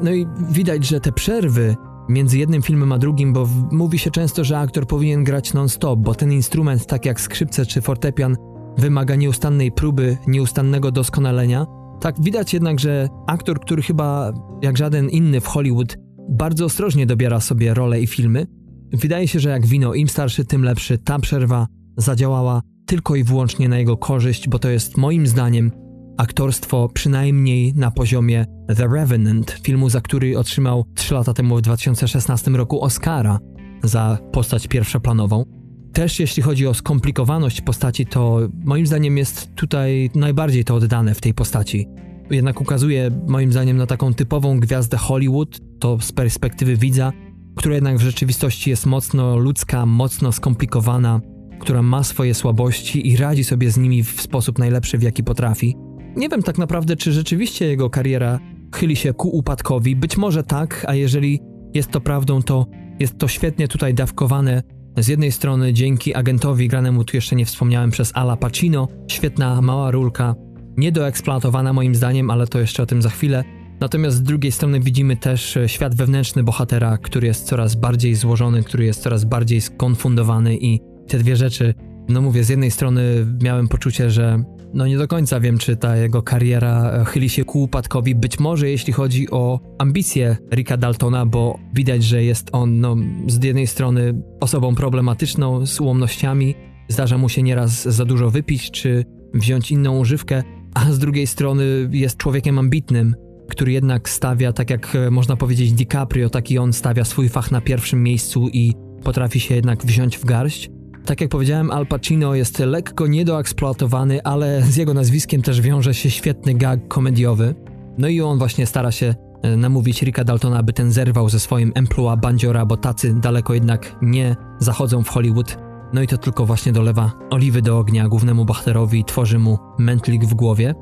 No 0.03 0.13
i 0.13 0.27
widać, 0.49 0.85
że 0.85 0.99
te 0.99 1.11
przerwy 1.11 1.75
między 2.09 2.37
jednym 2.37 2.61
filmem 2.61 2.91
a 2.91 2.97
drugim, 2.97 3.33
bo 3.33 3.47
mówi 3.71 3.99
się 3.99 4.11
często, 4.11 4.43
że 4.43 4.59
aktor 4.59 4.87
powinien 4.87 5.23
grać 5.23 5.53
non-stop, 5.53 5.99
bo 5.99 6.15
ten 6.15 6.31
instrument, 6.31 6.85
tak 6.85 7.05
jak 7.05 7.21
skrzypce 7.21 7.65
czy 7.65 7.81
fortepian, 7.81 8.37
wymaga 8.77 9.15
nieustannej 9.15 9.71
próby, 9.71 10.17
nieustannego 10.27 10.91
doskonalenia. 10.91 11.65
Tak 11.99 12.21
widać 12.21 12.53
jednak, 12.53 12.79
że 12.79 13.07
aktor, 13.27 13.59
który 13.59 13.81
chyba 13.81 14.33
jak 14.61 14.77
żaden 14.77 15.09
inny 15.09 15.41
w 15.41 15.47
Hollywood 15.47 15.97
bardzo 16.29 16.65
ostrożnie 16.65 17.05
dobiera 17.05 17.39
sobie 17.39 17.73
role 17.73 18.01
i 18.01 18.07
filmy, 18.07 18.45
wydaje 18.93 19.27
się, 19.27 19.39
że 19.39 19.49
jak 19.49 19.65
wino, 19.65 19.93
im 19.93 20.09
starszy, 20.09 20.45
tym 20.45 20.63
lepszy. 20.63 20.97
Ta 20.97 21.19
przerwa 21.19 21.67
zadziałała 21.97 22.61
tylko 22.91 23.15
i 23.15 23.23
wyłącznie 23.23 23.69
na 23.69 23.77
jego 23.77 23.97
korzyść, 23.97 24.49
bo 24.49 24.59
to 24.59 24.69
jest 24.69 24.97
moim 24.97 25.27
zdaniem 25.27 25.71
aktorstwo 26.17 26.89
przynajmniej 26.93 27.73
na 27.73 27.91
poziomie 27.91 28.45
The 28.77 28.87
Revenant, 28.87 29.51
filmu, 29.63 29.89
za 29.89 30.01
który 30.01 30.37
otrzymał 30.37 30.85
3 30.95 31.13
lata 31.13 31.33
temu 31.33 31.57
w 31.57 31.61
2016 31.61 32.51
roku 32.51 32.81
Oscara 32.81 33.39
za 33.83 34.17
postać 34.31 34.67
pierwszoplanową. 34.67 35.45
Też 35.93 36.19
jeśli 36.19 36.43
chodzi 36.43 36.67
o 36.67 36.73
skomplikowaność 36.73 37.61
postaci, 37.61 38.05
to 38.05 38.39
moim 38.65 38.87
zdaniem 38.87 39.17
jest 39.17 39.55
tutaj 39.55 40.09
najbardziej 40.15 40.65
to 40.65 40.75
oddane 40.75 41.13
w 41.13 41.21
tej 41.21 41.33
postaci. 41.33 41.87
Jednak 42.31 42.61
ukazuje 42.61 43.11
moim 43.27 43.51
zdaniem 43.51 43.77
na 43.77 43.85
taką 43.85 44.13
typową 44.13 44.59
gwiazdę 44.59 44.97
Hollywood, 44.97 45.59
to 45.79 45.97
z 46.01 46.11
perspektywy 46.11 46.77
widza, 46.77 47.11
która 47.55 47.75
jednak 47.75 47.97
w 47.97 48.01
rzeczywistości 48.01 48.69
jest 48.69 48.85
mocno 48.85 49.37
ludzka, 49.37 49.85
mocno 49.85 50.31
skomplikowana, 50.31 51.21
która 51.61 51.81
ma 51.81 52.03
swoje 52.03 52.33
słabości 52.33 53.07
i 53.07 53.17
radzi 53.17 53.43
sobie 53.43 53.71
z 53.71 53.77
nimi 53.77 54.03
w 54.03 54.21
sposób 54.21 54.59
najlepszy, 54.59 54.97
w 54.97 55.01
jaki 55.01 55.23
potrafi. 55.23 55.75
Nie 56.15 56.29
wiem 56.29 56.43
tak 56.43 56.57
naprawdę, 56.57 56.95
czy 56.95 57.11
rzeczywiście 57.11 57.65
jego 57.67 57.89
kariera 57.89 58.39
chyli 58.75 58.95
się 58.95 59.13
ku 59.13 59.29
upadkowi. 59.29 59.95
Być 59.95 60.17
może 60.17 60.43
tak, 60.43 60.85
a 60.87 60.95
jeżeli 60.95 61.39
jest 61.73 61.91
to 61.91 62.01
prawdą, 62.01 62.41
to 62.41 62.65
jest 62.99 63.17
to 63.17 63.27
świetnie 63.27 63.67
tutaj 63.67 63.93
dawkowane. 63.93 64.63
Z 64.97 65.07
jednej 65.07 65.31
strony 65.31 65.73
dzięki 65.73 66.15
agentowi 66.15 66.67
granemu, 66.67 67.03
tu 67.03 67.17
jeszcze 67.17 67.35
nie 67.35 67.45
wspomniałem, 67.45 67.91
przez 67.91 68.11
Ala 68.15 68.37
Pacino, 68.37 68.87
świetna 69.07 69.61
mała 69.61 69.91
rulka, 69.91 70.35
niedoeksploatowana 70.77 71.73
moim 71.73 71.95
zdaniem, 71.95 72.29
ale 72.29 72.47
to 72.47 72.59
jeszcze 72.59 72.83
o 72.83 72.85
tym 72.85 73.01
za 73.01 73.09
chwilę. 73.09 73.43
Natomiast 73.79 74.17
z 74.17 74.23
drugiej 74.23 74.51
strony 74.51 74.79
widzimy 74.79 75.17
też 75.17 75.57
świat 75.67 75.95
wewnętrzny 75.95 76.43
bohatera, 76.43 76.97
który 76.97 77.27
jest 77.27 77.45
coraz 77.45 77.75
bardziej 77.75 78.15
złożony, 78.15 78.63
który 78.63 78.85
jest 78.85 79.03
coraz 79.03 79.25
bardziej 79.25 79.61
skonfundowany 79.61 80.57
i 80.57 80.79
te 81.07 81.17
dwie 81.17 81.35
rzeczy, 81.35 81.73
no 82.09 82.21
mówię, 82.21 82.43
z 82.43 82.49
jednej 82.49 82.71
strony 82.71 83.03
miałem 83.41 83.67
poczucie, 83.67 84.11
że 84.11 84.43
no 84.73 84.87
nie 84.87 84.97
do 84.97 85.07
końca 85.07 85.39
wiem, 85.39 85.57
czy 85.57 85.75
ta 85.77 85.97
jego 85.97 86.21
kariera 86.21 86.91
e, 86.91 87.05
chyli 87.05 87.29
się 87.29 87.45
ku 87.45 87.63
upadkowi. 87.63 88.15
Być 88.15 88.39
może 88.39 88.69
jeśli 88.69 88.93
chodzi 88.93 89.31
o 89.31 89.59
ambicje 89.79 90.37
Ricka 90.53 90.77
Daltona, 90.77 91.25
bo 91.25 91.59
widać, 91.73 92.03
że 92.03 92.23
jest 92.23 92.49
on 92.51 92.79
no, 92.79 92.95
z 93.27 93.43
jednej 93.43 93.67
strony 93.67 94.21
osobą 94.39 94.75
problematyczną, 94.75 95.65
z 95.65 95.79
ułomnościami, 95.79 96.55
zdarza 96.87 97.17
mu 97.17 97.29
się 97.29 97.43
nieraz 97.43 97.83
za 97.83 98.05
dużo 98.05 98.29
wypić, 98.29 98.71
czy 98.71 99.05
wziąć 99.33 99.71
inną 99.71 99.99
używkę, 99.99 100.43
a 100.73 100.91
z 100.91 100.99
drugiej 100.99 101.27
strony 101.27 101.89
jest 101.91 102.17
człowiekiem 102.17 102.59
ambitnym, 102.59 103.15
który 103.49 103.71
jednak 103.71 104.09
stawia, 104.09 104.53
tak 104.53 104.69
jak 104.69 104.95
e, 104.95 105.11
można 105.11 105.35
powiedzieć 105.35 105.73
DiCaprio, 105.73 106.29
taki 106.29 106.57
on 106.57 106.73
stawia 106.73 107.05
swój 107.05 107.29
fach 107.29 107.51
na 107.51 107.61
pierwszym 107.61 108.03
miejscu 108.03 108.49
i 108.53 108.73
potrafi 109.03 109.39
się 109.39 109.55
jednak 109.55 109.85
wziąć 109.85 110.17
w 110.17 110.25
garść. 110.25 110.69
Tak 111.05 111.21
jak 111.21 111.29
powiedziałem, 111.29 111.71
Al 111.71 111.85
Pacino 111.85 112.35
jest 112.35 112.59
lekko 112.59 113.07
niedoeksploatowany, 113.07 114.23
ale 114.23 114.61
z 114.61 114.77
jego 114.77 114.93
nazwiskiem 114.93 115.41
też 115.41 115.61
wiąże 115.61 115.93
się 115.93 116.09
świetny 116.11 116.53
gag 116.53 116.87
komediowy. 116.87 117.55
No 117.97 118.07
i 118.07 118.21
on 118.21 118.37
właśnie 118.37 118.65
stara 118.65 118.91
się 118.91 119.15
e, 119.41 119.57
namówić 119.57 120.01
Ricka 120.01 120.23
Daltona, 120.23 120.57
aby 120.57 120.73
ten 120.73 120.91
zerwał 120.91 121.29
ze 121.29 121.39
swoim 121.39 121.71
emploi 121.75 122.17
bandziora, 122.17 122.65
bo 122.65 122.77
tacy 122.77 123.13
daleko 123.13 123.53
jednak 123.53 123.95
nie 124.01 124.35
zachodzą 124.59 125.03
w 125.03 125.09
Hollywood. 125.09 125.57
No 125.93 126.01
i 126.01 126.07
to 126.07 126.17
tylko 126.17 126.45
właśnie 126.45 126.71
dolewa 126.71 127.11
oliwy 127.29 127.61
do 127.61 127.77
ognia 127.77 128.07
głównemu 128.07 128.45
bohaterowi 128.45 128.99
i 128.99 129.05
tworzy 129.05 129.39
mu 129.39 129.57
mętlik 129.79 130.25
w 130.25 130.33
głowie. 130.33 130.75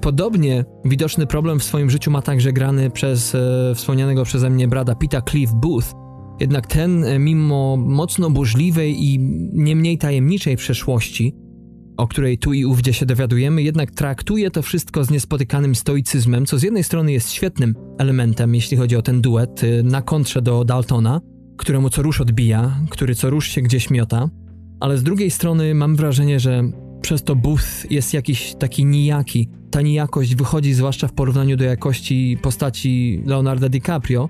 Podobnie 0.00 0.64
widoczny 0.84 1.26
problem 1.26 1.60
w 1.60 1.64
swoim 1.64 1.90
życiu 1.90 2.10
ma 2.10 2.22
także 2.22 2.52
grany 2.52 2.90
przez 2.90 3.34
e, 3.34 3.74
wspomnianego 3.74 4.24
przeze 4.24 4.50
mnie 4.50 4.68
brada 4.68 4.94
Pita 4.94 5.22
Cliff 5.22 5.52
Booth, 5.52 5.86
jednak 6.40 6.66
ten, 6.66 7.04
e, 7.04 7.18
mimo 7.18 7.76
mocno 7.76 8.30
burzliwej 8.30 9.04
i 9.04 9.18
nie 9.52 9.76
mniej 9.76 9.98
tajemniczej 9.98 10.56
przeszłości, 10.56 11.34
o 11.96 12.08
której 12.08 12.38
tu 12.38 12.52
i 12.52 12.64
ówdzie 12.64 12.92
się 12.92 13.06
dowiadujemy, 13.06 13.62
jednak 13.62 13.90
traktuje 13.90 14.50
to 14.50 14.62
wszystko 14.62 15.04
z 15.04 15.10
niespotykanym 15.10 15.74
stoicyzmem, 15.74 16.46
co 16.46 16.58
z 16.58 16.62
jednej 16.62 16.84
strony 16.84 17.12
jest 17.12 17.32
świetnym 17.32 17.74
elementem, 17.98 18.54
jeśli 18.54 18.76
chodzi 18.76 18.96
o 18.96 19.02
ten 19.02 19.20
duet, 19.20 19.64
e, 19.64 19.82
na 19.82 20.02
kontrze 20.02 20.42
do 20.42 20.64
Daltona, 20.64 21.20
któremu 21.58 21.90
co 21.90 22.02
rusz 22.02 22.20
odbija, 22.20 22.80
który 22.90 23.14
co 23.14 23.30
rusz 23.30 23.48
się 23.48 23.62
gdzieś 23.62 23.90
miota, 23.90 24.30
ale 24.80 24.98
z 24.98 25.02
drugiej 25.02 25.30
strony 25.30 25.74
mam 25.74 25.96
wrażenie, 25.96 26.40
że 26.40 26.62
przez 27.00 27.22
to 27.22 27.36
Booth 27.36 27.90
jest 27.90 28.14
jakiś 28.14 28.54
taki 28.54 28.84
nijaki. 28.84 29.48
Ta 29.70 29.82
nijakość 29.82 30.34
wychodzi 30.34 30.74
zwłaszcza 30.74 31.08
w 31.08 31.12
porównaniu 31.12 31.56
do 31.56 31.64
jakości 31.64 32.38
postaci 32.42 33.22
Leonardo 33.26 33.68
DiCaprio, 33.68 34.28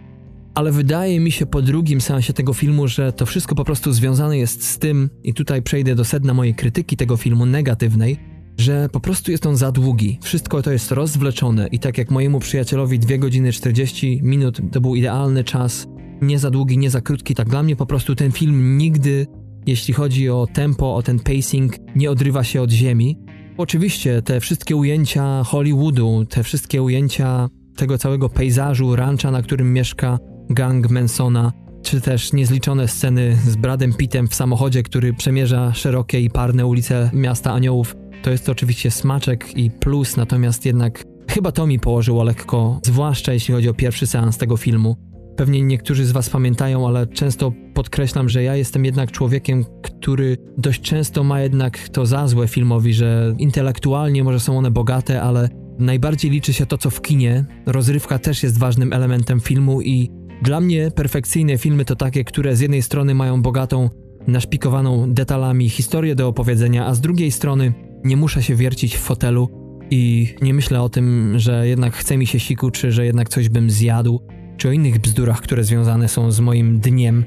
ale 0.55 0.73
wydaje 0.73 1.21
mi 1.21 1.33
się 1.33 1.47
po 1.47 1.63
drugim 1.63 2.01
seansie 2.01 2.33
tego 2.33 2.55
filmu, 2.55 2.89
że 2.89 3.13
to 3.13 3.27
wszystko 3.27 3.55
po 3.55 3.65
prostu 3.65 3.93
związane 3.93 4.39
jest 4.39 4.65
z 4.65 4.79
tym, 4.79 5.11
i 5.23 5.35
tutaj 5.35 5.63
przejdę 5.63 5.95
do 5.95 6.05
sedna 6.05 6.35
mojej 6.35 6.55
krytyki 6.55 6.97
tego 6.97 7.17
filmu 7.17 7.47
negatywnej, 7.47 8.19
że 8.59 8.89
po 8.93 9.01
prostu 9.01 9.31
jest 9.31 9.47
on 9.47 9.57
za 9.57 9.73
długi. 9.73 10.19
Wszystko 10.23 10.63
to 10.63 10.73
jest 10.73 10.93
rozwleczone 10.93 11.69
i 11.73 11.79
tak 11.79 11.99
jak 11.99 12.11
mojemu 12.11 12.41
przyjacielowi 12.41 12.99
2 12.99 13.19
godziny 13.19 13.53
40 13.53 14.21
minut 14.23 14.61
to 14.73 14.81
był 14.81 14.95
idealny 14.95 15.45
czas, 15.45 15.87
nie 16.23 16.39
za 16.39 16.51
długi, 16.51 16.79
nie 16.79 16.91
za 16.91 17.01
krótki, 17.01 17.35
tak 17.35 17.49
dla 17.49 17.63
mnie 17.63 17.77
po 17.77 17.87
prostu 17.87 18.15
ten 18.15 18.33
film 18.33 18.79
nigdy, 18.79 19.27
jeśli 19.67 19.95
chodzi 19.95 20.31
o 20.31 20.47
tempo, 20.53 20.95
o 20.95 21.03
ten 21.03 21.21
pacing, 21.21 21.75
nie 21.97 22.11
odrywa 22.11 22.45
się 22.45 22.63
od 22.63 22.71
ziemi. 22.71 23.19
Oczywiście 23.57 24.23
te 24.23 24.41
wszystkie 24.41 24.77
ujęcia 24.77 25.45
Hollywoodu, 25.45 26.27
te 26.29 26.43
wszystkie 26.43 26.83
ujęcia 26.83 27.49
tego 27.77 27.99
całego 27.99 28.29
pejzażu, 28.29 28.97
rancha, 28.97 29.31
na 29.31 29.43
którym 29.43 29.73
mieszka 29.73 30.19
gang 30.51 30.91
Mansona, 30.91 31.53
czy 31.83 32.01
też 32.01 32.33
niezliczone 32.33 32.89
sceny 32.89 33.37
z 33.47 33.57
Bradem 33.57 33.93
Pittem 33.93 34.29
w 34.29 34.35
samochodzie, 34.35 34.83
który 34.83 35.15
przemierza 35.15 35.75
szerokie 35.75 36.21
i 36.21 36.31
parne 36.31 36.67
ulice 36.67 37.11
miasta 37.13 37.53
aniołów. 37.53 37.97
To 38.23 38.31
jest 38.31 38.49
oczywiście 38.49 38.91
smaczek 38.91 39.57
i 39.57 39.71
plus, 39.71 40.17
natomiast 40.17 40.67
jednak 40.67 41.05
chyba 41.29 41.53
to 41.53 41.67
mi 41.67 41.79
położyło 41.79 42.25
lekko, 42.25 42.81
zwłaszcza 42.85 43.33
jeśli 43.33 43.55
chodzi 43.55 43.69
o 43.69 43.75
pierwszy 43.75 44.07
seans 44.07 44.39
tego 44.39 44.57
filmu. 44.57 44.97
Pewnie 45.37 45.63
niektórzy 45.63 46.05
z 46.05 46.13
Was 46.13 46.31
pamiętają, 46.31 46.89
ale 46.89 47.07
często 47.07 47.53
podkreślam, 47.75 48.29
że 48.29 48.43
ja 48.43 48.57
jestem 48.57 48.85
jednak 48.85 49.11
człowiekiem, 49.11 49.65
który 49.83 50.37
dość 50.59 50.81
często 50.81 51.25
ma 51.25 51.41
jednak 51.41 51.89
to 51.89 52.07
za 52.07 52.29
złe 52.29 52.49
filmowi, 52.49 52.95
że 52.95 53.35
intelektualnie 53.39 54.25
może 54.25 54.41
są 54.41 54.59
one 54.59 54.71
bogate, 54.71 55.23
ale 55.23 55.49
najbardziej 55.79 56.31
liczy 56.31 56.53
się 56.53 56.67
to, 56.67 56.79
co 56.79 56.91
w 56.91 57.03
kinie. 57.03 57.45
Rozrywka 57.67 58.19
też 58.19 58.43
jest 58.43 58.59
ważnym 58.59 58.93
elementem 58.93 59.41
filmu 59.41 59.83
i 59.83 60.11
dla 60.43 60.61
mnie 60.61 60.91
perfekcyjne 60.91 61.59
filmy 61.59 61.85
to 61.85 61.97
takie, 61.97 62.25
które 62.25 62.57
z 62.57 62.61
jednej 62.61 62.83
strony 62.83 63.15
mają 63.15 63.43
bogatą, 63.43 63.91
naszpikowaną 64.27 65.15
detalami 65.15 65.71
historię 65.71 66.15
do 66.15 66.29
opowiedzenia, 66.29 66.87
a 66.87 66.95
z 66.95 67.01
drugiej 67.01 67.31
strony 67.31 67.73
nie 68.05 68.17
muszę 68.17 68.43
się 68.43 68.55
wiercić 68.55 68.97
w 68.97 69.01
fotelu 69.01 69.49
i 69.91 70.35
nie 70.43 70.55
myślę 70.55 70.83
o 70.83 70.89
tym, 70.89 71.35
że 71.39 71.69
jednak 71.69 71.95
chce 71.95 72.17
mi 72.17 72.27
się 72.27 72.41
siku, 72.41 72.71
czy 72.71 72.93
że 72.93 73.07
jednak 73.07 73.29
coś 73.29 73.49
bym 73.49 73.71
zjadł, 73.71 74.21
czy 74.57 74.69
o 74.69 74.73
innych 74.73 74.99
bzdurach, 74.99 75.41
które 75.41 75.65
związane 75.65 76.09
są 76.09 76.31
z 76.31 76.41
moim 76.41 76.81
dniem. 76.81 77.25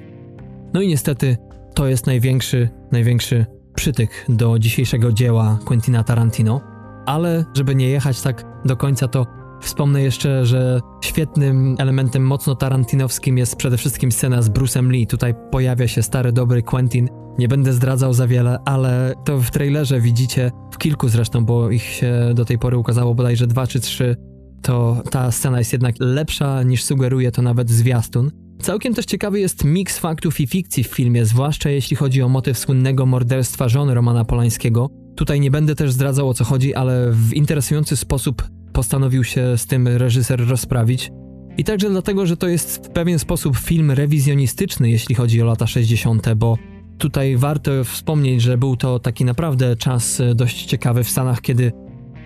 No 0.74 0.82
i 0.82 0.88
niestety 0.88 1.38
to 1.76 1.88
jest 1.88 2.08
największy, 2.08 2.70
największy 2.92 3.46
przytyk 3.76 4.26
do 4.30 4.60
dzisiejszego 4.60 5.12
dzieła 5.12 5.60
Quentina 5.66 6.04
Tarantino. 6.04 6.62
Ale 7.06 7.46
żeby 7.54 7.76
nie 7.76 7.90
jechać 7.90 8.22
tak 8.22 8.46
do 8.66 8.78
końca, 8.78 9.08
to 9.08 9.28
Wspomnę 9.64 10.02
jeszcze, 10.02 10.46
że 10.46 10.82
świetnym 11.02 11.76
elementem 11.80 12.24
mocno 12.24 12.56
tarantinowskim 12.56 13.38
jest 13.38 13.56
przede 13.56 13.78
wszystkim 13.78 14.12
scena 14.12 14.42
z 14.42 14.50
Bruce'em 14.50 14.90
Lee. 14.90 15.08
Tutaj 15.08 15.34
pojawia 15.52 15.88
się 15.88 16.04
stary, 16.04 16.32
dobry 16.32 16.62
Quentin. 16.62 17.10
Nie 17.38 17.48
będę 17.48 17.74
zdradzał 17.74 18.14
za 18.14 18.28
wiele, 18.28 18.58
ale 18.66 19.14
to 19.26 19.40
w 19.40 19.52
trailerze 19.52 20.02
widzicie, 20.02 20.52
w 20.72 20.78
kilku 20.78 21.10
zresztą, 21.10 21.46
bo 21.46 21.70
ich 21.70 21.84
się 21.84 22.32
do 22.36 22.46
tej 22.46 22.60
pory 22.60 22.78
ukazało 22.78 23.16
bodajże 23.16 23.48
dwa 23.48 23.68
czy 23.68 23.80
trzy, 23.80 24.16
to 24.62 25.04
ta 25.12 25.32
scena 25.32 25.60
jest 25.60 25.74
jednak 25.74 25.96
lepsza 26.00 26.64
niż 26.64 26.84
sugeruje 26.84 27.32
to 27.32 27.42
nawet 27.42 27.70
zwiastun. 27.70 28.32
Całkiem 28.62 28.94
też 28.94 29.06
ciekawy 29.06 29.40
jest 29.40 29.64
miks 29.64 30.00
faktów 30.00 30.40
i 30.40 30.48
fikcji 30.48 30.84
w 30.84 30.88
filmie, 30.88 31.26
zwłaszcza 31.26 31.70
jeśli 31.70 31.96
chodzi 31.96 32.22
o 32.22 32.30
motyw 32.30 32.58
słynnego 32.58 33.06
morderstwa 33.06 33.70
żony 33.70 33.94
Romana 33.94 34.26
Polańskiego. 34.26 34.90
Tutaj 35.16 35.40
nie 35.40 35.52
będę 35.52 35.76
też 35.76 35.92
zdradzał 35.92 36.30
o 36.30 36.34
co 36.34 36.44
chodzi, 36.44 36.76
ale 36.76 37.12
w 37.12 37.34
interesujący 37.34 37.98
sposób 37.98 38.44
postanowił 38.74 39.24
się 39.24 39.58
z 39.58 39.66
tym 39.66 39.88
reżyser 39.88 40.48
rozprawić. 40.48 41.12
I 41.58 41.64
także 41.64 41.90
dlatego, 41.90 42.26
że 42.26 42.38
to 42.38 42.48
jest 42.48 42.88
w 42.88 42.90
pewien 42.90 43.20
sposób 43.20 43.58
film 43.58 43.92
rewizjonistyczny, 43.92 44.90
jeśli 44.90 45.16
chodzi 45.16 45.42
o 45.42 45.46
lata 45.46 45.68
60., 45.68 46.34
bo 46.34 46.58
tutaj 46.98 47.38
warto 47.38 47.84
wspomnieć, 47.84 48.42
że 48.42 48.58
był 48.58 48.78
to 48.78 49.00
taki 49.00 49.26
naprawdę 49.26 49.76
czas 49.76 50.20
e, 50.20 50.36
dość 50.36 50.66
ciekawy 50.66 51.04
w 51.04 51.10
Stanach, 51.10 51.42
kiedy 51.42 51.72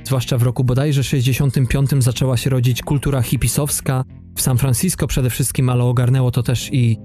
zwłaszcza 0.03 0.37
w 0.37 0.43
roku 0.43 0.63
bodajże 0.63 1.03
65 1.03 1.89
zaczęła 1.99 2.37
się 2.37 2.49
rodzić 2.49 2.81
kultura 2.81 3.21
hipisowska, 3.21 4.03
w 4.35 4.41
San 4.41 4.57
Francisco 4.57 5.07
przede 5.07 5.29
wszystkim, 5.29 5.69
ale 5.69 5.83
ogarnęło 5.83 6.31
to 6.31 6.43
też 6.43 6.73
i 6.73 6.97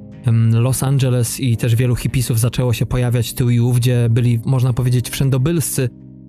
Los 0.52 0.82
Angeles 0.82 1.40
i 1.40 1.56
też 1.56 1.76
wielu 1.76 1.96
hipisów 1.96 2.40
zaczęło 2.40 2.72
się 2.72 2.86
pojawiać 2.86 3.34
tu 3.34 3.50
i 3.50 3.60
ówdzie, 3.60 4.08
byli 4.10 4.40
można 4.44 4.72
powiedzieć 4.72 5.10
wszędobylscy, 5.10 5.88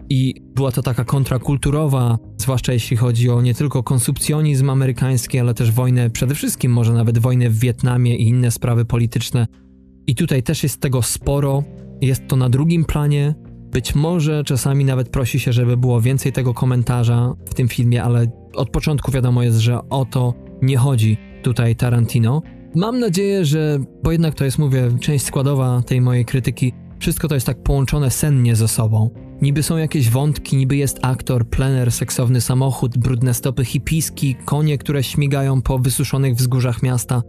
i 0.09 0.41
była 0.55 0.71
to 0.71 0.81
taka 0.81 1.03
kontrakulturowa, 1.03 2.17
zwłaszcza 2.37 2.73
jeśli 2.73 2.97
chodzi 2.97 3.29
o 3.29 3.41
nie 3.41 3.53
tylko 3.53 3.83
konsumpcjonizm 3.83 4.69
amerykański, 4.69 5.39
ale 5.39 5.53
też 5.53 5.71
wojnę, 5.71 6.09
przede 6.09 6.35
wszystkim 6.35 6.71
może 6.71 6.93
nawet 6.93 7.17
wojnę 7.17 7.49
w 7.49 7.59
Wietnamie 7.59 8.15
i 8.15 8.27
inne 8.27 8.51
sprawy 8.51 8.85
polityczne. 8.85 9.47
I 10.07 10.15
tutaj 10.15 10.43
też 10.43 10.63
jest 10.63 10.81
tego 10.81 11.01
sporo, 11.01 11.63
jest 12.01 12.27
to 12.27 12.35
na 12.35 12.49
drugim 12.49 12.85
planie. 12.85 13.35
Być 13.71 13.95
może 13.95 14.43
czasami 14.43 14.85
nawet 14.85 15.09
prosi 15.09 15.39
się, 15.39 15.53
żeby 15.53 15.77
było 15.77 16.01
więcej 16.01 16.31
tego 16.31 16.53
komentarza 16.53 17.33
w 17.45 17.53
tym 17.53 17.67
filmie, 17.67 18.03
ale 18.03 18.27
od 18.55 18.69
początku 18.69 19.11
wiadomo 19.11 19.43
jest, 19.43 19.57
że 19.57 19.89
o 19.89 20.05
to 20.05 20.33
nie 20.61 20.77
chodzi 20.77 21.17
tutaj 21.43 21.75
Tarantino. 21.75 22.41
Mam 22.75 22.99
nadzieję, 22.99 23.45
że, 23.45 23.79
bo 24.03 24.11
jednak 24.11 24.35
to 24.35 24.45
jest, 24.45 24.59
mówię, 24.59 24.91
część 25.01 25.25
składowa 25.25 25.81
tej 25.85 26.01
mojej 26.01 26.25
krytyki, 26.25 26.73
wszystko 27.03 27.27
to 27.27 27.35
jest 27.35 27.45
tak 27.47 27.63
połączone 27.63 28.11
sennie 28.11 28.55
ze 28.55 28.67
sobą. 28.67 29.09
Niby 29.41 29.63
są 29.63 29.77
jakieś 29.77 30.09
wątki, 30.09 30.57
niby 30.57 30.75
jest 30.75 30.99
aktor, 31.01 31.49
plener, 31.49 31.91
seksowny 31.91 32.41
samochód, 32.41 32.97
brudne 32.97 33.33
stopy 33.33 33.65
hipiski, 33.65 34.35
konie, 34.45 34.77
które 34.77 35.03
śmigają 35.03 35.61
po 35.61 35.79
wysuszonych 35.79 36.35
wzgórzach 36.35 36.83
miasta. 36.83 37.21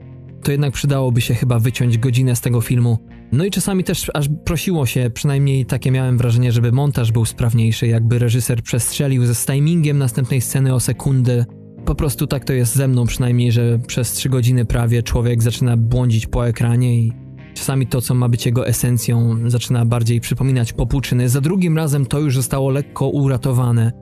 to 0.43 0.53
jednak 0.53 0.73
przydałoby 0.73 1.21
się 1.21 1.35
chyba 1.35 1.59
wyciąć 1.59 1.99
godzinę 1.99 2.37
z 2.37 2.41
tego 2.41 2.61
filmu. 2.61 2.99
No 3.33 3.45
i 3.45 3.51
czasami 3.51 3.85
też 3.85 4.11
aż 4.15 4.29
prosiło 4.45 4.87
się, 4.87 5.11
przynajmniej 5.15 5.67
takie 5.67 5.91
miałem 5.91 6.19
wrażenie, 6.19 6.53
żeby 6.53 6.73
montaż 6.73 7.13
był 7.13 7.25
sprawniejszy, 7.25 7.87
jakby 7.87 8.19
reżyser 8.19 8.63
przestrzelił 8.63 9.27
ze 9.27 9.35
timingiem 9.35 9.99
następnej 9.99 10.41
sceny 10.41 10.75
o 10.75 10.81
sekundę. 10.81 11.45
Po 11.85 11.95
prostu 11.95 12.27
tak 12.27 12.45
to 12.45 12.53
jest 12.53 12.75
ze 12.75 12.89
mną 12.89 13.07
przynajmniej, 13.07 13.53
że 13.53 13.79
przez 13.87 14.13
trzy 14.13 14.29
godziny 14.29 14.65
prawie 14.65 15.03
człowiek 15.03 15.43
zaczyna 15.43 15.77
błądzić 15.77 16.27
po 16.27 16.49
ekranie 16.49 16.99
i 16.99 17.24
czasami 17.55 17.87
to, 17.87 18.01
co 18.01 18.15
ma 18.15 18.29
być 18.29 18.47
jego 18.47 18.67
esencją, 18.67 19.37
zaczyna 19.47 19.85
bardziej 19.85 20.21
przypominać 20.21 20.73
popłuczyny. 20.73 21.29
Za 21.29 21.41
drugim 21.41 21.77
razem 21.77 22.07
to 22.07 22.21
już 22.21 22.35
zostało 22.35 22.71
lekko 22.71 23.09
uratowane, 23.09 23.93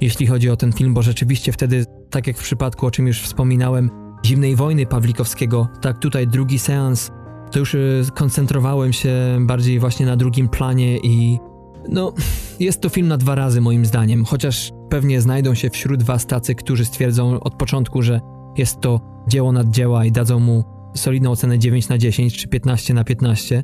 jeśli 0.00 0.26
chodzi 0.26 0.50
o 0.50 0.56
ten 0.56 0.72
film, 0.72 0.94
bo 0.94 1.02
rzeczywiście 1.02 1.52
wtedy, 1.52 1.84
tak 2.10 2.26
jak 2.26 2.36
w 2.36 2.42
przypadku, 2.42 2.86
o 2.86 2.90
czym 2.90 3.06
już 3.06 3.20
wspominałem, 3.20 3.90
Zimnej 4.26 4.56
Wojny 4.56 4.86
Pawlikowskiego, 4.86 5.68
tak 5.80 5.98
tutaj 5.98 6.26
drugi 6.26 6.58
seans, 6.58 7.10
to 7.50 7.58
już 7.58 7.74
y, 7.74 8.02
koncentrowałem 8.14 8.92
się 8.92 9.38
bardziej 9.40 9.78
właśnie 9.78 10.06
na 10.06 10.16
drugim 10.16 10.48
planie 10.48 10.98
i 10.98 11.38
no, 11.88 12.12
jest 12.60 12.80
to 12.80 12.88
film 12.88 13.08
na 13.08 13.16
dwa 13.16 13.34
razy 13.34 13.60
moim 13.60 13.86
zdaniem, 13.86 14.24
chociaż 14.24 14.72
pewnie 14.90 15.20
znajdą 15.20 15.54
się 15.54 15.70
wśród 15.70 16.02
was 16.02 16.26
tacy, 16.26 16.54
którzy 16.54 16.84
stwierdzą 16.84 17.40
od 17.40 17.54
początku, 17.54 18.02
że 18.02 18.20
jest 18.56 18.80
to 18.80 19.00
dzieło 19.28 19.52
nad 19.52 19.70
dzieła 19.70 20.04
i 20.04 20.12
dadzą 20.12 20.38
mu 20.38 20.64
solidną 20.94 21.30
ocenę 21.30 21.58
9 21.58 21.88
na 21.88 21.98
10 21.98 22.36
czy 22.36 22.48
15 22.48 22.94
na 22.94 23.04
15. 23.04 23.62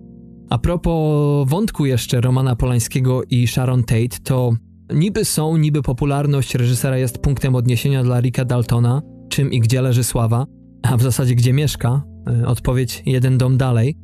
A 0.50 0.58
propos 0.58 1.48
wątku 1.48 1.86
jeszcze 1.86 2.20
Romana 2.20 2.56
Polańskiego 2.56 3.22
i 3.30 3.46
Sharon 3.46 3.84
Tate, 3.84 4.18
to 4.24 4.52
niby 4.94 5.24
są, 5.24 5.56
niby 5.56 5.82
popularność 5.82 6.54
reżysera 6.54 6.98
jest 6.98 7.18
punktem 7.18 7.54
odniesienia 7.54 8.02
dla 8.02 8.20
Ricka 8.20 8.44
Daltona, 8.44 9.02
czym 9.28 9.52
i 9.52 9.60
gdzie 9.60 9.82
leży 9.82 10.04
sława, 10.04 10.46
a 10.82 10.96
w 10.96 11.02
zasadzie 11.02 11.34
gdzie 11.34 11.52
mieszka, 11.52 12.02
e, 12.42 12.46
odpowiedź 12.46 13.02
jeden 13.06 13.38
dom 13.38 13.56
dalej. 13.56 13.96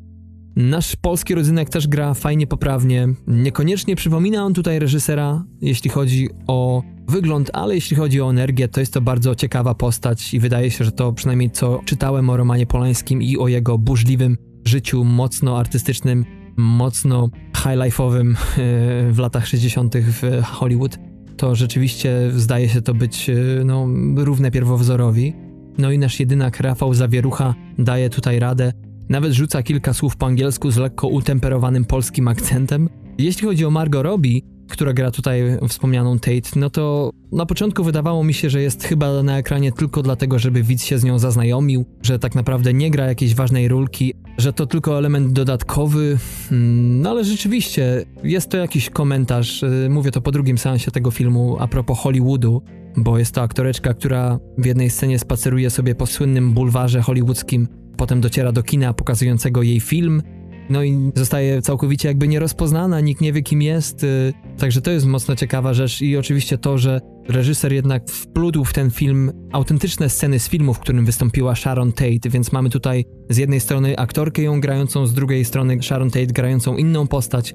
Nasz 0.57 0.97
polski 0.97 1.35
rodzynek 1.35 1.71
też 1.71 1.89
gra 1.89 2.15
fajnie, 2.15 2.47
poprawnie. 2.47 3.09
Niekoniecznie 3.27 3.97
przypomina 3.97 4.45
on 4.45 4.55
tutaj 4.55 4.79
reżysera, 4.79 5.45
jeśli 5.61 5.91
chodzi 5.91 6.29
o 6.47 6.83
wygląd, 7.09 7.51
ale 7.53 7.75
jeśli 7.75 7.97
chodzi 7.97 8.21
o 8.21 8.31
energię, 8.31 8.69
to 8.69 8.81
jest 8.81 8.93
to 8.93 9.01
bardzo 9.01 9.35
ciekawa 9.35 9.75
postać 9.75 10.35
i 10.35 10.41
wydaje 10.41 10.71
się, 10.71 10.85
że 10.85 10.93
to 10.93 11.13
przynajmniej 11.13 11.51
co 11.51 11.81
czytałem 11.85 12.31
o 12.31 12.37
Romanie 12.37 12.67
Polańskim 12.67 13.23
i 13.23 13.39
o 13.39 13.49
jego 13.49 13.79
burzliwym 13.79 14.37
życiu, 14.65 15.05
mocno 15.05 15.59
artystycznym, 15.59 16.25
mocno 16.57 17.29
high-life'owym 17.57 18.33
e, 18.33 18.37
w 19.13 19.19
latach 19.19 19.47
60. 19.47 19.95
w 19.97 20.43
Hollywood, 20.45 20.99
to 21.37 21.55
rzeczywiście 21.55 22.31
zdaje 22.37 22.69
się 22.69 22.83
to 22.83 22.95
być 22.95 23.31
e, 23.31 23.35
no, 23.65 23.87
równe 24.17 24.51
pierwowzorowi. 24.51 25.35
No 25.79 25.93
i 25.93 25.99
nasz 25.99 26.21
jedynak 26.21 26.61
Rafał 26.61 26.95
Zawierucha 26.95 27.55
daje 27.79 28.11
tutaj 28.11 28.39
radę. 28.39 28.73
Nawet 29.09 29.33
rzuca 29.33 29.63
kilka 29.63 29.95
słów 29.95 30.17
po 30.17 30.27
angielsku 30.27 30.71
z 30.71 30.77
lekko 30.77 31.09
utemperowanym 31.09 31.85
polskim 31.85 32.29
akcentem. 32.29 32.89
Jeśli 33.19 33.47
chodzi 33.47 33.65
o 33.65 33.71
Margot 33.71 34.05
Robbie, 34.05 34.41
która 34.69 34.93
gra 34.93 35.11
tutaj 35.11 35.43
wspomnianą 35.69 36.19
Tate, 36.19 36.51
no 36.57 36.71
to 36.71 37.11
na 37.33 37.47
początku 37.47 37.85
wydawało 37.85 38.25
mi 38.25 38.35
się, 38.35 38.51
że 38.51 38.63
jest 38.63 38.85
chyba 38.85 39.23
na 39.23 39.39
ekranie 39.39 39.73
tylko 39.73 40.03
dlatego, 40.03 40.39
żeby 40.39 40.63
widz 40.63 40.85
się 40.85 40.99
z 40.99 41.05
nią 41.05 41.19
zaznajomił, 41.19 41.85
że 42.03 42.19
tak 42.19 42.35
naprawdę 42.35 42.75
nie 42.75 42.91
gra 42.91 43.07
jakiejś 43.07 43.35
ważnej 43.35 43.69
rulki, 43.69 44.15
że 44.39 44.53
to 44.53 44.67
tylko 44.67 44.99
element 44.99 45.33
dodatkowy. 45.33 46.19
Hmm, 46.49 47.01
no 47.01 47.11
ale 47.11 47.25
rzeczywiście 47.25 48.05
jest 48.25 48.51
to 48.51 48.57
jakiś 48.57 48.91
komentarz, 48.91 49.63
y, 49.63 49.89
mówię 49.91 50.11
to 50.11 50.21
po 50.21 50.33
drugim 50.33 50.59
seansie 50.59 50.91
tego 50.91 51.11
filmu 51.11 51.57
a 51.61 51.69
propos 51.69 51.99
Hollywoodu, 51.99 52.63
bo 52.97 53.19
jest 53.19 53.35
to 53.35 53.43
aktoreczka, 53.43 53.95
która 53.95 54.39
w 54.59 54.67
jednej 54.67 54.91
scenie 54.91 55.19
spaceruje 55.19 55.71
sobie 55.71 55.95
po 55.95 56.07
słynnym 56.07 56.53
bulwarze 56.53 57.03
hollywoodzkim, 57.03 57.69
potem 57.97 58.21
dociera 58.21 58.53
do 58.53 58.63
kina 58.63 58.93
pokazującego 58.93 59.63
jej 59.63 59.81
film, 59.81 60.23
no 60.71 60.83
i 60.83 61.13
zostaje 61.15 61.63
całkowicie 61.63 62.09
jakby 62.09 62.29
nierozpoznana, 62.29 63.01
nikt 63.01 63.21
nie 63.21 63.33
wie 63.33 63.43
kim 63.43 63.63
jest, 63.63 64.05
y, 64.05 64.33
także 64.59 64.81
to 64.81 64.91
jest 64.91 65.07
mocno 65.07 65.37
ciekawa 65.37 65.75
rzecz 65.75 66.03
i 66.03 66.17
oczywiście 66.17 66.59
to, 66.59 66.79
że 66.79 67.01
reżyser 67.29 67.73
jednak 67.73 68.11
wplótł 68.11 68.65
w 68.65 68.73
ten 68.73 68.91
film 68.91 69.33
autentyczne 69.53 70.09
sceny 70.09 70.39
z 70.39 70.49
filmu, 70.49 70.75
w 70.75 70.79
którym 70.79 71.05
wystąpiła 71.05 71.55
Sharon 71.55 71.93
Tate, 71.93 72.31
więc 72.31 72.53
mamy 72.53 72.71
tutaj 72.71 73.05
z 73.31 73.37
jednej 73.37 73.61
strony 73.61 73.99
aktorkę 73.99 74.43
ją 74.43 74.61
grającą, 74.61 75.07
z 75.07 75.15
drugiej 75.15 75.45
strony 75.45 75.83
Sharon 75.83 76.11
Tate 76.11 76.27
grającą 76.27 76.77
inną 76.77 77.07
postać, 77.07 77.55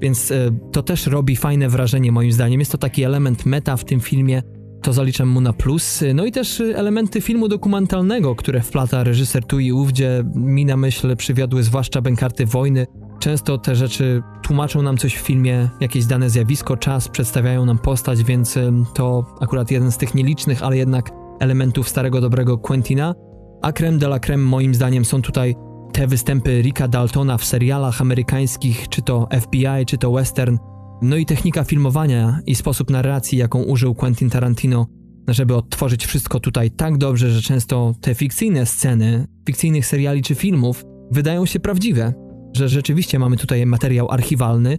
więc 0.00 0.30
y, 0.30 0.52
to 0.72 0.82
też 0.82 1.06
robi 1.06 1.36
fajne 1.36 1.68
wrażenie 1.68 2.12
moim 2.12 2.32
zdaniem. 2.32 2.60
Jest 2.60 2.72
to 2.72 2.78
taki 2.78 3.02
element 3.04 3.46
meta 3.46 3.76
w 3.76 3.84
tym 3.84 4.00
filmie, 4.00 4.42
to 4.82 4.92
zaliczam 4.92 5.28
mu 5.28 5.40
na 5.40 5.52
plus. 5.52 6.04
No 6.14 6.24
i 6.24 6.32
też 6.32 6.60
elementy 6.60 7.20
filmu 7.20 7.48
dokumentalnego, 7.48 8.34
które 8.34 8.60
wplata 8.60 9.04
reżyser 9.04 9.44
tu 9.44 9.60
i 9.60 9.72
ówdzie, 9.72 10.24
mi 10.34 10.64
na 10.64 10.76
myśl 10.76 11.16
przywiodły 11.16 11.62
zwłaszcza 11.62 12.00
bękarty 12.00 12.46
wojny. 12.46 12.86
Często 13.22 13.58
te 13.58 13.76
rzeczy 13.76 14.22
tłumaczą 14.42 14.82
nam 14.82 14.96
coś 14.96 15.14
w 15.14 15.20
filmie, 15.20 15.68
jakieś 15.80 16.06
dane 16.06 16.30
zjawisko, 16.30 16.76
czas, 16.76 17.08
przedstawiają 17.08 17.64
nam 17.64 17.78
postać, 17.78 18.24
więc 18.24 18.58
to 18.94 19.24
akurat 19.40 19.70
jeden 19.70 19.92
z 19.92 19.98
tych 19.98 20.14
nielicznych, 20.14 20.62
ale 20.62 20.76
jednak 20.76 21.10
elementów 21.40 21.88
starego 21.88 22.20
dobrego 22.20 22.58
Quentina. 22.58 23.14
A 23.62 23.72
creme 23.72 23.98
de 23.98 24.06
la 24.06 24.18
creme 24.18 24.44
moim 24.44 24.74
zdaniem 24.74 25.04
są 25.04 25.22
tutaj 25.22 25.54
te 25.92 26.06
występy 26.06 26.62
Ricka 26.62 26.88
Daltona 26.88 27.38
w 27.38 27.44
serialach 27.44 28.00
amerykańskich, 28.00 28.88
czy 28.88 29.02
to 29.02 29.28
FBI, 29.40 29.86
czy 29.86 29.98
to 29.98 30.12
western, 30.12 30.58
no 31.02 31.16
i 31.16 31.26
technika 31.26 31.64
filmowania 31.64 32.40
i 32.46 32.54
sposób 32.54 32.90
narracji, 32.90 33.38
jaką 33.38 33.62
użył 33.62 33.94
Quentin 33.94 34.30
Tarantino, 34.30 34.86
żeby 35.28 35.56
odtworzyć 35.56 36.06
wszystko 36.06 36.40
tutaj 36.40 36.70
tak 36.70 36.98
dobrze, 36.98 37.30
że 37.30 37.42
często 37.42 37.92
te 38.00 38.14
fikcyjne 38.14 38.66
sceny, 38.66 39.26
fikcyjnych 39.46 39.86
seriali 39.86 40.22
czy 40.22 40.34
filmów 40.34 40.84
wydają 41.10 41.46
się 41.46 41.60
prawdziwe, 41.60 42.21
że 42.52 42.68
rzeczywiście 42.68 43.18
mamy 43.18 43.36
tutaj 43.36 43.66
materiał 43.66 44.10
archiwalny 44.10 44.78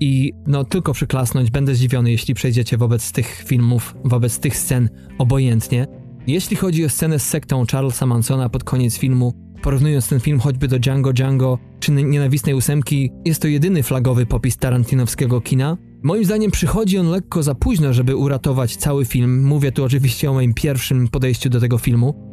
i 0.00 0.32
no 0.46 0.64
tylko 0.64 0.92
przyklasnąć, 0.92 1.50
będę 1.50 1.74
zdziwiony, 1.74 2.10
jeśli 2.10 2.34
przejdziecie 2.34 2.76
wobec 2.76 3.12
tych 3.12 3.44
filmów, 3.46 3.94
wobec 4.04 4.38
tych 4.38 4.56
scen 4.56 4.88
obojętnie. 5.18 5.86
Jeśli 6.26 6.56
chodzi 6.56 6.84
o 6.84 6.88
scenę 6.88 7.18
z 7.18 7.26
sektą 7.26 7.64
Charlesa 7.72 8.06
Mansona 8.06 8.48
pod 8.48 8.64
koniec 8.64 8.98
filmu, 8.98 9.32
porównując 9.62 10.08
ten 10.08 10.20
film 10.20 10.40
choćby 10.40 10.68
do 10.68 10.78
Django 10.78 11.12
Django 11.12 11.58
czy 11.80 11.92
Nienawistnej 11.92 12.54
Ósemki, 12.54 13.10
jest 13.24 13.42
to 13.42 13.48
jedyny 13.48 13.82
flagowy 13.82 14.26
popis 14.26 14.56
tarantinowskiego 14.56 15.40
kina. 15.40 15.76
Moim 16.02 16.24
zdaniem 16.24 16.50
przychodzi 16.50 16.98
on 16.98 17.06
lekko 17.06 17.42
za 17.42 17.54
późno, 17.54 17.92
żeby 17.92 18.16
uratować 18.16 18.76
cały 18.76 19.04
film. 19.04 19.44
Mówię 19.44 19.72
tu 19.72 19.84
oczywiście 19.84 20.30
o 20.30 20.34
moim 20.34 20.54
pierwszym 20.54 21.08
podejściu 21.08 21.50
do 21.50 21.60
tego 21.60 21.78
filmu, 21.78 22.25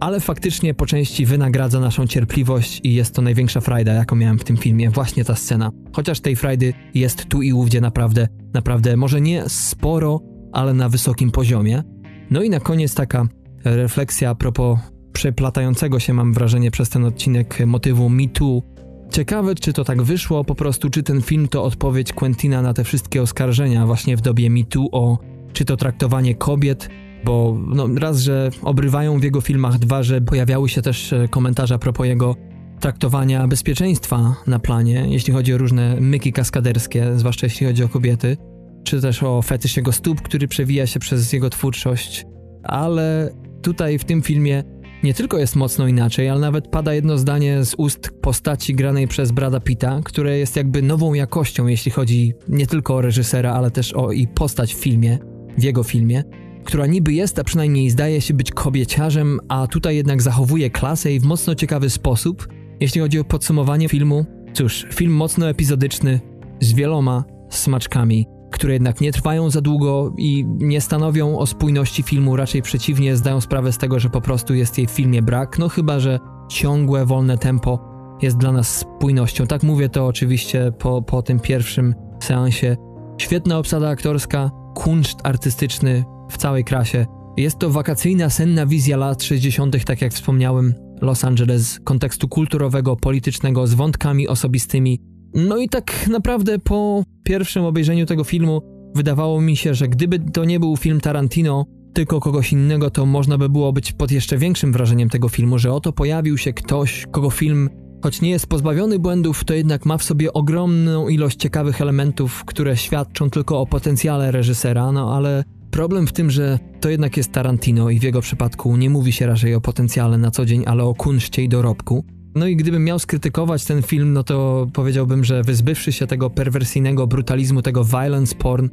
ale 0.00 0.20
faktycznie 0.20 0.74
po 0.74 0.86
części 0.86 1.26
wynagradza 1.26 1.80
naszą 1.80 2.06
cierpliwość 2.06 2.80
i 2.84 2.94
jest 2.94 3.14
to 3.14 3.22
największa 3.22 3.60
frajda, 3.60 3.92
jaką 3.92 4.16
miałem 4.16 4.38
w 4.38 4.44
tym 4.44 4.56
filmie, 4.56 4.90
właśnie 4.90 5.24
ta 5.24 5.34
scena. 5.34 5.70
Chociaż 5.92 6.20
tej 6.20 6.36
frajdy 6.36 6.74
jest 6.94 7.24
tu 7.24 7.42
i 7.42 7.52
ówdzie 7.52 7.80
naprawdę, 7.80 8.28
naprawdę, 8.54 8.96
może 8.96 9.20
nie 9.20 9.44
sporo, 9.48 10.20
ale 10.52 10.74
na 10.74 10.88
wysokim 10.88 11.30
poziomie. 11.30 11.82
No 12.30 12.42
i 12.42 12.50
na 12.50 12.60
koniec 12.60 12.94
taka 12.94 13.28
refleksja 13.64 14.30
a 14.30 14.34
propos 14.34 14.78
przeplatającego 15.12 16.00
się, 16.00 16.14
mam 16.14 16.32
wrażenie, 16.32 16.70
przez 16.70 16.88
ten 16.88 17.04
odcinek 17.04 17.66
motywu 17.66 18.08
Me 18.08 18.28
Too. 18.28 18.62
Ciekawe, 19.10 19.54
czy 19.54 19.72
to 19.72 19.84
tak 19.84 20.02
wyszło, 20.02 20.44
po 20.44 20.54
prostu, 20.54 20.90
czy 20.90 21.02
ten 21.02 21.22
film 21.22 21.48
to 21.48 21.64
odpowiedź 21.64 22.12
Quentina 22.12 22.62
na 22.62 22.74
te 22.74 22.84
wszystkie 22.84 23.22
oskarżenia 23.22 23.86
właśnie 23.86 24.16
w 24.16 24.20
dobie 24.20 24.50
Me 24.50 24.64
Too 24.64 24.88
o 24.92 25.18
czy 25.52 25.64
to 25.64 25.76
traktowanie 25.76 26.34
kobiet, 26.34 26.88
bo 27.24 27.58
no, 27.66 27.88
raz, 27.98 28.20
że 28.20 28.50
obrywają 28.62 29.20
w 29.20 29.22
jego 29.22 29.40
filmach, 29.40 29.78
dwa, 29.78 30.02
że 30.02 30.20
pojawiały 30.20 30.68
się 30.68 30.82
też 30.82 31.12
e, 31.12 31.28
komentarze 31.28 31.74
a 31.74 31.78
propos 31.78 32.06
jego 32.06 32.36
traktowania 32.80 33.48
bezpieczeństwa 33.48 34.34
na 34.46 34.58
planie, 34.58 35.06
jeśli 35.08 35.32
chodzi 35.32 35.54
o 35.54 35.58
różne 35.58 35.96
myki 36.00 36.32
kaskaderskie, 36.32 37.06
zwłaszcza 37.16 37.46
jeśli 37.46 37.66
chodzi 37.66 37.84
o 37.84 37.88
kobiety, 37.88 38.36
czy 38.84 39.00
też 39.00 39.22
o 39.22 39.42
fetysz 39.42 39.76
jego 39.76 39.92
stóp, 39.92 40.22
który 40.22 40.48
przewija 40.48 40.86
się 40.86 41.00
przez 41.00 41.32
jego 41.32 41.50
twórczość, 41.50 42.26
ale 42.62 43.30
tutaj 43.62 43.98
w 43.98 44.04
tym 44.04 44.22
filmie 44.22 44.64
nie 45.02 45.14
tylko 45.14 45.38
jest 45.38 45.56
mocno 45.56 45.86
inaczej, 45.86 46.28
ale 46.28 46.40
nawet 46.40 46.68
pada 46.68 46.94
jedno 46.94 47.18
zdanie 47.18 47.64
z 47.64 47.74
ust 47.78 48.10
postaci 48.22 48.74
granej 48.74 49.08
przez 49.08 49.32
Brada 49.32 49.60
Pitta, 49.60 50.00
które 50.04 50.38
jest 50.38 50.56
jakby 50.56 50.82
nową 50.82 51.14
jakością, 51.14 51.66
jeśli 51.66 51.90
chodzi 51.90 52.32
nie 52.48 52.66
tylko 52.66 52.94
o 52.94 53.00
reżysera, 53.00 53.52
ale 53.52 53.70
też 53.70 53.92
o 53.92 54.12
i 54.12 54.28
postać 54.28 54.74
w 54.74 54.78
filmie, 54.78 55.18
w 55.58 55.62
jego 55.62 55.82
filmie, 55.82 56.24
która 56.64 56.86
niby 56.86 57.12
jest, 57.12 57.38
a 57.38 57.44
przynajmniej 57.44 57.90
zdaje 57.90 58.20
się 58.20 58.34
być 58.34 58.50
kobieciarzem, 58.50 59.40
a 59.48 59.66
tutaj 59.66 59.96
jednak 59.96 60.22
zachowuje 60.22 60.70
klasę 60.70 61.12
i 61.12 61.20
w 61.20 61.24
mocno 61.24 61.54
ciekawy 61.54 61.90
sposób. 61.90 62.48
Jeśli 62.80 63.00
chodzi 63.00 63.18
o 63.18 63.24
podsumowanie 63.24 63.88
filmu, 63.88 64.24
cóż, 64.52 64.86
film 64.94 65.12
mocno 65.12 65.48
epizodyczny, 65.48 66.20
z 66.60 66.72
wieloma 66.72 67.24
smaczkami, 67.50 68.26
które 68.50 68.72
jednak 68.72 69.00
nie 69.00 69.12
trwają 69.12 69.50
za 69.50 69.60
długo 69.60 70.14
i 70.18 70.44
nie 70.48 70.80
stanowią 70.80 71.38
o 71.38 71.46
spójności 71.46 72.02
filmu, 72.02 72.36
raczej 72.36 72.62
przeciwnie, 72.62 73.16
zdają 73.16 73.40
sprawę 73.40 73.72
z 73.72 73.78
tego, 73.78 74.00
że 74.00 74.10
po 74.10 74.20
prostu 74.20 74.54
jest 74.54 74.78
jej 74.78 74.86
w 74.86 74.90
filmie 74.90 75.22
brak, 75.22 75.58
no 75.58 75.68
chyba, 75.68 76.00
że 76.00 76.18
ciągłe, 76.48 77.06
wolne 77.06 77.38
tempo 77.38 77.90
jest 78.22 78.36
dla 78.36 78.52
nas 78.52 78.78
spójnością. 78.78 79.46
Tak 79.46 79.62
mówię 79.62 79.88
to 79.88 80.06
oczywiście 80.06 80.72
po, 80.78 81.02
po 81.02 81.22
tym 81.22 81.40
pierwszym 81.40 81.94
seansie. 82.22 82.76
Świetna 83.18 83.58
obsada 83.58 83.88
aktorska, 83.88 84.50
kunszt 84.74 85.18
artystyczny 85.24 86.04
w 86.30 86.36
całej 86.36 86.64
krasie. 86.64 87.06
Jest 87.36 87.58
to 87.58 87.70
wakacyjna, 87.70 88.30
senna 88.30 88.66
wizja 88.66 88.96
lat 88.96 89.22
60., 89.22 89.84
tak 89.84 90.02
jak 90.02 90.12
wspomniałem, 90.12 90.74
Los 91.00 91.24
Angeles, 91.24 91.80
kontekstu 91.84 92.28
kulturowego, 92.28 92.96
politycznego, 92.96 93.66
z 93.66 93.74
wątkami 93.74 94.28
osobistymi. 94.28 95.00
No 95.34 95.56
i 95.56 95.68
tak 95.68 96.08
naprawdę 96.08 96.58
po 96.58 97.02
pierwszym 97.24 97.64
obejrzeniu 97.64 98.06
tego 98.06 98.24
filmu 98.24 98.60
wydawało 98.94 99.40
mi 99.40 99.56
się, 99.56 99.74
że 99.74 99.88
gdyby 99.88 100.18
to 100.18 100.44
nie 100.44 100.60
był 100.60 100.76
film 100.76 101.00
Tarantino, 101.00 101.64
tylko 101.92 102.20
kogoś 102.20 102.52
innego, 102.52 102.90
to 102.90 103.06
można 103.06 103.38
by 103.38 103.48
było 103.48 103.72
być 103.72 103.92
pod 103.92 104.10
jeszcze 104.10 104.38
większym 104.38 104.72
wrażeniem 104.72 105.08
tego 105.08 105.28
filmu, 105.28 105.58
że 105.58 105.72
oto 105.72 105.92
pojawił 105.92 106.38
się 106.38 106.52
ktoś, 106.52 107.06
kogo 107.10 107.30
film, 107.30 107.70
choć 108.02 108.20
nie 108.20 108.30
jest 108.30 108.46
pozbawiony 108.46 108.98
błędów, 108.98 109.44
to 109.44 109.54
jednak 109.54 109.86
ma 109.86 109.98
w 109.98 110.02
sobie 110.02 110.32
ogromną 110.32 111.08
ilość 111.08 111.36
ciekawych 111.36 111.80
elementów, 111.80 112.44
które 112.44 112.76
świadczą 112.76 113.30
tylko 113.30 113.60
o 113.60 113.66
potencjale 113.66 114.30
reżysera, 114.30 114.92
no 114.92 115.16
ale 115.16 115.44
problem 115.70 116.06
w 116.06 116.12
tym, 116.12 116.30
że 116.30 116.58
to 116.80 116.90
jednak 116.90 117.16
jest 117.16 117.32
Tarantino 117.32 117.90
i 117.90 117.98
w 117.98 118.02
jego 118.02 118.20
przypadku 118.20 118.76
nie 118.76 118.90
mówi 118.90 119.12
się 119.12 119.26
raczej 119.26 119.54
o 119.54 119.60
potencjale 119.60 120.18
na 120.18 120.30
co 120.30 120.44
dzień, 120.44 120.64
ale 120.66 120.84
o 120.84 120.94
kunszcie 120.94 121.42
i 121.42 121.48
dorobku. 121.48 122.04
No 122.34 122.46
i 122.46 122.56
gdybym 122.56 122.84
miał 122.84 122.98
skrytykować 122.98 123.64
ten 123.64 123.82
film, 123.82 124.12
no 124.12 124.22
to 124.22 124.66
powiedziałbym, 124.72 125.24
że 125.24 125.42
wyzbywszy 125.42 125.92
się 125.92 126.06
tego 126.06 126.30
perwersyjnego 126.30 127.06
brutalizmu, 127.06 127.62
tego 127.62 127.84
violence 127.84 128.34
porn, 128.34 128.68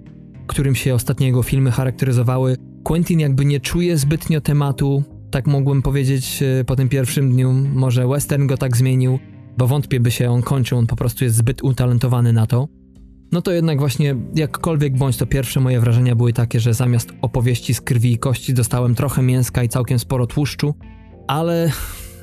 którym 0.48 0.76
się 0.76 0.96
ostatnie 0.96 1.28
jego 1.28 1.44
filmy 1.44 1.72
charakteryzowały, 1.72 2.58
Quentin 2.84 3.20
jakby 3.20 3.46
nie 3.46 3.60
czuje 3.60 3.98
zbytnio 3.98 4.42
tematu, 4.42 5.04
tak 5.32 5.48
mogłem 5.48 5.82
powiedzieć 5.82 6.44
e, 6.44 6.64
po 6.64 6.76
tym 6.76 6.90
pierwszym 6.90 7.32
dniu. 7.32 7.54
Może 7.74 8.08
western 8.08 8.48
go 8.48 8.58
tak 8.58 8.78
zmienił, 8.78 9.20
bo 9.58 9.68
wątpię 9.68 10.00
by 10.00 10.12
się 10.12 10.30
on 10.30 10.42
kończył, 10.42 10.78
on 10.78 10.88
po 10.88 10.96
prostu 10.96 11.24
jest 11.24 11.36
zbyt 11.36 11.64
utalentowany 11.64 12.34
na 12.34 12.48
to. 12.48 12.68
No 13.32 13.42
to 13.42 13.52
jednak 13.52 13.80
właśnie, 13.80 14.16
jakkolwiek 14.36 14.98
bądź 14.98 15.18
to 15.18 15.26
pierwsze 15.26 15.60
moje 15.60 15.80
wrażenia 15.80 16.16
były 16.16 16.34
takie, 16.34 16.60
że 16.60 16.74
zamiast 16.74 17.14
opowieści 17.22 17.74
z 17.74 17.82
krwi 17.82 18.12
i 18.12 18.18
kości 18.18 18.54
dostałem 18.54 18.96
trochę 18.96 19.22
mięska 19.22 19.64
i 19.64 19.70
całkiem 19.70 20.00
sporo 20.00 20.28
tłuszczu, 20.28 20.76
ale 21.28 21.72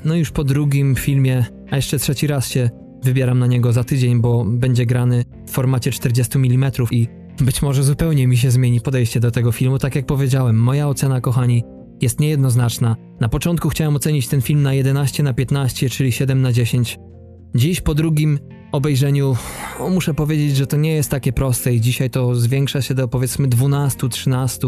no 0.05 0.15
już 0.15 0.31
po 0.31 0.43
drugim 0.43 0.95
filmie, 0.95 1.45
a 1.71 1.75
jeszcze 1.75 1.99
trzeci 1.99 2.27
raz 2.27 2.49
się 2.49 2.69
wybieram 3.03 3.39
na 3.39 3.47
niego 3.47 3.73
za 3.73 3.83
tydzień, 3.83 4.21
bo 4.21 4.45
będzie 4.45 4.85
grany 4.85 5.25
w 5.47 5.51
formacie 5.51 5.91
40 5.91 6.37
mm 6.37 6.71
i 6.91 7.07
być 7.41 7.61
może 7.61 7.83
zupełnie 7.83 8.27
mi 8.27 8.37
się 8.37 8.51
zmieni 8.51 8.81
podejście 8.81 9.19
do 9.19 9.31
tego 9.31 9.51
filmu. 9.51 9.79
Tak 9.79 9.95
jak 9.95 10.05
powiedziałem, 10.05 10.55
moja 10.55 10.87
ocena, 10.87 11.21
kochani, 11.21 11.63
jest 12.01 12.19
niejednoznaczna. 12.19 12.95
Na 13.19 13.29
początku 13.29 13.69
chciałem 13.69 13.95
ocenić 13.95 14.27
ten 14.27 14.41
film 14.41 14.61
na 14.61 14.73
11 14.73 15.23
na 15.23 15.33
15, 15.33 15.89
czyli 15.89 16.11
7 16.11 16.41
na 16.41 16.51
10. 16.51 16.99
Dziś 17.55 17.81
po 17.81 17.95
drugim 17.95 18.39
obejrzeniu 18.75 19.35
muszę 19.89 20.13
powiedzieć, 20.13 20.55
że 20.55 20.67
to 20.67 20.77
nie 20.77 20.93
jest 20.93 21.11
takie 21.11 21.33
proste 21.33 21.73
i 21.73 21.81
dzisiaj 21.81 22.09
to 22.09 22.35
zwiększa 22.35 22.81
się 22.81 22.93
do 22.93 23.07
powiedzmy 23.07 23.47
12, 23.47 24.09
13. 24.09 24.67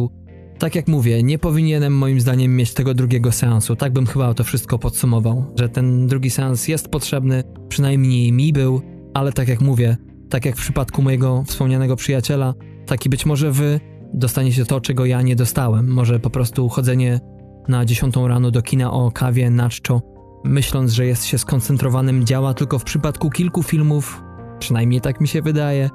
Tak 0.60 0.76
jak 0.76 0.88
mówię, 0.88 1.24
nie 1.24 1.40
powinienem 1.40 1.98
moim 1.98 2.22
zdaniem 2.22 2.56
mieć 2.56 2.74
tego 2.74 2.94
drugiego 2.94 3.32
seansu. 3.32 3.76
Tak 3.76 3.94
bym 3.94 4.06
chyba 4.06 4.34
to 4.34 4.44
wszystko 4.44 4.80
podsumował, 4.80 5.46
że 5.56 5.70
ten 5.70 6.08
drugi 6.08 6.30
seans 6.30 6.68
jest 6.68 6.88
potrzebny, 6.88 7.44
przynajmniej 7.70 8.32
mi 8.32 8.54
był, 8.54 8.82
ale 9.14 9.34
tak 9.34 9.48
jak 9.48 9.62
mówię, 9.62 9.98
tak 10.30 10.46
jak 10.46 10.56
w 10.56 10.60
przypadku 10.60 11.02
mojego 11.02 11.44
wspomnianego 11.48 11.96
przyjaciela, 11.96 12.54
taki 12.86 13.10
być 13.10 13.26
może 13.26 13.52
wy 13.52 13.80
dostaniecie 14.14 14.66
to, 14.66 14.82
czego 14.82 15.06
ja 15.06 15.22
nie 15.22 15.36
dostałem. 15.36 15.88
Może 15.88 16.20
po 16.20 16.30
prostu 16.30 16.70
chodzenie 16.70 17.20
na 17.68 17.86
10 17.86 18.16
rano 18.16 18.52
do 18.52 18.62
kina 18.62 18.92
o 18.92 19.12
kawie 19.12 19.50
na 19.50 19.70
czczo, 19.70 20.02
myśląc, 20.48 20.92
że 20.92 21.06
jest 21.06 21.26
się 21.26 21.38
skoncentrowanym, 21.38 22.26
działa 22.26 22.54
tylko 22.54 22.80
w 22.80 22.84
przypadku 22.84 23.30
kilku 23.30 23.64
filmów, 23.64 24.24
przynajmniej 24.60 25.02
tak 25.02 25.22
mi 25.22 25.28
się 25.28 25.42
wydaje, 25.42 25.90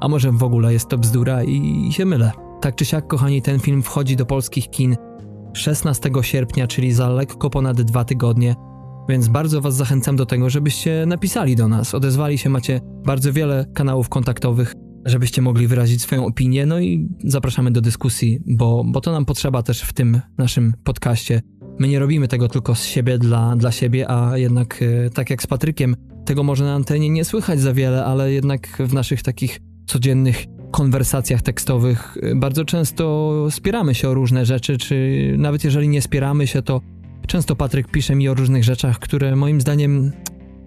a 0.00 0.08
może 0.08 0.32
w 0.32 0.42
ogóle 0.42 0.72
jest 0.72 0.88
to 0.88 0.98
bzdura 0.98 1.44
i, 1.44 1.88
się 1.92 2.04
mylę. 2.04 2.32
Tak 2.60 2.74
czy 2.74 2.84
siak, 2.84 3.06
kochani, 3.06 3.42
ten 3.42 3.60
film 3.60 3.82
wchodzi 3.82 4.16
do 4.16 4.26
polskich 4.26 4.70
kin 4.70 4.96
16 5.52 6.10
sierpnia, 6.22 6.66
czyli 6.66 6.92
za 6.92 7.08
lekko 7.08 7.50
ponad 7.50 7.82
dwa 7.82 8.04
tygodnie. 8.04 8.54
Więc 9.08 9.28
bardzo 9.28 9.60
Was 9.60 9.76
zachęcam 9.76 10.16
do 10.16 10.26
tego, 10.26 10.50
żebyście 10.50 11.04
napisali 11.06 11.56
do 11.56 11.68
nas, 11.68 11.94
odezwali 11.94 12.38
się, 12.38 12.50
macie 12.50 12.80
bardzo 13.06 13.32
wiele 13.32 13.66
kanałów 13.74 14.08
kontaktowych, 14.08 14.74
żebyście 15.04 15.42
mogli 15.42 15.66
wyrazić 15.66 16.02
swoją 16.02 16.26
opinię, 16.26 16.66
no 16.66 16.80
i 16.80 17.08
zapraszamy 17.24 17.70
do 17.70 17.80
dyskusji, 17.80 18.40
bo, 18.46 18.84
bo 18.86 19.00
to 19.00 19.12
nam 19.12 19.24
potrzeba 19.24 19.62
też 19.62 19.82
w 19.82 19.92
tym 19.92 20.20
naszym 20.38 20.74
podcaście. 20.84 21.42
My 21.78 21.88
nie 21.88 21.98
robimy 21.98 22.28
tego 22.28 22.48
tylko 22.48 22.74
z 22.74 22.84
siebie 22.84 23.18
dla, 23.18 23.56
dla 23.56 23.72
siebie, 23.72 24.10
a 24.10 24.38
jednak 24.38 24.82
e, 24.82 25.10
tak 25.10 25.30
jak 25.30 25.42
z 25.42 25.46
Patrykiem, 25.46 25.96
tego 26.24 26.42
może 26.42 26.64
na 26.64 26.74
antenie 26.74 27.10
nie 27.10 27.24
słychać 27.24 27.60
za 27.60 27.74
wiele, 27.74 28.04
ale 28.04 28.32
jednak 28.32 28.68
w 28.80 28.92
naszych 28.92 29.22
takich 29.22 29.60
codziennych 29.86 30.44
konwersacjach 30.70 31.42
tekstowych 31.42 32.16
e, 32.22 32.34
bardzo 32.34 32.64
często 32.64 33.46
spieramy 33.50 33.94
się 33.94 34.08
o 34.08 34.14
różne 34.14 34.46
rzeczy, 34.46 34.78
czy 34.78 35.34
nawet 35.38 35.64
jeżeli 35.64 35.88
nie 35.88 36.02
spieramy 36.02 36.46
się, 36.46 36.62
to 36.62 36.80
Często 37.28 37.56
Patryk 37.56 37.88
pisze 37.88 38.14
mi 38.14 38.28
o 38.28 38.34
różnych 38.34 38.64
rzeczach, 38.64 38.98
które 38.98 39.36
moim 39.36 39.60
zdaniem 39.60 40.12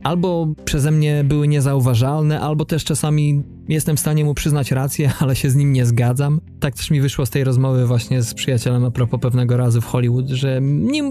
albo 0.04 0.48
przeze 0.66 0.92
mnie 0.92 1.24
były 1.24 1.48
niezauważalne, 1.48 2.40
albo 2.40 2.66
też 2.66 2.84
czasami 2.84 3.44
jestem 3.70 3.98
w 3.98 4.00
stanie 4.00 4.26
mu 4.26 4.34
przyznać 4.34 4.72
rację, 4.72 5.12
ale 5.20 5.36
się 5.36 5.50
z 5.50 5.56
nim 5.56 5.74
nie 5.74 5.86
zgadzam. 5.86 6.42
Tak 6.60 6.76
też 6.76 6.92
mi 6.92 7.02
wyszło 7.02 7.26
z 7.26 7.30
tej 7.30 7.44
rozmowy 7.44 7.88
właśnie 7.88 8.22
z 8.22 8.34
przyjacielem 8.34 8.86
a 8.86 8.92
propos 8.92 9.20
pewnego 9.22 9.58
razu 9.58 9.82
w 9.82 9.86
Hollywood, 9.86 10.28
że 10.28 10.62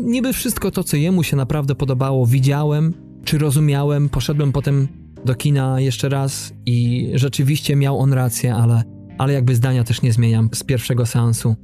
niby 0.03 0.33
wszystko 0.33 0.71
to, 0.71 0.85
co 0.85 0.97
jemu 0.97 1.23
się 1.23 1.37
naprawdę 1.37 1.75
podobało, 1.75 2.27
widziałem 2.27 2.95
czy 3.25 3.39
rozumiałem. 3.39 4.09
Poszedłem 4.09 4.53
potem 4.53 4.89
do 5.25 5.35
kina 5.35 5.81
jeszcze 5.81 6.09
raz 6.09 6.53
i 6.67 7.11
rzeczywiście 7.15 7.77
miał 7.77 7.99
on 7.99 8.13
rację, 8.13 8.55
ale, 8.55 8.83
ale 9.19 9.33
jakby 9.33 9.55
zdania 9.55 9.85
też 9.85 10.03
nie 10.03 10.13
zmieniam 10.13 10.49
z 10.55 10.65
pierwszego 10.65 11.07
seansu. 11.07 11.57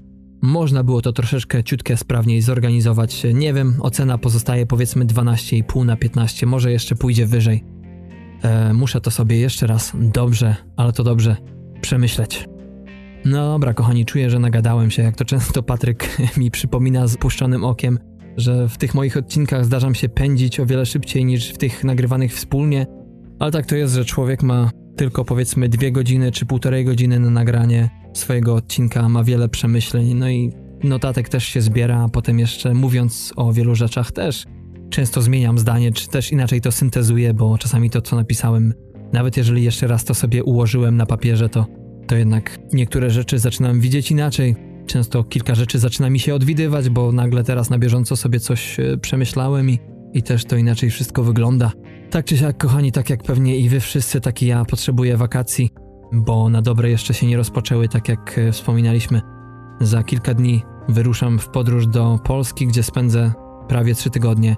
Można 0.47 0.85
było 0.85 1.03
to 1.03 1.13
troszeczkę 1.13 1.65
ciutkę 1.65 1.97
sprawniej 1.97 2.43
zorganizować. 2.43 3.27
Nie 3.35 3.53
wiem, 3.53 3.75
ocena 3.81 4.19
pozostaje 4.19 4.67
powiedzmy 4.67 5.05
12,5 5.05 5.85
na 5.85 5.97
15, 5.97 6.47
może 6.47 6.73
jeszcze 6.73 6.95
pójdzie 6.95 7.27
wyżej. 7.27 7.65
E, 8.43 8.73
muszę 8.73 9.01
to 9.01 9.11
sobie 9.11 9.39
jeszcze 9.39 9.67
raz 9.67 9.93
dobrze, 9.95 10.57
ale 10.77 10.93
to 10.93 11.05
dobrze 11.05 11.37
przemyśleć. 11.81 12.49
No 13.25 13.53
dobra, 13.53 13.75
kochani, 13.75 14.05
czuję, 14.05 14.31
że 14.31 14.39
nagadałem 14.39 14.91
się, 14.91 15.03
jak 15.03 15.17
to 15.17 15.25
często 15.25 15.63
Patryk 15.63 16.19
mi 16.39 16.51
przypomina 16.51 17.07
z 17.07 17.17
puszczonym 17.17 17.65
okiem, 17.65 17.99
że 18.37 18.69
w 18.69 18.79
tych 18.79 18.95
moich 18.95 19.17
odcinkach 19.17 19.65
zdarzam 19.65 19.95
się 19.95 20.09
pędzić 20.09 20.61
o 20.61 20.67
wiele 20.67 20.87
szybciej 20.87 21.25
niż 21.25 21.51
w 21.51 21.59
tych 21.59 21.85
nagrywanych 21.85 22.35
wspólnie, 22.35 22.87
ale 23.39 23.51
tak 23.51 23.67
to 23.67 23.77
jest, 23.77 23.95
że 23.95 24.05
człowiek 24.05 24.43
ma 24.43 24.71
tylko 24.97 25.25
powiedzmy 25.25 25.69
dwie 25.69 25.93
godziny 25.93 26.33
czy 26.33 26.47
półtorej 26.47 26.85
godziny 26.85 27.21
na 27.21 27.31
nagranie 27.31 28.06
swojego 28.19 28.55
odcinka, 28.55 29.09
ma 29.09 29.25
wiele 29.25 29.49
przemyśleń, 29.49 30.15
no 30.15 30.31
i 30.31 30.53
notatek 30.85 31.29
też 31.29 31.45
się 31.45 31.61
zbiera, 31.61 32.05
a 32.05 32.09
potem 32.09 32.39
jeszcze 32.39 32.75
mówiąc 32.75 33.33
o 33.37 33.53
wielu 33.53 33.75
rzeczach 33.75 34.13
też 34.13 34.45
często 34.91 35.23
zmieniam 35.23 35.59
zdanie, 35.59 35.93
czy 35.93 36.09
też 36.09 36.33
inaczej 36.33 36.61
to 36.61 36.73
syntezuję, 36.73 37.35
bo 37.35 37.59
czasami 37.59 37.91
to, 37.91 38.03
co 38.03 38.17
napisałem, 38.17 38.75
nawet 39.13 39.37
jeżeli 39.37 39.63
jeszcze 39.63 39.87
raz 39.87 40.05
to 40.05 40.15
sobie 40.15 40.45
ułożyłem 40.45 40.97
na 40.97 41.07
papierze, 41.07 41.49
to, 41.49 41.67
to 42.07 42.17
jednak 42.17 42.59
niektóre 42.73 43.11
rzeczy 43.11 43.39
zaczynam 43.39 43.81
widzieć 43.81 44.11
inaczej. 44.11 44.57
Często 44.87 45.25
kilka 45.25 45.55
rzeczy 45.55 45.79
zaczyna 45.79 46.11
mi 46.11 46.21
się 46.21 46.35
odwidywać, 46.35 46.89
bo 46.89 47.13
nagle 47.13 47.45
teraz 47.45 47.71
na 47.71 47.79
bieżąco 47.79 48.17
sobie 48.17 48.41
coś 48.41 48.81
e, 48.81 48.99
przemyślałem 48.99 49.71
i, 49.71 49.79
i 50.13 50.23
też 50.23 50.45
to 50.45 50.57
inaczej 50.57 50.91
wszystko 50.91 51.23
wygląda. 51.23 51.73
Tak 52.11 52.25
czy 52.25 52.37
siak, 52.37 52.59
kochani, 52.59 52.93
tak 52.93 53.11
jak 53.11 53.23
pewnie 53.23 53.57
i 53.57 53.69
wy 53.69 53.81
wszyscy, 53.81 54.21
tak 54.21 54.43
i 54.43 54.47
ja 54.47 54.65
potrzebuję 54.65 55.17
wakacji 55.17 55.71
bo 56.13 56.49
na 56.49 56.63
dobre 56.63 56.91
jeszcze 56.91 57.15
się 57.15 57.27
nie 57.27 57.37
rozpoczęły, 57.37 57.89
tak 57.89 58.09
jak 58.09 58.39
e, 58.39 58.53
wspominaliśmy. 58.53 59.21
Za 59.81 60.05
kilka 60.05 60.35
dni 60.35 60.63
wyruszam 60.89 61.39
w 61.39 61.49
podróż 61.49 61.87
do 61.87 62.19
Polski, 62.25 62.67
gdzie 62.67 62.83
spędzę 62.83 63.33
prawie 63.69 63.95
trzy 63.95 64.11
tygodnie 64.11 64.57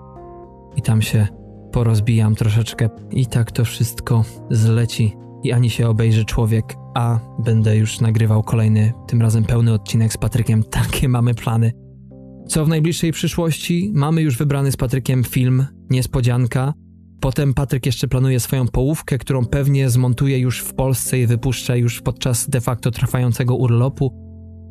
i 0.77 0.83
tam 0.83 1.03
się 1.03 1.27
porozbijam 1.73 2.35
troszeczkę 2.35 2.89
i 3.11 3.27
tak 3.27 3.53
to 3.53 3.65
wszystko 3.65 4.25
zleci 4.51 5.17
i 5.45 5.53
ani 5.53 5.71
się 5.71 5.89
obejrzy 5.89 6.25
człowiek, 6.25 6.77
a 6.95 7.19
będę 7.39 7.77
już 7.77 8.01
nagrywał 8.01 8.43
kolejny, 8.43 8.93
tym 9.07 9.23
razem 9.23 9.45
pełny 9.45 9.73
odcinek 9.73 10.13
z 10.13 10.17
Patrykiem. 10.17 10.63
Takie 10.83 11.09
mamy 11.09 11.35
plany. 11.35 11.73
Co 12.49 12.65
w 12.65 12.69
najbliższej 12.69 13.13
przyszłości? 13.13 13.93
Mamy 13.95 14.23
już 14.23 14.37
wybrany 14.37 14.73
z 14.73 14.77
Patrykiem 14.77 15.25
film 15.25 15.67
Niespodzianka, 15.91 16.73
Potem 17.21 17.55
Patryk 17.55 17.87
jeszcze 17.87 18.09
planuje 18.09 18.41
swoją 18.41 18.69
połówkę, 18.69 19.19
którą 19.19 19.47
pewnie 19.47 19.91
zmontuje 19.91 20.39
już 20.39 20.61
w 20.61 20.75
Polsce 20.75 21.19
i 21.19 21.27
wypuszcza 21.27 21.77
już 21.77 22.03
podczas 22.03 22.51
de 22.51 22.61
facto 22.61 22.91
trwającego 22.91 23.57
urlopu. 23.57 24.13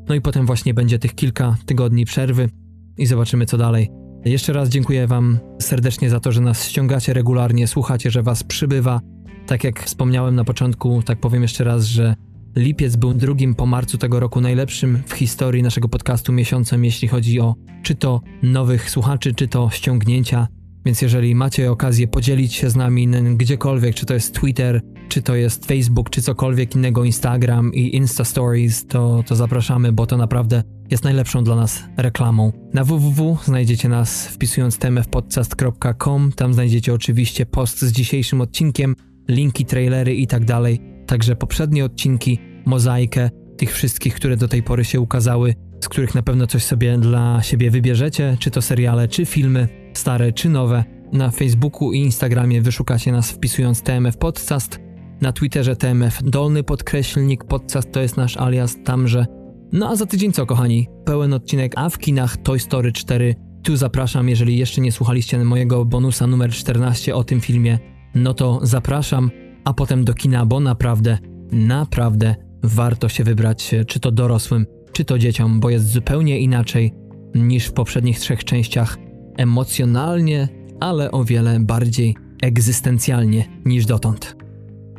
No 0.10 0.16
i 0.16 0.22
potem 0.22 0.46
właśnie 0.46 0.74
będzie 0.74 1.00
tych 1.00 1.16
kilka 1.16 1.58
tygodni 1.66 2.06
przerwy 2.06 2.50
i 2.98 3.06
zobaczymy 3.06 3.46
co 3.46 3.58
dalej. 3.58 3.90
Jeszcze 4.26 4.54
raz 4.54 4.70
dziękuję 4.70 5.08
Wam 5.08 5.40
serdecznie 5.62 6.10
za 6.10 6.20
to, 6.20 6.32
że 6.32 6.42
nas 6.42 6.68
ściągacie 6.68 7.14
regularnie, 7.14 7.68
słuchacie, 7.68 8.12
że 8.12 8.24
Was 8.24 8.44
przybywa. 8.44 9.00
Tak 9.48 9.64
jak 9.64 9.84
wspomniałem 9.84 10.36
na 10.36 10.44
początku, 10.44 11.04
tak 11.04 11.20
powiem 11.20 11.42
jeszcze 11.42 11.64
raz, 11.64 11.86
że 11.86 12.16
lipiec 12.56 12.96
był 12.96 13.14
drugim 13.14 13.56
po 13.56 13.66
marcu 13.66 13.98
tego 13.98 14.20
roku 14.20 14.42
najlepszym 14.42 15.04
w 15.06 15.14
historii 15.14 15.64
naszego 15.64 15.90
podcastu 15.90 16.34
miesiącem, 16.34 16.86
jeśli 16.86 17.08
chodzi 17.08 17.40
o 17.40 17.56
czy 17.84 17.96
to 17.96 18.22
nowych 18.44 18.90
słuchaczy, 18.90 19.34
czy 19.34 19.48
to 19.48 19.70
ściągnięcia. 19.70 20.48
Więc 20.86 21.02
jeżeli 21.02 21.36
macie 21.36 21.72
okazję 21.72 22.08
podzielić 22.08 22.54
się 22.54 22.70
z 22.70 22.76
nami 22.76 23.08
gdziekolwiek, 23.36 23.96
czy 23.96 24.06
to 24.06 24.14
jest 24.14 24.36
Twitter, 24.36 24.82
czy 25.10 25.22
to 25.22 25.36
jest 25.36 25.66
Facebook, 25.66 26.10
czy 26.10 26.22
cokolwiek 26.22 26.76
innego, 26.76 27.04
Instagram 27.04 27.74
i 27.74 27.96
Insta 27.96 28.26
Stories, 28.26 28.86
to, 28.86 29.24
to 29.28 29.36
zapraszamy, 29.36 29.92
bo 29.92 30.06
to 30.06 30.18
naprawdę 30.18 30.64
jest 30.92 31.04
najlepszą 31.04 31.44
dla 31.44 31.56
nas 31.56 31.84
reklamą. 31.98 32.52
Na 32.74 32.84
www 32.84 33.38
znajdziecie 33.46 33.90
nas 33.90 34.28
wpisując 34.28 34.78
tmfpodcast.com, 34.78 36.32
tam 36.36 36.54
znajdziecie 36.54 36.94
oczywiście 36.94 37.46
post 37.46 37.82
z 37.82 37.92
dzisiejszym 37.92 38.42
odcinkiem, 38.42 38.96
linki, 39.28 39.66
trailery 39.66 40.16
i 40.16 40.28
tak 40.28 40.46
dalej, 40.46 40.82
także 41.08 41.36
poprzednie 41.36 41.86
odcinki, 41.86 42.40
mozaikę 42.66 43.30
tych 43.58 43.74
wszystkich, 43.74 44.16
które 44.16 44.38
do 44.38 44.48
tej 44.48 44.64
pory 44.64 44.86
się 44.86 45.00
ukazały, 45.00 45.56
z 45.84 45.90
których 45.90 46.16
na 46.16 46.24
pewno 46.24 46.48
coś 46.48 46.64
sobie 46.64 46.98
dla 46.98 47.42
siebie 47.44 47.72
wybierzecie, 47.72 48.38
czy 48.40 48.52
to 48.52 48.62
seriale, 48.62 49.08
czy 49.08 49.26
filmy, 49.26 49.68
stare, 49.98 50.34
czy 50.34 50.50
nowe. 50.50 50.84
Na 51.14 51.32
Facebooku 51.32 51.94
i 51.94 52.00
Instagramie 52.00 52.62
wyszukacie 52.62 53.12
nas 53.12 53.32
wpisując 53.32 53.82
TMF 53.82 54.18
Podcast, 54.18 54.80
na 55.22 55.32
Twitterze 55.32 55.76
TMF 55.76 56.24
dolny 56.24 56.64
podkreślnik 56.64 57.44
podcast 57.44 57.92
to 57.92 58.02
jest 58.02 58.18
nasz 58.18 58.38
alias 58.38 58.78
tamże. 58.84 59.26
No 59.72 59.90
a 59.90 59.96
za 59.96 60.06
tydzień 60.06 60.32
co 60.32 60.46
kochani? 60.46 60.88
Pełen 61.06 61.34
odcinek, 61.34 61.74
a 61.76 61.90
w 61.90 61.98
kinach 61.98 62.38
Toy 62.38 62.60
Story 62.60 62.92
4. 62.92 63.36
Tu 63.64 63.76
zapraszam, 63.76 64.30
jeżeli 64.30 64.58
jeszcze 64.58 64.82
nie 64.82 64.92
słuchaliście 64.92 65.44
mojego 65.44 65.86
bonusa 65.86 66.28
numer 66.28 66.52
14 66.52 67.16
o 67.16 67.24
tym 67.24 67.42
filmie, 67.42 67.80
no 68.16 68.34
to 68.34 68.60
zapraszam, 68.64 69.32
a 69.66 69.74
potem 69.74 70.06
do 70.06 70.14
kina, 70.14 70.46
bo 70.46 70.60
naprawdę, 70.60 71.18
naprawdę 71.52 72.36
warto 72.64 73.10
się 73.10 73.24
wybrać, 73.24 73.76
czy 73.88 74.00
to 74.00 74.12
dorosłym, 74.12 74.66
czy 74.92 75.06
to 75.06 75.18
dzieciom, 75.18 75.60
bo 75.60 75.70
jest 75.70 75.92
zupełnie 75.92 76.40
inaczej 76.40 76.94
niż 77.36 77.66
w 77.66 77.74
poprzednich 77.74 78.20
trzech 78.20 78.44
częściach. 78.44 78.98
Emocjonalnie, 79.38 80.48
ale 80.80 81.12
o 81.12 81.24
wiele 81.24 81.60
bardziej 81.60 82.16
egzystencjalnie 82.42 83.46
niż 83.66 83.86
dotąd. 83.86 84.36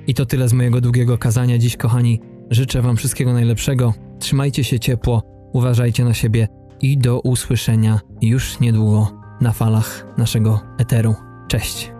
I 0.07 0.15
to 0.15 0.27
tyle 0.27 0.49
z 0.49 0.53
mojego 0.53 0.81
długiego 0.81 1.19
kazania 1.19 1.59
dziś, 1.59 1.77
kochani. 1.77 2.21
Życzę 2.51 2.83
Wam 2.83 2.97
wszystkiego 2.97 3.33
najlepszego. 3.33 3.95
Trzymajcie 4.19 4.65
się 4.65 4.81
ciepło, 4.81 5.23
uważajcie 5.53 6.05
na 6.05 6.15
siebie 6.15 6.49
i 6.81 6.99
do 6.99 7.21
usłyszenia 7.21 8.01
już 8.23 8.61
niedługo 8.61 9.21
na 9.41 9.53
falach 9.53 10.07
naszego 10.19 10.61
eteru. 10.79 11.15
Cześć. 11.49 11.98